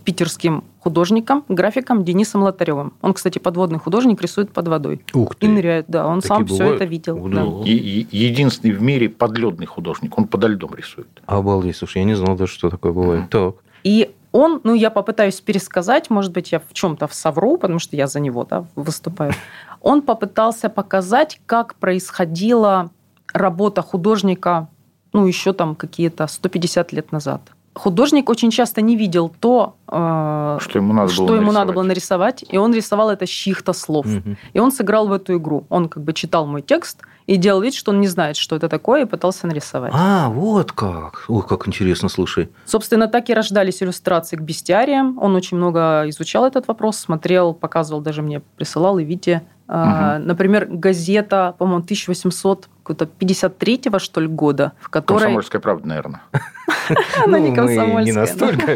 питерским 0.04 0.64
художником, 0.78 1.44
графиком 1.48 2.02
Денисом 2.04 2.42
Лотаревым. 2.42 2.94
Он, 3.02 3.12
кстати, 3.12 3.38
подводный 3.38 3.78
художник, 3.78 4.22
рисует 4.22 4.50
под 4.50 4.68
водой. 4.68 5.02
Ух 5.12 5.34
И 5.40 5.46
ныряет, 5.46 5.84
да, 5.88 6.06
он 6.06 6.20
Такие 6.20 6.28
сам 6.28 6.46
все 6.46 6.56
бывают? 6.58 6.76
это 6.76 6.84
видел. 6.86 7.18
Ну, 7.28 7.62
да. 7.62 7.68
И- 7.70 7.76
и- 8.10 8.16
единственный 8.16 8.72
в 8.72 8.80
мире 8.82 9.08
подледный 9.10 9.66
художник. 9.66 10.16
Он 10.18 10.26
подо 10.26 10.46
льдом 10.46 10.74
рисует. 10.74 11.08
Обалдеть, 11.26 11.76
слушай, 11.76 11.98
я 11.98 12.04
не 12.04 12.14
знал 12.14 12.36
даже, 12.36 12.52
что 12.52 12.70
такое 12.70 12.92
бывает. 12.92 13.28
Так. 13.30 13.56
И 13.84 14.10
он, 14.32 14.60
ну, 14.64 14.74
я 14.74 14.90
попытаюсь 14.90 15.40
пересказать, 15.40 16.10
может 16.10 16.32
быть, 16.32 16.52
я 16.52 16.58
в 16.58 16.72
чем-то 16.72 17.08
совру, 17.12 17.58
потому 17.58 17.78
что 17.78 17.96
я 17.96 18.06
за 18.06 18.18
него 18.20 18.44
да, 18.44 18.64
выступаю. 18.74 19.32
Он 19.80 20.02
попытался 20.02 20.68
показать, 20.68 21.40
как 21.46 21.74
происходила 21.74 22.90
работа 23.32 23.82
художника, 23.82 24.68
ну, 25.12 25.26
еще 25.26 25.52
там 25.52 25.74
какие-то 25.74 26.26
150 26.26 26.92
лет 26.92 27.12
назад. 27.12 27.42
Художник 27.74 28.28
очень 28.28 28.50
часто 28.50 28.82
не 28.82 28.96
видел 28.96 29.32
то, 29.40 29.76
э, 29.88 30.58
Что 30.60 30.78
ему 30.78 30.92
надо 30.92 31.10
что 31.12 31.26
было 31.26 31.36
ему 31.36 31.52
надо 31.52 31.72
нарисовать. 31.72 31.74
было 31.74 31.82
нарисовать, 31.84 32.44
и 32.50 32.58
он 32.58 32.74
рисовал 32.74 33.10
это 33.10 33.26
чьих-то 33.26 33.72
слов. 33.72 34.04
Мгм. 34.06 34.36
И 34.52 34.58
он 34.58 34.72
сыграл 34.72 35.08
в 35.08 35.12
эту 35.12 35.36
игру. 35.38 35.64
Он 35.70 35.88
как 35.88 36.02
бы 36.02 36.12
читал 36.12 36.46
мой 36.46 36.60
текст 36.60 37.00
и 37.26 37.36
делал 37.36 37.62
вид, 37.62 37.74
что 37.74 37.92
он 37.92 38.00
не 38.00 38.08
знает, 38.08 38.36
что 38.36 38.56
это 38.56 38.68
такое, 38.68 39.02
и 39.02 39.04
пытался 39.06 39.46
нарисовать. 39.46 39.92
А, 39.94 40.28
вот 40.28 40.72
как. 40.72 41.24
Ух, 41.28 41.46
как 41.46 41.66
интересно, 41.66 42.08
слушай. 42.10 42.50
Собственно, 42.66 43.08
так 43.08 43.30
и 43.30 43.34
рождались 43.34 43.82
иллюстрации 43.82 44.36
к 44.36 44.42
бестиариям. 44.42 45.18
Он 45.18 45.34
очень 45.34 45.56
много 45.56 46.04
изучал 46.08 46.44
этот 46.44 46.68
вопрос, 46.68 46.98
смотрел, 46.98 47.54
показывал, 47.54 48.02
даже 48.02 48.20
мне 48.22 48.40
присылал, 48.56 48.98
и 48.98 49.04
Вите. 49.04 49.42
А, 49.74 50.18
Например, 50.18 50.66
газета, 50.66 51.54
по-моему, 51.56 51.80
1853 51.82 53.80
что 53.96 54.20
ли, 54.20 54.26
года, 54.26 54.72
в 54.78 54.90
которой... 54.90 55.20
Комсомольская 55.20 55.62
правда, 55.62 55.88
наверное. 55.88 56.20
Она 57.24 57.38
Ну, 57.38 57.44
не 57.44 57.50
мы 57.50 57.56
комсомольская, 57.56 58.04
не 58.04 58.12
настолько 58.12 58.70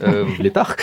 э, 0.00 0.24
в 0.24 0.38
летах. 0.38 0.76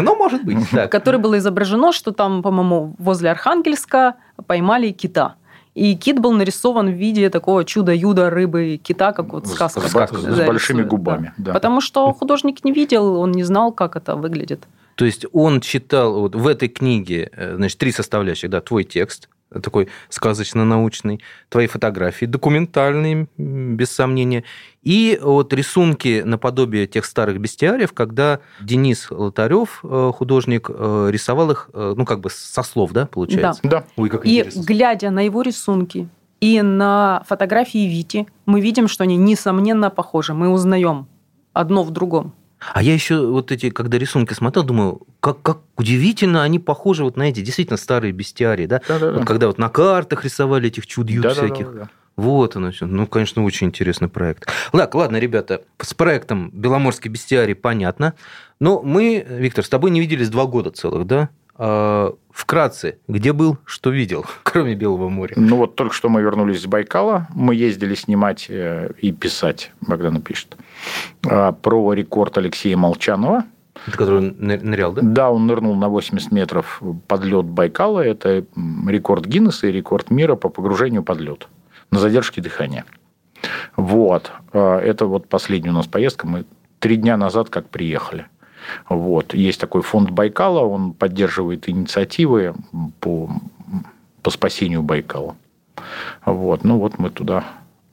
Но 0.00 0.14
может 0.14 0.44
быть, 0.44 0.58
в 0.70 0.86
которой 0.86 1.16
было 1.16 1.38
изображено, 1.38 1.90
что 1.92 2.12
там, 2.12 2.42
по-моему, 2.42 2.94
возле 2.98 3.32
Архангельска 3.32 4.14
поймали 4.46 4.92
кита. 4.92 5.34
И 5.74 5.96
кит 5.96 6.20
был 6.20 6.32
нарисован 6.32 6.90
в 6.90 6.94
виде 6.94 7.30
такого 7.30 7.64
чуда-юда 7.64 8.30
рыбы 8.30 8.80
кита, 8.80 9.10
как 9.12 9.32
вот 9.32 9.48
сказка. 9.48 9.80
с 9.80 10.46
большими 10.46 10.82
губами, 10.84 11.32
да. 11.38 11.46
да. 11.46 11.52
Потому 11.54 11.80
что 11.80 12.12
художник 12.12 12.64
не 12.64 12.70
видел, 12.70 13.16
он 13.16 13.32
не 13.32 13.42
знал, 13.42 13.72
как 13.72 13.96
это 13.96 14.14
выглядит. 14.14 14.68
То 14.94 15.04
есть 15.04 15.26
он 15.32 15.60
читал 15.60 16.20
вот 16.20 16.34
в 16.34 16.46
этой 16.46 16.68
книге, 16.68 17.30
э, 17.32 17.56
значит, 17.56 17.78
три 17.78 17.92
составляющих, 17.92 18.50
да, 18.50 18.60
твой 18.60 18.84
текст, 18.84 19.28
э, 19.50 19.60
такой 19.60 19.88
сказочно-научный, 20.08 21.20
твои 21.48 21.66
фотографии 21.66 22.26
документальные, 22.26 23.28
без 23.36 23.90
сомнения, 23.90 24.44
и 24.82 25.18
вот 25.22 25.52
рисунки 25.52 26.22
наподобие 26.24 26.86
тех 26.86 27.04
старых 27.04 27.40
бестиариев, 27.40 27.92
когда 27.92 28.40
Денис 28.60 29.08
Лотарев, 29.10 29.80
э, 29.82 30.12
художник, 30.14 30.68
рисовал 30.68 31.50
их, 31.50 31.70
ну, 31.72 32.04
как 32.04 32.20
бы 32.20 32.30
со 32.30 32.62
слов, 32.62 32.92
да, 32.92 33.06
получается? 33.06 33.60
Да. 33.64 33.84
Ой, 33.96 34.08
как 34.08 34.24
И 34.26 34.38
интересно. 34.38 34.62
глядя 34.62 35.10
на 35.10 35.20
его 35.20 35.42
рисунки 35.42 36.08
и 36.40 36.60
на 36.60 37.22
фотографии 37.26 37.86
Вити, 37.86 38.26
мы 38.44 38.60
видим, 38.60 38.86
что 38.86 39.04
они 39.04 39.16
несомненно 39.16 39.88
похожи. 39.88 40.34
Мы 40.34 40.50
узнаем 40.50 41.06
одно 41.54 41.84
в 41.84 41.90
другом. 41.90 42.34
А 42.72 42.82
я 42.82 42.94
еще 42.94 43.26
вот 43.26 43.52
эти, 43.52 43.70
когда 43.70 43.98
рисунки 43.98 44.32
смотрел, 44.32 44.64
думаю, 44.64 45.02
как, 45.20 45.42
как 45.42 45.58
удивительно 45.76 46.42
они 46.42 46.58
похожи 46.58 47.04
вот 47.04 47.16
на 47.16 47.28
эти 47.28 47.40
действительно 47.40 47.76
старые 47.76 48.12
бестиарии, 48.12 48.66
да? 48.66 48.80
Да-да-да. 48.88 49.18
Вот 49.18 49.26
когда 49.26 49.46
вот 49.48 49.58
на 49.58 49.68
картах 49.68 50.24
рисовали 50.24 50.68
этих 50.68 50.84
Да-да-да, 50.86 51.34
всяких. 51.34 51.74
да. 51.74 51.88
Вот 52.16 52.54
оно 52.54 52.70
все. 52.70 52.86
Ну, 52.86 53.06
конечно, 53.06 53.44
очень 53.44 53.66
интересный 53.68 54.08
проект. 54.08 54.48
Так, 54.72 54.94
ладно, 54.94 55.16
ребята, 55.16 55.62
с 55.80 55.94
проектом 55.94 56.50
«Беломорский 56.52 57.10
бестиарий» 57.10 57.56
понятно. 57.56 58.14
Но 58.60 58.80
мы, 58.82 59.26
Виктор, 59.28 59.64
с 59.64 59.68
тобой 59.68 59.90
не 59.90 60.00
виделись 60.00 60.28
два 60.28 60.44
года 60.46 60.70
целых, 60.70 61.06
да? 61.06 61.28
А, 61.56 62.14
вкратце, 62.30 62.98
где 63.06 63.32
был, 63.32 63.58
что 63.64 63.90
видел, 63.90 64.26
кроме 64.42 64.74
Белого 64.74 65.08
моря? 65.08 65.34
Ну 65.36 65.56
вот 65.56 65.76
только 65.76 65.94
что 65.94 66.08
мы 66.08 66.20
вернулись 66.22 66.62
с 66.62 66.66
Байкала, 66.66 67.28
мы 67.34 67.54
ездили 67.54 67.94
снимать 67.94 68.46
э, 68.48 68.90
и 68.98 69.12
писать, 69.12 69.72
Богдан 69.80 70.20
пишет, 70.20 70.56
а, 71.26 71.52
про 71.52 71.92
рекорд 71.92 72.36
Алексея 72.38 72.76
Молчанова. 72.76 73.44
Это 73.86 73.98
который 73.98 74.20
нырял, 74.38 74.92
да? 74.92 75.02
Да, 75.02 75.30
он 75.30 75.46
нырнул 75.46 75.74
на 75.74 75.88
80 75.88 76.30
метров 76.30 76.80
под 77.08 77.24
лед 77.24 77.44
Байкала. 77.44 78.00
Это 78.00 78.44
рекорд 78.86 79.26
Гиннесса 79.26 79.66
и 79.66 79.72
рекорд 79.72 80.10
мира 80.10 80.36
по 80.36 80.48
погружению 80.48 81.02
под 81.02 81.18
лед 81.20 81.48
на 81.90 81.98
задержке 81.98 82.40
дыхания. 82.40 82.84
Вот. 83.76 84.30
Это 84.52 85.06
вот 85.06 85.28
последняя 85.28 85.70
у 85.70 85.74
нас 85.74 85.88
поездка. 85.88 86.26
Мы 86.26 86.44
три 86.78 86.96
дня 86.96 87.16
назад 87.16 87.50
как 87.50 87.68
приехали. 87.68 88.26
Вот. 88.88 89.34
Есть 89.34 89.60
такой 89.60 89.82
фонд 89.82 90.10
Байкала, 90.10 90.60
он 90.60 90.92
поддерживает 90.92 91.68
инициативы 91.68 92.54
по, 93.00 93.30
по 94.22 94.30
спасению 94.30 94.82
Байкала. 94.82 95.36
Вот. 96.24 96.64
Ну 96.64 96.78
вот 96.78 96.98
мы 96.98 97.10
туда 97.10 97.44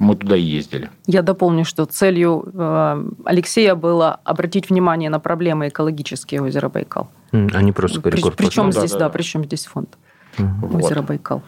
мы 0.02 0.16
туда 0.16 0.36
и 0.36 0.42
ездили. 0.42 0.90
Я 1.06 1.22
дополню, 1.22 1.64
что 1.64 1.86
целью 1.86 2.52
э, 2.54 3.06
Алексея 3.24 3.76
было 3.76 4.20
обратить 4.24 4.72
внимание 4.72 5.12
на 5.12 5.20
проблемы 5.20 5.68
экологические 5.68 6.42
озера 6.42 6.70
Байкал. 6.70 7.12
А 7.32 7.62
не 7.62 7.72
просто 7.72 8.02
При, 8.02 8.20
Причем 8.32 8.66
ну, 8.66 8.72
здесь, 8.72 8.92
да, 8.94 8.98
да, 8.98 9.06
да, 9.06 9.10
причем 9.12 9.46
здесь 9.46 9.66
фонд 9.68 9.98
угу. 10.40 10.78
озера 10.80 11.04
Байкал. 11.04 11.44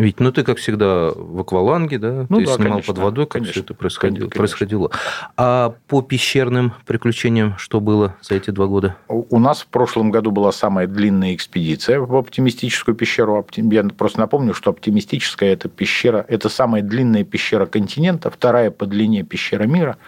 Ведь, 0.00 0.18
ну 0.18 0.32
ты, 0.32 0.44
как 0.44 0.58
всегда, 0.58 1.10
в 1.14 1.40
акваланге, 1.40 1.98
да? 1.98 2.26
Ну, 2.28 2.38
ты 2.38 2.46
да, 2.46 2.54
снимал 2.54 2.72
конечно, 2.72 2.94
под 2.94 3.02
водой, 3.02 3.26
как 3.26 3.32
конечно, 3.32 3.52
все 3.52 3.60
это 3.60 3.74
происходило, 3.74 4.28
конечно. 4.28 4.38
происходило. 4.38 4.90
А 5.36 5.74
по 5.88 6.00
пещерным 6.00 6.72
приключениям 6.86 7.56
что 7.58 7.80
было 7.80 8.16
за 8.22 8.36
эти 8.36 8.50
два 8.50 8.66
года? 8.66 8.96
У 9.08 9.38
нас 9.38 9.60
в 9.60 9.66
прошлом 9.66 10.10
году 10.10 10.30
была 10.30 10.52
самая 10.52 10.86
длинная 10.86 11.34
экспедиция 11.34 12.00
в 12.00 12.16
оптимистическую 12.16 12.94
пещеру. 12.94 13.46
Я 13.54 13.84
просто 13.84 14.20
напомню, 14.20 14.54
что 14.54 14.70
оптимистическая 14.70 15.52
это 15.52 15.68
пещера, 15.68 16.24
это 16.28 16.48
самая 16.48 16.82
длинная 16.82 17.24
пещера 17.24 17.66
континента, 17.66 18.30
вторая 18.30 18.70
по 18.70 18.86
длине 18.86 19.22
пещера 19.22 19.64
мира. 19.64 19.98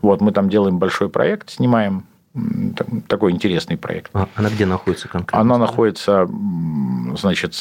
Вот 0.00 0.20
мы 0.20 0.30
там 0.30 0.48
делаем 0.48 0.78
большой 0.78 1.08
проект, 1.08 1.50
снимаем 1.50 2.04
такой 3.08 3.32
интересный 3.32 3.76
проект. 3.76 4.10
А 4.14 4.28
она 4.36 4.50
где 4.50 4.64
находится 4.64 5.08
конкретно? 5.08 5.40
Она 5.40 5.58
находится, 5.58 6.28
значит, 7.16 7.52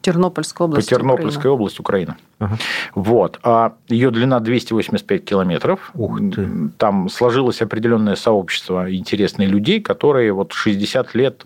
Тернопольская 0.00 0.66
область. 0.66 0.88
По 0.88 0.96
Тернопольской 0.96 1.40
Украина. 1.40 1.54
область 1.54 1.80
Украина. 1.80 2.16
Ага. 2.38 2.58
Вот. 2.94 3.38
А 3.42 3.74
ее 3.88 4.10
длина 4.10 4.40
285 4.40 5.24
километров. 5.24 5.90
Ух 5.94 6.18
ты. 6.18 6.70
Там 6.78 7.10
сложилось 7.10 7.60
определенное 7.60 8.16
сообщество 8.16 8.90
интересных 8.90 9.50
людей, 9.50 9.82
которые 9.82 10.32
вот 10.32 10.54
60 10.54 11.14
лет 11.14 11.44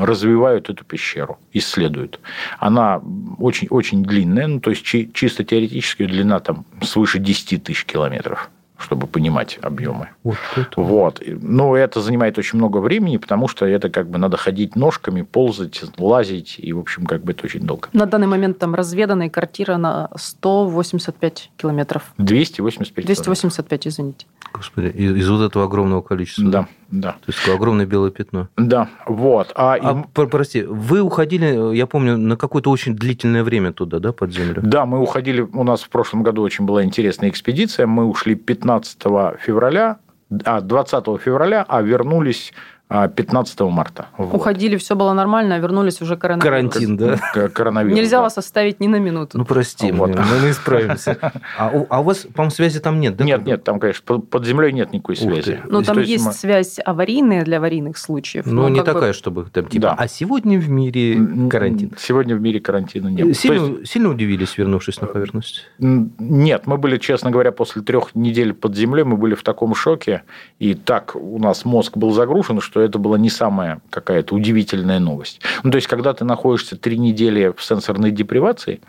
развивают 0.00 0.70
эту 0.70 0.84
пещеру, 0.84 1.38
исследуют. 1.52 2.18
Она 2.58 3.00
очень, 3.38 3.68
очень 3.68 4.02
длинная, 4.02 4.48
ну, 4.48 4.58
то 4.58 4.70
есть 4.70 4.84
чисто 4.84 5.44
теоретически 5.44 6.04
длина 6.06 6.40
там 6.40 6.64
свыше 6.82 7.20
10 7.20 7.62
тысяч 7.62 7.84
километров 7.84 8.50
чтобы 8.82 9.06
понимать 9.06 9.58
объемы. 9.62 10.08
Вот, 10.22 10.36
это. 10.56 10.80
вот. 10.80 11.22
Но 11.26 11.76
это 11.76 12.00
занимает 12.00 12.38
очень 12.38 12.58
много 12.58 12.78
времени, 12.78 13.16
потому 13.16 13.48
что 13.48 13.66
это 13.66 13.88
как 13.88 14.08
бы 14.08 14.18
надо 14.18 14.36
ходить 14.36 14.76
ножками, 14.76 15.22
ползать, 15.22 15.82
лазить, 15.98 16.56
и, 16.58 16.72
в 16.72 16.78
общем, 16.78 17.06
как 17.06 17.24
бы 17.24 17.32
это 17.32 17.46
очень 17.46 17.60
долго. 17.60 17.88
На 17.92 18.06
данный 18.06 18.26
момент 18.26 18.58
там 18.58 18.74
разведанная 18.74 19.30
квартира 19.30 19.76
на 19.76 20.10
185 20.16 21.50
километров. 21.56 22.12
285 22.18 23.06
285, 23.06 23.86
извините. 23.86 24.26
Господи, 24.52 24.86
из, 24.88 25.16
из 25.16 25.30
вот 25.30 25.42
этого 25.42 25.64
огромного 25.64 26.02
количества. 26.02 26.50
Да, 26.50 26.68
да. 26.92 27.12
То 27.12 27.28
есть 27.28 27.38
такое 27.40 27.56
огромное 27.56 27.86
белое 27.86 28.10
пятно. 28.10 28.48
Да, 28.56 28.88
вот. 29.06 29.50
А, 29.54 29.74
а 29.80 30.04
и... 30.22 30.26
прости, 30.26 30.62
вы 30.62 31.00
уходили, 31.00 31.74
я 31.74 31.86
помню, 31.86 32.18
на 32.18 32.36
какое-то 32.36 32.70
очень 32.70 32.94
длительное 32.94 33.42
время 33.42 33.72
туда, 33.72 33.98
да, 33.98 34.12
под 34.12 34.32
землю? 34.32 34.60
Да, 34.62 34.84
мы 34.84 35.00
уходили, 35.00 35.40
у 35.40 35.64
нас 35.64 35.82
в 35.82 35.88
прошлом 35.88 36.22
году 36.22 36.42
очень 36.42 36.66
была 36.66 36.84
интересная 36.84 37.30
экспедиция, 37.30 37.86
мы 37.86 38.04
ушли 38.04 38.34
15 38.34 38.98
февраля, 39.40 39.98
а, 40.44 40.60
20 40.60 41.18
февраля, 41.18 41.64
а 41.66 41.80
вернулись 41.80 42.52
15 42.92 43.60
а, 43.60 43.64
марта. 43.68 44.06
Вот. 44.18 44.34
Уходили, 44.34 44.76
все 44.76 44.94
было 44.94 45.12
нормально, 45.12 45.54
а 45.54 45.58
вернулись 45.58 46.00
уже 46.02 46.16
коронавирус. 46.16 46.74
Карантин, 46.74 46.96
да? 46.96 47.18
Коронавирус. 47.48 47.96
Нельзя 47.96 48.18
да. 48.18 48.22
вас 48.22 48.38
оставить 48.38 48.80
ни 48.80 48.86
на 48.86 48.96
минуту. 48.96 49.38
Ну, 49.38 49.44
прости, 49.44 49.90
вот. 49.92 50.10
мы, 50.10 50.16
мы 50.42 50.50
исправимся. 50.50 51.18
А 51.58 51.70
у, 51.70 51.86
а 51.90 52.00
у 52.00 52.04
вас, 52.04 52.26
по-моему, 52.34 52.50
связи 52.50 52.80
там 52.80 53.00
нет, 53.00 53.16
да? 53.16 53.24
Нет, 53.24 53.44
нет, 53.44 53.64
там, 53.64 53.78
конечно, 53.78 54.20
под 54.20 54.46
землей 54.46 54.72
нет 54.72 54.92
никакой 54.92 55.16
связи. 55.16 55.60
Ну, 55.68 55.82
там 55.82 55.98
есть, 55.98 56.10
есть 56.10 56.26
мы... 56.26 56.32
связь 56.32 56.78
аварийная 56.84 57.44
для 57.44 57.58
аварийных 57.58 57.98
случаев. 57.98 58.46
Ну, 58.46 58.68
не 58.68 58.82
такая, 58.82 59.08
бы... 59.08 59.12
чтобы 59.12 59.44
там 59.44 59.66
типа, 59.66 59.82
да. 59.82 59.94
а 59.94 60.08
сегодня 60.08 60.58
в 60.58 60.68
мире 60.68 61.48
карантин. 61.50 61.92
Сегодня 61.98 62.36
в 62.36 62.40
мире 62.40 62.60
карантина 62.60 63.08
нет. 63.08 63.36
Сильно, 63.36 63.78
есть... 63.78 63.92
сильно 63.92 64.10
удивились, 64.10 64.56
вернувшись 64.56 65.00
на 65.00 65.06
поверхность? 65.06 65.68
Нет, 65.78 66.66
мы 66.66 66.78
были, 66.78 66.98
честно 66.98 67.30
говоря, 67.30 67.52
после 67.52 67.82
трех 67.82 68.14
недель 68.14 68.54
под 68.54 68.76
землей, 68.76 69.04
мы 69.04 69.16
были 69.16 69.34
в 69.34 69.42
таком 69.42 69.74
шоке, 69.74 70.22
и 70.58 70.74
так 70.74 71.14
у 71.16 71.38
нас 71.38 71.64
мозг 71.64 71.96
был 71.96 72.12
загружен, 72.12 72.60
что 72.60 72.81
это 72.84 72.98
было 72.98 73.16
не 73.16 73.30
самая 73.30 73.80
какая-то 73.90 74.34
удивительная 74.34 74.98
новость. 74.98 75.40
Ну, 75.62 75.70
то 75.70 75.76
есть, 75.76 75.88
когда 75.88 76.12
ты 76.12 76.24
находишься 76.24 76.76
три 76.76 76.98
недели 76.98 77.52
в 77.56 77.62
сенсорной 77.62 78.10
депривации, 78.10 78.80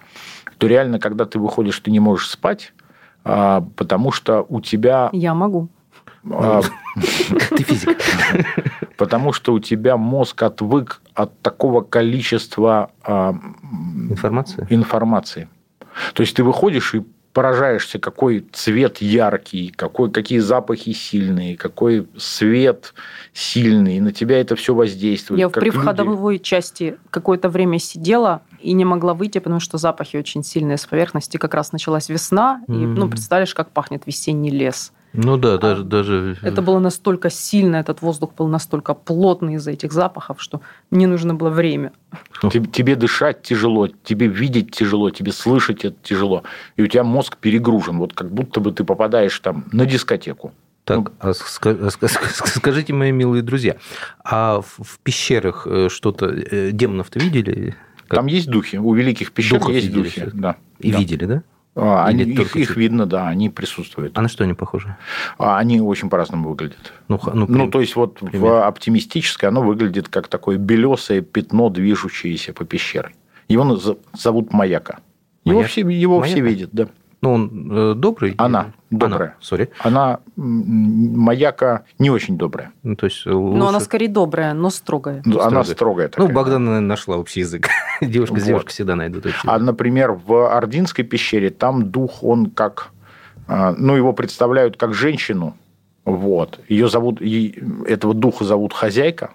то 0.57 0.67
реально, 0.67 0.99
когда 0.99 1.25
ты 1.25 1.39
выходишь, 1.39 1.79
ты 1.79 1.91
не 1.91 1.99
можешь 1.99 2.29
спать, 2.29 2.73
а, 3.23 3.65
потому 3.75 4.11
что 4.11 4.45
у 4.49 4.61
тебя... 4.61 5.09
Я 5.11 5.33
могу. 5.33 5.69
А, 6.31 6.61
ты 7.49 7.63
физик. 7.63 7.97
Потому 8.97 9.33
что 9.33 9.53
у 9.53 9.59
тебя 9.59 9.97
мозг 9.97 10.41
отвык 10.43 11.01
от 11.13 11.39
такого 11.41 11.81
количества 11.81 12.91
а, 13.03 13.35
информации. 14.09 14.67
информации. 14.69 15.49
То 16.13 16.21
есть 16.21 16.35
ты 16.35 16.43
выходишь 16.43 16.95
и 16.95 17.03
поражаешься, 17.33 17.99
какой 17.99 18.45
цвет 18.53 19.01
яркий, 19.01 19.69
какой, 19.69 20.11
какие 20.11 20.39
запахи 20.39 20.93
сильные, 20.93 21.57
какой 21.57 22.07
свет 22.15 22.93
сильный, 23.33 23.97
и 23.97 24.01
на 24.01 24.11
тебя 24.11 24.39
это 24.39 24.55
все 24.55 24.75
воздействует. 24.75 25.39
Я 25.39 25.49
в 25.49 25.51
привходовой 25.51 26.35
люди... 26.35 26.43
части 26.43 26.97
какое-то 27.09 27.49
время 27.49 27.79
сидела 27.79 28.43
и 28.61 28.73
не 28.73 28.85
могла 28.85 29.15
выйти, 29.15 29.39
потому 29.39 29.59
что 29.59 29.77
запахи 29.79 30.15
очень 30.15 30.43
сильные 30.43 30.77
с 30.77 30.85
поверхности. 30.85 31.37
Как 31.37 31.55
раз 31.55 31.71
началась 31.71 32.07
весна, 32.07 32.63
mm-hmm. 32.67 32.75
и 32.75 32.85
ну, 32.85 33.09
представляешь, 33.09 33.55
как 33.55 33.71
пахнет 33.71 34.03
весенний 34.05 34.51
лес. 34.51 34.93
Ну 35.13 35.37
да, 35.37 35.57
даже, 35.57 35.81
а, 35.81 35.85
даже... 35.85 36.37
Это 36.41 36.61
было 36.63 36.79
настолько 36.79 37.29
сильно, 37.29 37.75
этот 37.75 38.01
воздух 38.01 38.33
был 38.35 38.47
настолько 38.47 38.95
плотный 38.95 39.55
из-за 39.55 39.71
этих 39.71 39.91
запахов, 39.93 40.41
что 40.41 40.61
мне 40.89 41.05
нужно 41.05 41.35
было 41.35 41.51
время. 41.51 41.91
Тебе, 42.41 42.65
тебе 42.67 42.95
дышать 42.95 43.43
тяжело, 43.43 43.87
тебе 43.87 44.27
видеть 44.27 44.71
тяжело, 44.71 45.11
тебе 45.11 45.31
слышать 45.31 45.85
это 45.85 45.95
тяжело. 46.01 46.43
И 46.77 46.81
у 46.81 46.87
тебя 46.87 47.03
мозг 47.03 47.37
перегружен, 47.37 47.99
вот 47.99 48.13
как 48.13 48.31
будто 48.31 48.59
бы 48.59 48.71
ты 48.71 48.83
попадаешь 48.83 49.37
там 49.39 49.65
на 49.71 49.85
дискотеку. 49.85 50.51
Так, 50.83 50.97
ну, 50.97 51.11
а 51.19 51.33
скажите, 51.33 52.91
мои 52.91 53.11
милые 53.11 53.41
друзья, 53.41 53.77
а 54.23 54.61
в 54.61 54.99
пещерах 55.03 55.65
э, 55.65 55.87
что-то 55.89 56.25
э, 56.25 56.71
демонов-то 56.71 57.19
видели? 57.19 57.75
Как? 58.07 58.19
Там 58.19 58.25
есть 58.25 58.47
духи, 58.47 58.77
у 58.77 58.93
великих 58.93 59.31
пещер 59.31 59.59
Духов 59.59 59.73
есть 59.73 59.93
духи. 59.93 60.29
Да. 60.33 60.57
И 60.79 60.91
да. 60.91 60.97
видели, 60.97 61.25
да? 61.25 61.43
А, 61.75 62.05
они, 62.05 62.23
их, 62.23 62.55
их 62.55 62.77
видно, 62.77 63.05
да, 63.07 63.27
они 63.27 63.49
присутствуют. 63.49 64.15
А 64.17 64.21
на 64.21 64.27
что 64.27 64.43
они 64.43 64.53
похожи? 64.53 64.95
А, 65.39 65.57
они 65.57 65.81
очень 65.81 66.09
по-разному 66.09 66.49
выглядят. 66.49 66.93
Ну, 67.07 67.19
ну, 67.33 67.47
ну 67.47 67.71
то 67.71 67.81
есть, 67.81 67.95
вот 67.95 68.19
пример. 68.19 68.39
в 68.39 68.67
оптимистическое 68.67 69.49
оно 69.49 69.63
выглядит 69.63 70.07
как 70.07 70.27
такое 70.27 70.57
белесое 70.57 71.21
пятно, 71.21 71.69
движущееся 71.69 72.53
по 72.53 72.63
пещере. 72.63 73.13
Его 73.47 73.79
зовут 74.13 74.53
Маяка. 74.53 74.99
Его, 75.45 75.59
Маяк? 75.59 75.71
все, 75.71 75.81
его 75.81 76.21
все 76.21 76.41
видят, 76.41 76.69
да. 76.73 76.87
Ну, 77.23 77.31
он 77.31 77.69
э, 77.71 77.93
добрый? 77.95 78.35
Она 78.37 78.73
добрая. 78.91 79.37
Сори. 79.39 79.69
Она, 79.79 80.19
Маяка 80.35 81.85
не 81.97 82.09
очень 82.09 82.37
добрая. 82.37 82.73
Ну, 82.83 82.97
то 82.97 83.05
есть 83.05 83.25
лучше... 83.25 83.57
Но 83.57 83.69
она 83.69 83.79
скорее 83.79 84.09
добрая, 84.09 84.53
но 84.53 84.69
строгая. 84.69 85.21
Ну, 85.23 85.39
она 85.39 85.63
строгая 85.63 86.09
такая. 86.09 86.27
Ну, 86.27 86.33
Богдан 86.33 86.85
нашла 86.85 87.15
общий 87.15 87.39
язык. 87.39 87.69
Девушка 88.01 88.41
с 88.41 88.43
девушкой 88.43 88.71
всегда 88.71 88.95
найдут. 88.95 89.25
А, 89.45 89.57
например, 89.57 90.11
в 90.11 90.53
Ординской 90.53 91.05
пещере 91.05 91.49
там 91.49 91.91
дух, 91.91 92.23
он 92.23 92.47
как... 92.47 92.89
А, 93.47 93.73
ну, 93.77 93.95
его 93.95 94.11
представляют 94.11 94.75
как 94.75 94.93
женщину. 94.93 95.55
Вот. 96.03 96.59
Ее 96.67 96.89
зовут... 96.89 97.21
Этого 97.21 98.13
духа 98.13 98.43
зовут 98.43 98.73
хозяйка. 98.73 99.29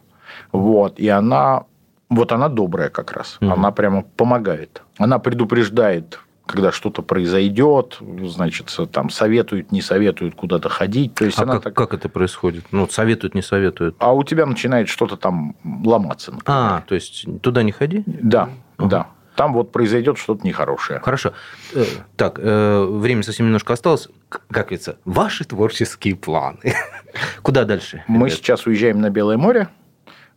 Вот. 0.52 0.98
И 1.00 1.08
она... 1.08 1.64
Вот 2.10 2.32
она 2.32 2.50
добрая 2.50 2.90
как 2.90 3.12
раз. 3.12 3.38
Mm-hmm. 3.40 3.52
Она 3.52 3.70
прямо 3.70 4.02
помогает. 4.02 4.82
Она 4.98 5.18
предупреждает 5.18 6.20
когда 6.48 6.72
что-то 6.72 7.02
произойдет, 7.02 7.98
значит, 8.24 8.74
там 8.90 9.10
советуют, 9.10 9.70
не 9.70 9.82
советуют 9.82 10.34
куда-то 10.34 10.68
ходить. 10.68 11.14
То 11.14 11.24
есть 11.26 11.38
а 11.38 11.42
она 11.42 11.54
как, 11.54 11.64
так... 11.64 11.74
как 11.74 11.94
это 11.94 12.08
происходит? 12.08 12.64
Ну, 12.70 12.88
советуют, 12.88 13.34
не 13.34 13.42
советуют. 13.42 13.96
А 13.98 14.12
у 14.14 14.24
тебя 14.24 14.46
начинает 14.46 14.88
что-то 14.88 15.16
там 15.16 15.54
ломаться. 15.84 16.32
Например. 16.32 16.58
А, 16.58 16.84
то 16.88 16.94
есть 16.94 17.26
туда 17.42 17.62
не 17.62 17.72
ходи? 17.72 18.02
Да, 18.06 18.48
угу. 18.78 18.88
да. 18.88 19.08
Там 19.36 19.52
вот 19.52 19.70
произойдет 19.70 20.18
что-то 20.18 20.44
нехорошее. 20.44 21.00
Хорошо. 21.00 21.32
Э, 21.74 21.84
так, 22.16 22.40
э, 22.42 22.84
время 22.84 23.22
совсем 23.22 23.46
немножко 23.46 23.74
осталось. 23.74 24.08
Как 24.28 24.66
говорится, 24.66 24.98
ваши 25.04 25.44
творческие 25.44 26.16
планы. 26.16 26.74
Куда 27.42 27.64
дальше? 27.64 28.02
Мы 28.08 28.30
сейчас 28.30 28.66
уезжаем 28.66 29.00
на 29.00 29.10
Белое 29.10 29.36
море. 29.36 29.68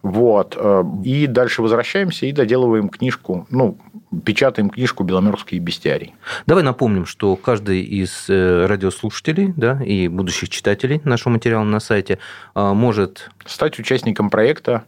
Вот. 0.03 0.55
Э, 0.55 0.83
и 1.03 1.25
дальше 1.25 1.61
возвращаемся 1.61 2.27
и 2.27 2.31
доделываем 2.31 2.89
книжку, 2.89 3.47
ну, 3.49 3.77
печатаем 4.25 4.69
книжку 4.69 5.03
«Беломорский 5.03 5.59
бестиарий». 5.59 6.13
Давай 6.45 6.63
напомним, 6.63 7.05
что 7.05 7.35
каждый 7.35 7.81
из 7.81 8.29
э, 8.29 8.65
радиослушателей 8.65 9.53
да, 9.55 9.81
и 9.83 10.07
будущих 10.07 10.49
читателей 10.49 11.01
нашего 11.03 11.33
материала 11.33 11.63
на 11.63 11.79
сайте 11.79 12.19
э, 12.55 12.73
может... 12.73 13.29
Стать 13.45 13.79
участником 13.79 14.29
проекта 14.29 14.83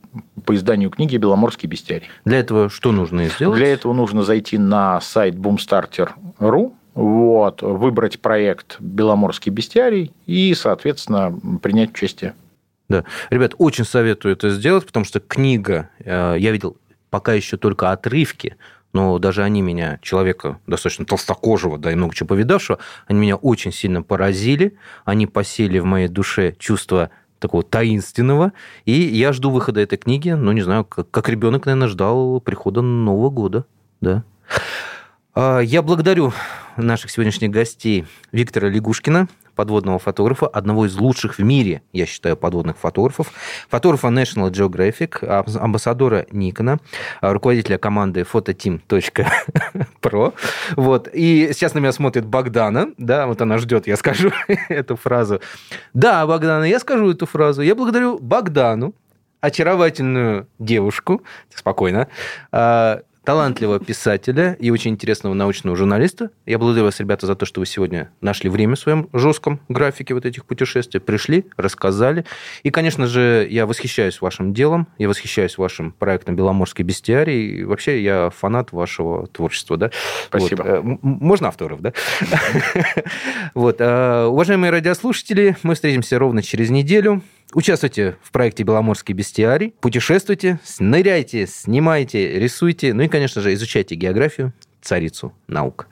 по 0.46 0.56
изданию 0.56 0.90
книги 0.90 1.18
«Беломорский 1.18 1.68
бестиарий». 1.68 2.08
Для 2.26 2.40
этого 2.40 2.70
что 2.70 2.92
нужно 2.92 3.28
сделать? 3.30 3.58
Для 3.58 3.74
этого 3.74 3.94
нужно 3.94 4.24
зайти 4.24 4.58
на 4.58 5.00
сайт 5.02 5.36
boomstarter.ru, 5.36 6.74
вот, 6.94 7.62
выбрать 7.62 8.20
проект 8.20 8.78
«Беломорский 8.80 9.52
бестиарий» 9.52 10.12
и, 10.26 10.54
соответственно, 10.54 11.34
принять 11.62 11.92
участие. 11.92 12.36
Да. 12.90 13.06
Ребят, 13.30 13.54
очень 13.58 13.86
советую 13.86 14.34
это 14.34 14.50
сделать, 14.50 14.86
потому 14.86 15.06
что 15.06 15.20
книга, 15.20 15.90
э, 16.00 16.36
я 16.38 16.52
видел 16.52 16.78
пока 17.10 17.34
еще 17.34 17.58
только 17.58 17.92
отрывки, 17.92 18.58
но 18.94 19.18
даже 19.20 19.44
они 19.44 19.62
меня, 19.62 20.00
человека 20.02 20.60
достаточно 20.68 21.06
толстокожего, 21.06 21.78
да, 21.78 21.92
и 21.92 21.96
много 21.96 22.16
чего 22.16 22.28
повидавшего, 22.28 22.80
они 23.08 23.20
меня 23.20 23.36
очень 23.36 23.74
сильно 23.74 24.02
поразили, 24.04 24.78
они 25.04 25.28
посели 25.28 25.80
в 25.80 25.86
моей 25.86 26.08
душе 26.08 26.56
чувство 26.58 27.10
такого 27.40 27.64
таинственного, 27.64 28.54
и 28.86 28.94
я 28.94 29.34
жду 29.34 29.50
выхода 29.50 29.82
этой 29.82 29.98
книги, 29.98 30.30
ну, 30.30 30.52
не 30.54 30.62
знаю, 30.62 30.86
как, 30.86 31.12
как 31.12 31.28
ребенок, 31.28 31.66
наверное, 31.66 31.90
ждал 31.90 32.40
прихода 32.40 32.82
Нового 32.82 33.30
года, 33.30 33.66
да. 34.00 34.24
А, 35.36 35.62
я 35.62 35.82
благодарю 35.82 36.32
наших 36.78 37.10
сегодняшних 37.10 37.50
гостей 37.50 38.06
Виктора 38.32 38.70
Лягушкина, 38.70 39.28
подводного 39.56 39.98
фотографа, 39.98 40.46
одного 40.46 40.86
из 40.86 40.96
лучших 40.96 41.40
в 41.40 41.42
мире, 41.44 41.82
я 41.92 42.06
считаю, 42.06 42.38
подводных 42.38 42.78
фотографов, 42.78 43.32
фотографа 43.68 44.10
National 44.10 44.52
Geographic, 44.52 45.26
амбассадора 45.58 46.28
Никона, 46.30 46.78
руководителя 47.22 47.80
команды 47.80 48.28
phototeam.pro. 48.32 50.34
Вот. 50.76 51.10
И 51.12 51.50
сейчас 51.54 51.74
на 51.74 51.80
меня 51.80 51.94
смотрит 51.94 52.28
Богдана, 52.28 52.90
да, 53.00 53.26
вот 53.26 53.42
она 53.42 53.58
ждет, 53.58 53.88
я 53.88 53.98
скажу 53.98 54.32
эту 54.70 54.96
фразу. 54.96 55.42
Да, 55.96 56.28
Богдана, 56.28 56.66
я 56.66 56.80
скажу 56.80 57.10
эту 57.10 57.26
фразу. 57.26 57.64
Я 57.64 57.74
благодарю 57.74 58.20
Богдану, 58.20 58.94
очаровательную 59.42 60.48
девушку, 60.60 61.24
спокойно, 61.50 62.08
а, 62.52 63.02
талантливого 63.24 63.80
писателя 63.80 64.58
и 64.60 64.70
очень 64.70 64.92
интересного 64.92 65.34
научного 65.34 65.76
журналиста. 65.76 66.32
Я 66.46 66.58
благодарю 66.58 66.86
вас, 66.86 67.00
ребята, 67.00 67.26
за 67.26 67.36
то, 67.36 67.46
что 67.46 67.60
вы 67.60 67.66
сегодня 67.66 68.12
нашли 68.22 68.50
время 68.50 68.76
в 68.76 68.80
своем 68.80 69.10
жестком 69.14 69.60
графике 69.70 70.14
вот 70.14 70.26
этих 70.26 70.46
путешествий, 70.46 71.00
пришли, 71.00 71.46
рассказали. 71.58 72.26
И, 72.64 72.70
конечно 72.70 73.08
же, 73.08 73.48
я 73.50 73.66
восхищаюсь 73.66 74.22
вашим 74.22 74.54
делом, 74.54 74.88
я 74.98 75.08
восхищаюсь 75.08 75.58
вашим 75.58 75.92
проектом 75.92 76.36
«Беломорский 76.36 76.84
бестиарий». 76.84 77.60
И 77.60 77.64
вообще 77.64 78.04
я 78.04 78.30
фанат 78.30 78.72
вашего 78.72 79.28
творчества. 79.28 79.78
Да? 79.78 79.92
Спасибо. 80.28 80.64
Вот. 80.64 80.68
Э, 80.68 80.82
можно 81.02 81.48
авторов, 81.48 81.82
да? 81.82 81.94
Вот. 83.54 83.78
Э, 83.80 84.26
уважаемые 84.26 84.72
радиослушатели, 84.72 85.58
мы 85.64 85.76
встретимся 85.76 86.20
ровно 86.20 86.42
через 86.42 86.70
неделю. 86.70 87.22
Участвуйте 87.54 88.18
в 88.24 88.32
проекте 88.32 88.64
«Беломорский 88.64 89.14
бестиарий», 89.14 89.76
путешествуйте, 89.80 90.60
ныряйте, 90.80 91.46
снимайте, 91.46 92.40
рисуйте, 92.40 92.94
ну 92.94 93.04
и, 93.04 93.08
конечно 93.08 93.42
же, 93.42 93.54
изучайте 93.54 93.94
географию, 93.96 94.54
царицу 94.82 95.34
наук. 95.48 95.88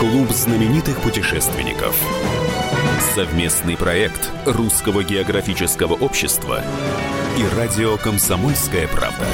Клуб 0.00 0.30
знаменитых 0.30 1.00
путешественников. 1.00 1.96
Совместный 3.14 3.76
проект 3.76 4.30
Русского 4.46 5.04
географического 5.04 5.94
общества 5.94 6.62
и 7.38 7.56
радио 7.56 7.96
«Комсомольская 7.98 8.88
правда». 8.88 9.26